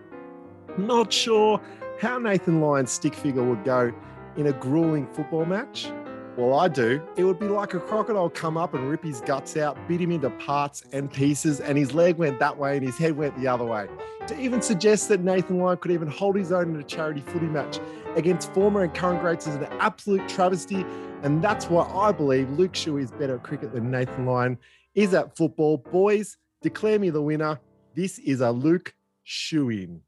Not 0.79 1.13
sure 1.13 1.61
how 2.01 2.19
Nathan 2.19 2.61
Lyon's 2.61 2.91
stick 2.91 3.15
figure 3.15 3.43
would 3.43 3.65
go 3.65 3.93
in 4.37 4.47
a 4.47 4.53
grueling 4.53 5.07
football 5.07 5.45
match? 5.45 5.91
Well, 6.37 6.59
I 6.59 6.69
do. 6.69 7.03
It 7.17 7.25
would 7.25 7.39
be 7.39 7.47
like 7.47 7.75
a 7.75 7.81
crocodile 7.81 8.31
come 8.31 8.57
up 8.57 8.73
and 8.73 8.89
rip 8.89 9.05
his 9.05 9.21
guts 9.21 9.55
out, 9.59 9.77
beat 9.87 10.01
him 10.01 10.11
into 10.11 10.31
parts 10.31 10.83
and 10.93 11.13
pieces, 11.13 11.61
and 11.61 11.77
his 11.77 11.93
leg 11.93 12.17
went 12.17 12.39
that 12.39 12.57
way 12.57 12.79
and 12.79 12.87
his 12.87 12.97
head 12.97 13.19
went 13.19 13.39
the 13.39 13.47
other 13.47 13.65
way. 13.65 13.87
To 14.29 14.41
even 14.41 14.63
suggest 14.63 15.11
that 15.11 15.21
Nathan 15.21 15.59
Lyon 15.59 15.77
could 15.77 15.91
even 15.91 16.09
hold 16.09 16.37
his 16.37 16.51
own 16.51 16.75
in 16.75 16.81
a 16.81 16.85
charity 16.85 17.21
footy 17.21 17.47
match 17.47 17.81
against 18.17 18.51
former 18.55 18.83
and 18.83 18.95
current 18.95 19.21
greats 19.21 19.47
is 19.47 19.57
an 19.57 19.65
absolute 19.79 20.27
travesty. 20.27 20.87
And 21.23 21.43
that's 21.43 21.67
why 21.67 21.85
I 21.85 22.13
believe 22.13 22.49
Luke 22.51 22.73
Shuey 22.73 23.03
is 23.03 23.11
better 23.11 23.35
at 23.35 23.43
cricket 23.43 23.75
than 23.75 23.91
Nathan 23.91 24.25
Lyon 24.25 24.59
is 24.95 25.11
that 25.13 25.37
football. 25.37 25.79
Boys, 25.79 26.37
declare 26.61 26.99
me 26.99 27.11
the 27.11 27.23
winner. 27.23 27.59
This 27.95 28.19
is 28.19 28.41
a 28.41 28.51
Luke 28.51 28.95
Shuey. 29.27 30.01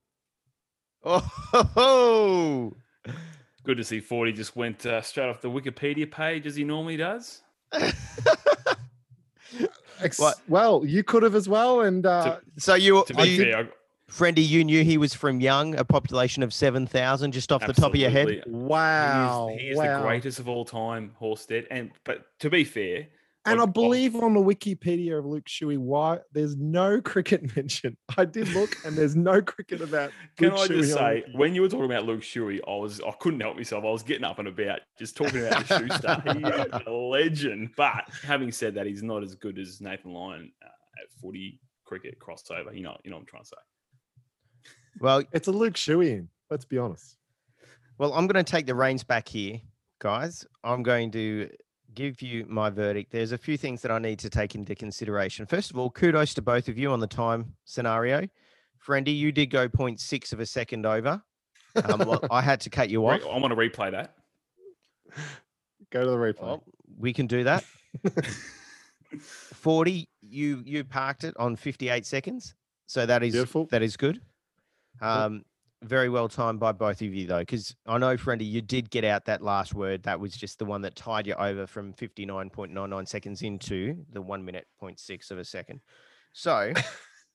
Oh, 1.05 1.19
ho, 1.53 1.63
ho. 1.75 2.77
Good 3.63 3.77
to 3.79 3.85
see 3.85 4.01
40 4.01 4.33
just 4.33 4.57
went 4.57 4.85
uh, 4.87 5.01
straight 5.03 5.29
off 5.29 5.41
the 5.41 5.51
Wikipedia 5.51 6.11
page 6.11 6.47
as 6.47 6.57
he 6.57 6.65
normally 6.65 6.97
does. 6.97 7.43
Ex- 10.01 10.21
Well, 10.49 10.85
you 10.85 11.03
could 11.03 11.23
have 11.23 11.35
as 11.35 11.49
well. 11.49 11.81
And 11.83 12.05
uh, 12.05 12.39
so 12.59 12.75
you, 12.75 13.05
To 13.07 13.15
be 13.15 13.23
you 13.29 13.43
fair, 13.43 13.59
I- 13.59 13.69
Friendy, 14.11 14.47
you 14.47 14.65
knew 14.65 14.85
he 14.85 14.99
was 14.99 15.15
from 15.15 15.41
Young, 15.41 15.75
a 15.77 15.85
population 15.85 16.43
of 16.43 16.53
7,000 16.53 17.33
just 17.33 17.51
off 17.51 17.67
the 17.67 17.73
top 17.73 17.95
of 17.95 17.97
your 17.97 18.11
head. 18.11 18.43
wow, 18.47 19.49
He 19.49 19.55
is, 19.57 19.61
he 19.63 19.69
is 19.71 19.77
wow. 19.79 20.01
the 20.03 20.07
greatest 20.07 20.39
of 20.39 20.49
all 20.49 20.65
time, 20.65 21.13
Horsted. 21.21 21.67
And 21.71 21.91
but 22.05 22.27
to 22.41 22.51
be 22.51 22.65
fair, 22.65 23.07
And 23.47 23.61
I 23.61 23.65
Like, 23.65 23.69
oh. 23.69 23.73
believe 23.73 24.17
on 24.17 24.33
the 24.33 24.41
Wikipedia 24.41 25.19
of 25.19 25.27
Luke 25.27 25.45
Shuey, 25.45 25.77
why 25.77 26.21
there's 26.33 26.57
no 26.57 27.01
cricket 27.03 27.55
mention. 27.57 27.97
I 28.17 28.25
did 28.25 28.49
look, 28.49 28.77
and 28.85 28.97
there's 28.97 29.15
no 29.17 29.43
cricket 29.43 29.83
about. 29.83 30.13
can 30.37 30.51
Luke 30.51 30.59
I 30.61 30.67
Shuey 30.67 30.81
just 30.81 30.95
say, 30.95 31.15
Wiki. 31.27 31.39
when 31.39 31.55
you 31.55 31.63
were 31.63 31.69
talking 31.69 31.85
about 31.85 32.07
Luke 32.07 32.23
Shuey, 32.23 32.61
I 32.67 32.77
was 32.77 33.01
I 33.01 33.13
couldn't 33.21 33.41
help 33.41 33.57
myself. 33.57 33.85
I 33.85 33.91
was 33.91 34.03
getting 34.03 34.25
up 34.25 34.39
and 34.39 34.49
about, 34.49 34.81
just 34.99 35.17
talking 35.17 35.47
about 35.47 35.67
the 35.67 35.79
Schuster. 35.79 36.23
He 36.33 36.39
is 36.41 36.83
a 36.87 36.91
legend. 36.91 37.71
But 37.77 38.09
having 38.23 38.51
said 38.51 38.75
that, 38.77 38.87
he's 38.87 39.03
not 39.03 39.23
as 39.23 39.35
good 39.35 39.59
as 39.59 39.81
Nathan 39.81 40.13
Lyon 40.13 40.51
uh, 40.63 40.67
at 40.67 41.21
footy 41.21 41.61
cricket 41.85 42.19
crossover. 42.19 42.75
You 42.75 42.83
know, 42.83 42.97
you 43.05 43.11
know 43.11 43.17
what 43.17 43.23
I'm 43.23 43.27
trying 43.27 43.43
to 43.43 43.49
say. 43.49 44.73
Well, 45.01 45.23
it's 45.33 45.49
a 45.49 45.53
Luke 45.53 45.75
Shuey. 45.75 46.27
Let's 46.51 46.65
be 46.65 46.79
honest. 46.79 47.17
well, 47.99 48.13
I'm 48.15 48.27
going 48.27 48.43
to 48.43 48.51
take 48.51 48.67
the 48.67 48.75
reins 48.75 49.03
back 49.05 49.29
here, 49.29 49.61
guys. 49.99 50.47
I'm 50.63 50.83
going 50.83 51.11
to 51.13 51.51
give 51.95 52.23
you 52.23 52.45
my 52.49 52.71
verdict. 52.71 53.13
There's 53.13 53.33
a 53.33 53.39
few 53.39 53.57
things 53.57 53.83
that 53.83 53.91
I 53.91 53.99
need 53.99 54.19
to 54.21 54.31
take 54.31 54.55
into 54.55 54.75
consideration. 54.75 55.47
First 55.47 55.71
of 55.71 55.79
all, 55.79 55.91
kudos 55.91 56.35
to 56.35 56.43
both 56.43 56.69
of 56.69 56.77
you 56.79 56.91
on 56.93 57.01
the 57.01 57.07
time 57.07 57.55
scenario. 57.65 58.29
Friendy, 58.85 59.17
you 59.17 59.33
did 59.33 59.47
go 59.47 59.69
0.6 59.69 60.33
of 60.33 60.41
a 60.41 60.47
second 60.47 60.85
over. 60.85 61.23
Um, 61.85 62.01
well, 62.07 62.25
I 62.31 62.43
had 62.43 62.61
to 62.63 62.71
cut 62.71 62.91
you 62.91 63.07
off. 63.07 63.21
I 63.23 63.39
want 63.39 63.51
to 63.53 63.57
replay 63.57 63.91
that. 63.91 64.15
Go 65.91 66.05
to 66.05 66.11
the 66.11 66.17
replay. 66.17 66.43
Well, 66.43 66.65
we 66.99 67.13
can 67.13 67.27
do 67.27 67.45
that. 67.45 67.65
40, 69.19 70.09
you 70.23 70.63
you 70.65 70.85
parked 70.85 71.25
it 71.25 71.35
on 71.39 71.57
58 71.57 72.05
seconds. 72.05 72.55
So 72.87 73.07
that 73.07 73.23
is 73.23 73.33
Beautiful. 73.33 73.67
that 73.67 73.83
is 73.83 73.97
good. 73.97 74.21
Um 75.01 75.45
very 75.85 76.09
well 76.09 76.29
timed 76.29 76.61
by 76.61 76.73
both 76.73 77.01
of 77.03 77.15
you 77.15 77.27
though, 77.27 77.41
because 77.41 77.75
I 77.87 77.99
know, 77.99 78.17
Friendy, 78.17 78.49
you 78.51 78.61
did 78.63 78.91
get 78.91 79.05
out 79.05 79.25
that 79.27 79.43
last 79.43 79.75
word. 79.75 80.03
That 80.05 80.19
was 80.21 80.37
just 80.37 80.59
the 80.59 80.65
one 80.65 80.83
that 80.83 80.97
tied 80.97 81.27
you 81.27 81.35
over 81.35 81.67
from 81.67 81.93
59.99 81.95 83.09
seconds 83.09 83.43
into 83.43 83.97
the 84.13 84.21
one 84.23 84.45
minute 84.45 84.67
point 84.79 84.99
six 85.01 85.31
of 85.31 85.39
a 85.39 85.45
second. 85.45 85.81
So 86.33 86.73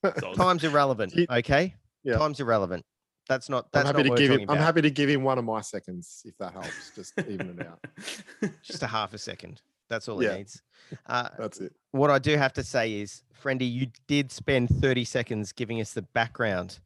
So 0.03 0.11
I 0.25 0.27
was- 0.29 0.37
time's 0.37 0.63
irrelevant. 0.63 1.13
Okay. 1.29 1.75
Yeah. 2.03 2.17
Time's 2.17 2.39
irrelevant. 2.39 2.85
That's 3.27 3.49
not 3.49 3.65
I'm 3.65 3.69
that's 3.83 3.87
happy 3.91 4.09
not 4.09 4.15
to 4.17 4.21
give 4.23 4.31
him. 4.31 4.39
talking 4.47 4.57
I'm 4.57 4.63
happy 4.63 4.81
to 4.81 4.89
give 4.89 5.09
him 5.09 5.23
one 5.23 5.37
of 5.37 5.45
my 5.45 5.61
seconds 5.61 6.21
if 6.25 6.35
that 6.39 6.53
helps. 6.53 6.91
Just 6.95 7.13
even 7.27 7.59
it 7.59 7.67
out. 7.67 8.51
Just 8.63 8.81
a 8.83 8.87
half 8.87 9.13
a 9.13 9.17
second. 9.17 9.61
That's 9.89 10.07
all 10.07 10.21
Yeah. 10.23 10.31
it 10.33 10.37
needs. 10.39 10.61
Uh, 11.05 11.29
That's 11.37 11.59
it. 11.59 11.73
what 11.91 12.09
I 12.09 12.17
do 12.19 12.35
have 12.37 12.53
to 12.53 12.63
say 12.63 12.93
is, 13.01 13.23
Friendy, 13.43 13.71
you 13.71 13.87
did 14.07 14.31
spend 14.31 14.69
30 14.69 15.03
seconds 15.03 15.51
giving 15.51 15.79
us 15.81 15.93
the 15.93 16.01
background 16.01 16.79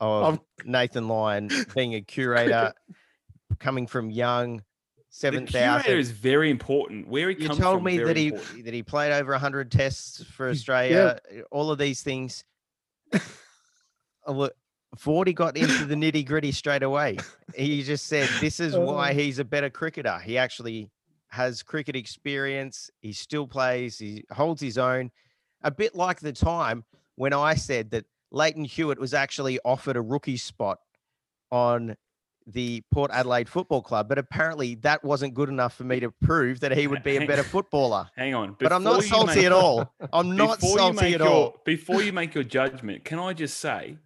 of 0.00 0.34
Of- 0.34 0.40
Nathan 0.64 1.08
Lyon 1.08 1.50
being 1.74 1.94
a 1.94 2.00
curator, 2.00 2.72
coming 3.58 3.86
from 3.86 4.10
young, 4.10 4.58
the 4.58 4.62
seven 5.10 5.46
curator 5.46 5.96
is 5.98 6.10
very 6.10 6.50
important. 6.50 7.08
Where 7.08 7.30
he 7.30 7.36
You 7.40 7.48
comes 7.48 7.60
told 7.60 7.76
from, 7.78 7.84
me 7.84 7.98
that 7.98 8.16
he 8.16 8.28
important. 8.28 8.64
that 8.66 8.74
he 8.74 8.82
played 8.82 9.12
over 9.12 9.32
100 9.32 9.70
tests 9.72 10.22
for 10.24 10.48
Australia. 10.50 11.18
All 11.50 11.70
of 11.70 11.78
these 11.78 12.02
things. 12.02 12.44
Uh, 13.12 13.18
look, 14.28 14.54
Forty 14.98 15.32
got 15.34 15.56
into 15.56 15.84
the 15.84 15.94
nitty 15.94 16.24
gritty 16.26 16.52
straight 16.52 16.82
away. 16.82 17.18
He 17.54 17.82
just 17.82 18.06
said, 18.06 18.28
"This 18.40 18.60
is 18.60 18.74
why 18.76 19.10
Oh. 19.10 19.14
he's 19.14 19.38
a 19.38 19.44
better 19.44 19.68
cricketer. 19.70 20.18
He 20.18 20.38
actually 20.38 20.90
has 21.28 21.62
cricket 21.62 21.96
experience. 21.96 22.90
He 23.02 23.12
still 23.12 23.46
plays. 23.46 23.98
He 23.98 24.24
holds 24.30 24.60
his 24.62 24.78
own. 24.78 25.10
A 25.62 25.70
bit 25.70 25.94
like 25.94 26.20
the 26.20 26.32
time 26.32 26.84
when 27.16 27.32
I 27.32 27.54
said 27.56 27.90
that 27.90 28.04
Lleyton 28.30 28.64
Hewitt 28.64 28.98
was 28.98 29.14
actually 29.14 29.58
offered 29.64 29.96
a 29.96 30.02
rookie 30.02 30.36
spot 30.36 30.78
on 31.50 31.96
the 32.46 32.82
Port 32.92 33.10
Adelaide 33.12 33.48
Football 33.48 33.82
Club, 33.82 34.08
but 34.08 34.18
apparently 34.18 34.76
that 34.76 35.02
wasn't 35.02 35.34
good 35.34 35.48
enough 35.48 35.74
for 35.74 35.84
me 35.84 36.00
to 36.00 36.10
prove 36.22 36.60
that 36.60 36.76
he 36.76 36.86
would 36.86 37.02
be 37.02 37.16
a 37.16 37.26
better 37.26 37.42
footballer. 37.42 38.08
Hang 38.16 38.34
on. 38.34 38.56
But 38.58 38.72
I'm 38.72 38.84
not 38.84 39.02
salty 39.02 39.36
make- 39.36 39.46
at 39.46 39.52
all. 39.52 39.92
I'm 40.12 40.36
not 40.36 40.60
salty 40.60 41.14
at 41.14 41.20
your, 41.20 41.28
all. 41.28 41.62
Before 41.64 42.02
you 42.02 42.12
make 42.12 42.34
your 42.34 42.44
judgment, 42.44 43.04
can 43.04 43.18
I 43.18 43.32
just 43.32 43.58
say, 43.58 43.98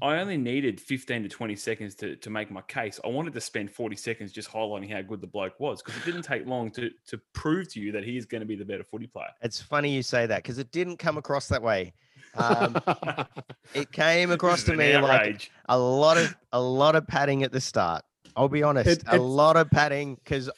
I 0.00 0.18
only 0.18 0.36
needed 0.36 0.80
15 0.80 1.24
to 1.24 1.28
20 1.28 1.56
seconds 1.56 1.94
to, 1.96 2.14
to 2.16 2.30
make 2.30 2.52
my 2.52 2.60
case. 2.62 3.00
I 3.04 3.08
wanted 3.08 3.34
to 3.34 3.40
spend 3.40 3.72
40 3.72 3.96
seconds 3.96 4.30
just 4.30 4.48
highlighting 4.48 4.92
how 4.92 5.02
good 5.02 5.20
the 5.20 5.26
bloke 5.26 5.58
was 5.58 5.82
because 5.82 6.00
it 6.00 6.04
didn't 6.04 6.22
take 6.22 6.46
long 6.46 6.70
to, 6.72 6.90
to 7.08 7.18
prove 7.32 7.72
to 7.72 7.80
you 7.80 7.90
that 7.92 8.04
he 8.04 8.16
is 8.16 8.24
going 8.24 8.40
to 8.40 8.46
be 8.46 8.54
the 8.54 8.64
better 8.64 8.84
footy 8.84 9.08
player. 9.08 9.30
It's 9.42 9.60
funny 9.60 9.90
you 9.90 10.04
say 10.04 10.26
that 10.26 10.44
because 10.44 10.58
it 10.58 10.70
didn't 10.70 10.98
come 10.98 11.18
across 11.18 11.48
that 11.48 11.62
way. 11.62 11.94
Um, 12.36 12.76
it 13.74 13.90
came 13.92 14.30
across 14.30 14.62
to 14.64 14.74
me 14.76 14.92
an 14.92 15.02
like 15.02 15.20
outrage. 15.20 15.50
a 15.68 15.78
lot 15.78 16.16
of 16.18 16.36
a 16.52 16.60
lot 16.60 16.94
of 16.96 17.06
padding 17.06 17.42
at 17.42 17.52
the 17.52 17.60
start. 17.60 18.04
I'll 18.36 18.48
be 18.48 18.62
honest, 18.62 18.86
It- 19.02 19.04
a 19.08 19.16
lot 19.18 19.56
of 19.56 19.70
padding 19.70 20.14
because 20.16 20.50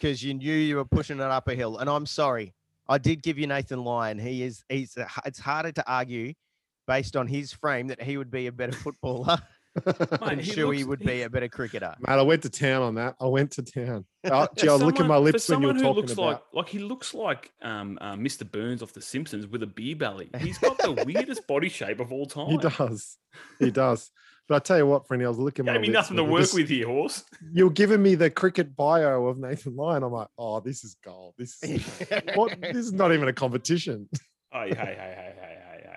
because 0.00 0.22
you 0.22 0.34
knew 0.34 0.52
you 0.54 0.76
were 0.76 0.84
pushing 0.84 1.16
it 1.16 1.22
up 1.22 1.48
a 1.48 1.54
hill. 1.54 1.78
And 1.78 1.88
I'm 1.90 2.06
sorry, 2.06 2.54
I 2.88 2.98
did 2.98 3.22
give 3.22 3.38
you 3.38 3.46
Nathan 3.46 3.82
Lyon. 3.84 4.18
He 4.18 4.42
is 4.42 4.64
he's 4.68 4.96
it's 5.24 5.38
harder 5.38 5.72
to 5.72 5.90
argue 5.90 6.32
based 6.86 7.16
on 7.16 7.26
his 7.26 7.52
frame 7.52 7.88
that 7.88 8.00
he 8.00 8.16
would 8.16 8.30
be 8.30 8.46
a 8.46 8.52
better 8.52 8.72
footballer 8.72 9.38
Mate, 9.86 10.20
than 10.20 10.38
he 10.40 10.52
Shuey 10.52 10.66
looks- 10.78 10.84
would 10.84 11.00
he- 11.00 11.06
be 11.06 11.22
a 11.22 11.30
better 11.30 11.48
cricketer. 11.48 11.94
Mate, 12.00 12.12
I 12.14 12.22
went 12.22 12.42
to 12.42 12.50
town 12.50 12.82
on 12.82 12.94
that. 12.96 13.14
I 13.20 13.26
went 13.26 13.52
to 13.52 13.62
town. 13.62 14.04
Oh, 14.28 14.48
gee, 14.56 14.66
For 14.66 14.70
I 14.70 14.72
was 14.72 14.82
licking 14.82 15.06
my 15.06 15.18
lips 15.18 15.46
for 15.46 15.52
when 15.52 15.62
you 15.62 15.66
were 15.68 15.74
talking 15.74 15.94
looks 15.94 16.12
about. 16.14 16.24
like 16.26 16.42
like 16.52 16.68
he 16.68 16.80
looks 16.80 17.14
like 17.14 17.52
um, 17.62 17.96
uh, 18.00 18.14
Mr. 18.14 18.50
Burns 18.50 18.82
off 18.82 18.92
The 18.92 19.00
Simpsons 19.00 19.46
with 19.46 19.62
a 19.62 19.68
beer 19.68 19.94
belly. 19.94 20.30
He's 20.40 20.58
got 20.58 20.78
the 20.78 20.90
weirdest 21.06 21.46
body 21.46 21.68
shape 21.68 22.00
of 22.00 22.10
all 22.12 22.26
time. 22.26 22.48
He 22.48 22.56
does. 22.58 23.16
He 23.60 23.70
does. 23.70 24.10
But 24.48 24.56
I 24.56 24.58
tell 24.60 24.78
you 24.78 24.86
what, 24.86 25.06
Freddie, 25.06 25.24
I 25.24 25.28
was 25.28 25.38
looking. 25.38 25.64
my 25.64 25.72
Gave 25.74 25.80
me 25.82 25.88
nothing 25.88 26.16
to 26.16 26.24
work 26.24 26.40
just- 26.42 26.54
with 26.54 26.68
here, 26.68 26.86
horse. 26.86 27.22
You're 27.52 27.70
giving 27.70 28.02
me 28.02 28.14
the 28.16 28.30
cricket 28.30 28.74
bio 28.76 29.26
of 29.26 29.38
Nathan 29.38 29.76
Lyon. 29.76 30.02
I'm 30.02 30.12
like, 30.12 30.28
oh, 30.38 30.58
this 30.60 30.82
is 30.82 30.96
gold. 31.04 31.34
This 31.38 31.62
is 31.62 31.84
what? 32.34 32.60
This 32.60 32.76
is 32.76 32.92
not 32.92 33.12
even 33.12 33.28
a 33.28 33.32
competition. 33.32 34.08
Hey, 34.52 34.68
hey, 34.70 34.74
hey, 34.74 34.74
hey, 34.74 34.94
hey, 34.96 35.34
hey, 35.34 35.34
hey. 35.40 35.45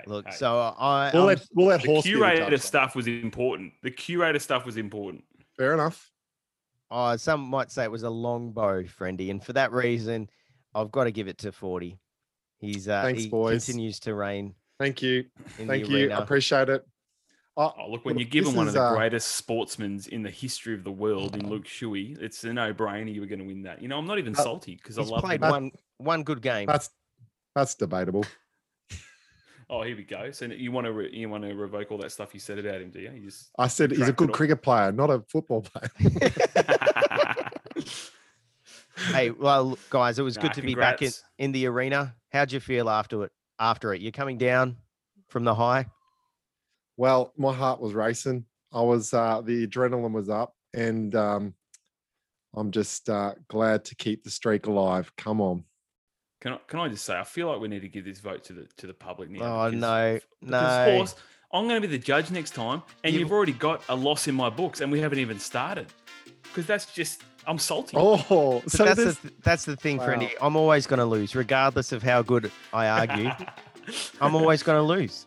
Look, 0.10 0.28
hey. 0.28 0.36
so 0.36 0.58
I 0.78 1.12
We'll 1.14 1.22
I'm 1.24 1.28
let 1.28 1.46
we'll 1.54 1.68
let 1.68 1.82
the 1.84 1.88
Horse 1.88 2.04
be 2.04 2.12
the 2.14 2.18
curator 2.18 2.58
stuff 2.58 2.96
was 2.96 3.08
important. 3.08 3.74
The 3.84 3.92
curator 3.92 4.40
stuff 4.40 4.66
was 4.66 4.76
important. 4.78 5.24
Fair 5.58 5.74
enough. 5.74 6.12
Oh, 6.92 7.16
some 7.18 7.42
might 7.42 7.72
say 7.72 7.84
it 7.84 7.92
was 7.92 8.04
a 8.04 8.10
long 8.10 8.52
bow, 8.52 8.82
friendy, 8.84 9.30
and 9.30 9.44
for 9.44 9.54
that 9.54 9.72
reason, 9.72 10.28
I've 10.74 10.92
got 10.92 11.04
to 11.04 11.12
give 11.12 11.28
it 11.28 11.38
to 11.40 11.52
forty. 11.52 12.00
He's 12.58 12.88
uh, 12.90 13.04
Thanks, 13.04 13.24
he 13.24 13.30
boys. 13.30 13.66
continues 13.66 14.00
to 14.02 14.16
reign 14.16 14.56
Thank 14.80 15.02
you. 15.02 15.26
Thank 15.58 15.88
you. 15.88 15.96
arena. 15.98 16.16
I 16.16 16.24
appreciate 16.24 16.70
it. 16.70 16.84
Oh, 17.56 17.74
Oh, 17.78 17.90
look, 17.92 18.06
when 18.06 18.18
you're 18.18 18.28
given 18.28 18.52
this 18.52 18.58
one 18.58 18.68
of 18.68 18.70
is, 18.70 18.74
the 18.76 18.82
uh, 18.82 18.96
greatest 18.96 19.36
sportsmen 19.36 20.02
in 20.12 20.24
the 20.24 20.30
history 20.30 20.74
of 20.74 20.84
the 20.86 20.92
world 20.92 21.36
in 21.36 21.50
Luke 21.50 21.66
Shuey, 21.66 22.18
it's 22.22 22.44
a 22.46 22.54
no-brainer 22.54 23.14
you 23.14 23.20
were 23.22 23.28
going 23.28 23.40
to 23.40 23.46
win 23.46 23.64
that. 23.64 23.82
You 23.82 23.88
know, 23.90 23.98
I'm 23.98 24.08
not 24.08 24.18
even 24.18 24.34
Uh, 24.36 24.42
salty 24.42 24.76
because 24.76 24.98
I 24.98 25.04
love 25.04 25.22
played 25.24 25.42
the- 25.42 25.50
one 25.52 25.72
one 25.98 26.24
good 26.24 26.42
game. 26.42 26.66
that's 26.68 26.90
that's 27.56 27.76
debatable. 27.76 28.26
Oh, 29.72 29.84
here 29.84 29.96
we 29.96 30.04
go. 30.04 30.32
So 30.32 30.46
you 30.46 30.72
want 30.72 30.86
to 30.86 30.94
re- 30.94 31.12
you 31.14 31.30
want 31.30 31.44
to 31.44 31.54
revoke 31.54 31.92
all 31.92 32.00
that 32.00 32.12
stuff 32.12 32.34
you 32.34 32.40
said 32.40 32.58
about 32.58 32.82
him, 32.82 32.90
do 32.90 33.00
you? 33.00 33.12
You 33.12 33.22
just 33.26 33.52
I 33.58 33.68
said 33.68 33.92
he's 33.92 34.00
a 34.02 34.12
good 34.12 34.30
it 34.30 34.32
all. 34.32 34.36
cricket 34.36 34.62
player, 34.64 34.92
not 34.92 35.12
a 35.12 35.22
football 35.28 35.62
player. 35.62 35.92
hey, 39.12 39.30
well, 39.30 39.78
guys, 39.92 40.18
it 40.18 40.24
was 40.24 40.38
Nah, 40.38 40.42
good 40.42 40.54
to 40.54 40.62
be 40.64 40.74
back 40.74 41.04
in, 41.04 41.12
in 41.38 41.52
the 41.52 41.68
arena. 41.68 42.16
How'd 42.32 42.52
you 42.52 42.60
feel 42.60 42.90
after 42.90 43.26
it? 43.26 43.32
After 43.60 43.94
it, 43.94 44.02
you're 44.02 44.12
coming 44.12 44.38
down 44.40 44.78
from 45.28 45.44
the 45.44 45.54
high. 45.54 45.86
Well, 46.98 47.34
my 47.38 47.54
heart 47.54 47.80
was 47.80 47.94
racing. 47.94 48.46
I 48.74 48.82
was 48.82 49.14
uh, 49.14 49.42
the 49.42 49.68
adrenaline 49.68 50.14
was 50.14 50.30
up, 50.30 50.56
and 50.74 51.14
um, 51.16 51.54
I'm 52.56 52.72
just 52.72 53.08
uh, 53.10 53.36
glad 53.50 53.86
to 53.86 53.96
keep 53.96 54.24
the 54.24 54.30
streak 54.32 54.66
alive. 54.66 55.12
Come 55.16 55.42
on. 55.42 55.64
Can 56.42 56.54
I, 56.54 56.58
can 56.68 56.80
I 56.80 56.88
just 56.88 57.04
say 57.06 57.18
I 57.18 57.24
feel 57.24 57.50
like 57.52 57.60
we 57.60 57.68
need 57.68 57.82
to 57.82 57.90
give 57.90 58.06
this 58.06 58.20
vote 58.20 58.44
to 58.46 58.54
the 58.54 58.68
to 58.78 58.88
the 58.88 58.94
public 58.94 59.30
now. 59.30 59.66
Oh, 59.66 59.70
because- 59.70 59.82
no, 59.82 60.20
because, 60.42 60.88
no. 60.88 60.96
horse, 60.98 61.16
I'm 61.52 61.68
going 61.68 61.82
to 61.82 61.88
be 61.88 61.92
the 61.98 62.02
judge 62.04 62.32
next 62.32 62.52
time, 62.56 62.82
and 63.04 63.14
You- 63.14 63.22
you've 63.22 63.32
already 63.32 63.54
got 63.54 63.82
a 63.90 63.96
loss 63.96 64.28
in 64.28 64.36
my 64.36 64.50
books, 64.50 64.82
and 64.82 64.92
we 64.92 65.00
haven't 65.02 65.20
even 65.20 65.40
started. 65.40 65.88
Because 66.44 66.66
that's 66.66 66.92
just 66.94 67.24
I'm 67.46 67.58
salty. 67.60 67.96
Oh, 67.98 68.62
so 68.68 68.86
that's 68.86 68.98
this, 68.98 69.18
the 69.18 69.32
that's 69.44 69.66
the 69.66 69.76
thing, 69.76 69.98
Wow. 69.98 70.08
friendy. 70.08 70.32
I'm 70.42 70.56
always 70.56 70.88
going 70.88 71.00
to 71.00 71.06
lose, 71.06 71.36
regardless 71.36 71.92
of 71.92 72.02
how 72.04 72.22
good 72.22 72.52
I 72.74 72.88
argue. 72.88 73.32
I'm 74.22 74.36
always 74.36 74.64
going 74.64 74.78
to 74.78 74.84
lose 74.84 75.26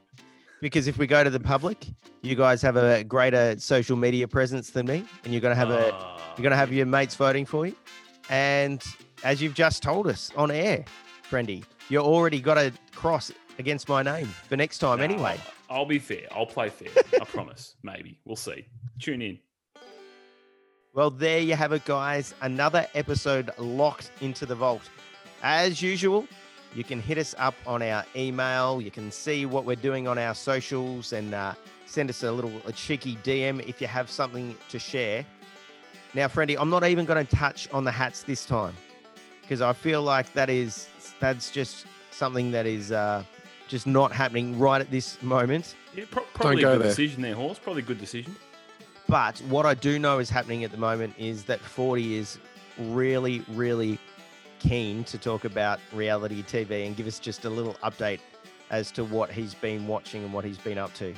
because 0.61 0.87
if 0.87 0.97
we 0.99 1.07
go 1.07 1.23
to 1.25 1.31
the 1.31 1.41
public, 1.41 1.87
you 2.23 2.37
guys 2.37 2.63
have 2.63 2.77
a 2.77 3.03
greater 3.05 3.59
social 3.59 3.97
media 3.97 4.27
presence 4.29 4.71
than 4.71 4.87
me, 4.87 5.05
and 5.25 5.33
you're 5.33 5.41
going 5.41 5.53
to 5.55 5.59
have 5.59 5.71
a 5.71 5.93
Ah, 5.93 6.17
you're 6.37 6.43
going 6.43 6.53
to 6.53 6.57
have 6.57 6.73
your 6.73 6.87
mates 6.87 7.17
voting 7.17 7.45
for 7.45 7.67
you. 7.67 7.75
And 8.31 8.83
as 9.25 9.43
you've 9.43 9.55
just 9.55 9.83
told 9.83 10.07
us 10.07 10.31
on 10.37 10.51
air, 10.51 10.85
friendy, 11.33 11.65
you 11.89 11.99
already 11.99 12.41
got 12.41 12.59
a 12.59 12.71
cross 12.95 13.33
against 13.59 13.89
my 13.89 14.03
name 14.03 14.27
for 14.27 14.57
next 14.57 14.79
time 14.79 14.99
no, 14.99 15.05
anyway. 15.05 15.41
I'll, 15.71 15.79
I'll 15.79 15.87
be 15.87 15.99
fair. 15.99 16.27
I'll 16.31 16.45
play 16.45 16.69
fair. 16.69 16.89
I 17.21 17.25
promise. 17.25 17.77
Maybe 17.83 18.19
we'll 18.27 18.37
see. 18.37 18.67
Tune 19.01 19.23
in. 19.23 19.39
Well, 20.95 21.11
there 21.11 21.39
you 21.39 21.55
have 21.55 21.73
it, 21.73 21.87
guys. 21.87 22.35
Another 22.43 22.87
episode 22.95 23.51
locked 23.57 24.11
into 24.21 24.45
the 24.45 24.55
vault. 24.55 24.91
As 25.43 25.81
usual, 25.81 26.27
you 26.75 26.85
can 26.85 27.01
hit 27.01 27.17
us 27.17 27.35
up 27.39 27.55
on 27.67 27.81
our 27.81 28.05
email. 28.15 28.83
You 28.83 28.91
can 28.91 29.11
see 29.11 29.47
what 29.47 29.65
we're 29.65 29.75
doing 29.77 30.07
on 30.07 30.19
our 30.19 30.35
socials 30.35 31.15
and 31.15 31.33
uh, 31.33 31.55
send 31.87 32.11
us 32.11 32.23
a 32.25 32.31
little 32.31 32.53
a 32.67 32.73
cheeky 32.73 33.17
DM 33.25 33.67
if 33.67 33.81
you 33.81 33.87
have 33.87 34.11
something 34.11 34.55
to 34.69 34.79
share. 34.79 35.25
Now, 36.13 36.29
Friendy, 36.29 36.57
I'm 36.61 36.69
not 36.69 36.85
even 36.85 37.07
going 37.07 37.25
to 37.25 37.37
touch 37.37 37.71
on 37.73 37.85
the 37.85 37.91
hats 37.91 38.23
this 38.23 38.45
time 38.45 38.75
because 39.43 39.61
I 39.61 39.73
feel 39.73 40.03
like 40.03 40.33
that 40.33 40.49
is 40.49 40.89
that's 41.21 41.51
just 41.51 41.87
something 42.11 42.51
that 42.53 42.67
is 42.67 42.91
uh, 42.93 43.23
just 43.69 43.87
not 43.87 44.13
happening 44.13 44.59
right 44.59 44.81
at 44.81 44.91
this 44.91 45.21
moment. 45.23 45.77
Yeah, 45.95 46.05
pro- 46.11 46.23
probably 46.35 46.63
go 46.63 46.71
a 46.71 46.73
good 46.77 46.83
there. 46.83 46.89
decision 46.89 47.23
there, 47.23 47.35
horse. 47.35 47.59
Probably 47.59 47.83
a 47.83 47.85
good 47.87 47.99
decision. 47.99 48.35
But 49.09 49.39
what 49.49 49.67
I 49.67 49.75
do 49.75 49.99
know 49.99 50.21
is 50.21 50.31
happening 50.31 50.65
at 50.65 50.71
the 50.71 50.79
moment 50.79 51.15
is 51.19 51.45
that 51.45 51.61
40 51.61 52.17
is 52.17 52.39
really, 52.79 53.45
really 53.49 53.99
keen 54.59 55.05
to 55.05 55.19
talk 55.19 55.45
about 55.45 55.81
reality 55.93 56.43
TV 56.43 56.87
and 56.87 56.97
give 56.97 57.07
us 57.07 57.19
just 57.19 57.45
a 57.45 57.51
little 57.51 57.75
update 57.83 58.21
as 58.71 58.91
to 58.93 59.05
what 59.05 59.31
he's 59.31 59.53
been 59.55 59.87
watching 59.87 60.25
and 60.25 60.33
what 60.33 60.45
he's 60.45 60.57
been 60.57 60.79
up 60.79 60.95
to. 60.95 61.13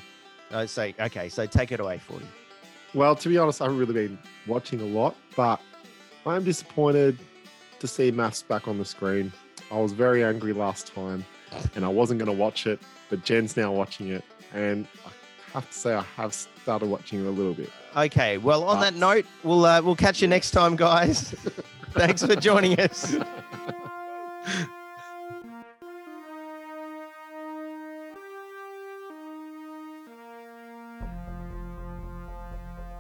I 0.51 0.67
say, 0.67 0.95
okay, 0.99 1.29
so 1.29 1.47
take 1.47 1.71
it 1.73 1.79
away, 1.79 1.99
40. 1.99 2.25
well, 2.95 3.15
to 3.15 3.29
be 3.29 3.39
honest, 3.39 3.61
I 3.61 3.65
haven't 3.67 3.79
really 3.79 3.93
been 3.95 4.19
watching 4.47 4.81
a 4.81 4.85
lot, 4.85 5.15
but 5.37 5.61
I 6.27 6.35
am 6.37 6.43
disappointed 6.45 7.19
to 7.81 7.87
see 7.87 8.11
MAFS 8.11 8.47
back 8.47 8.69
on 8.69 8.79
the 8.79 8.85
screen. 8.85 9.33
I 9.71 9.79
was 9.79 9.93
very 9.93 10.25
angry 10.25 10.53
last 10.53 10.93
time, 10.93 11.25
and 11.75 11.85
I 11.85 11.89
wasn't 11.89 12.19
going 12.19 12.31
to 12.31 12.37
watch 12.37 12.67
it, 12.67 12.81
but 13.11 13.25
Jen's 13.25 13.57
now 13.57 13.73
watching 13.73 14.09
it, 14.09 14.25
and 14.53 14.87
I 15.07 15.11
have 15.55 15.69
to 15.71 15.79
say 15.79 15.95
I 15.95 16.03
have 16.17 16.35
started 16.35 16.89
watching 16.89 17.21
it 17.25 17.27
a 17.27 17.31
little 17.31 17.55
bit. 17.55 17.71
Okay, 17.97 18.39
well, 18.39 18.65
on 18.65 18.81
that 18.81 18.95
note, 18.95 19.25
we'll 19.43 19.65
uh, 19.65 19.81
we'll 19.81 19.97
catch 19.97 20.21
you 20.21 20.29
next 20.29 20.51
time, 20.51 20.77
guys. 20.77 21.31
Thanks 21.93 22.25
for 22.25 22.35
joining 22.35 22.79
us. 22.81 23.17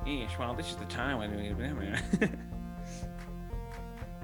Yes, 0.06 0.38
well, 0.38 0.54
this 0.54 0.70
is 0.70 0.76
the 0.76 0.84
time 0.84 1.18
when 1.18 2.50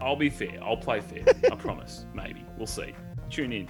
I'll 0.01 0.16
be 0.16 0.30
fair. 0.30 0.59
I'll 0.62 0.76
play 0.76 1.01
fair. 1.01 1.22
I 1.51 1.55
promise. 1.57 2.07
Maybe. 2.14 2.44
We'll 2.57 2.66
see. 2.66 2.94
Tune 3.28 3.53
in. 3.53 3.68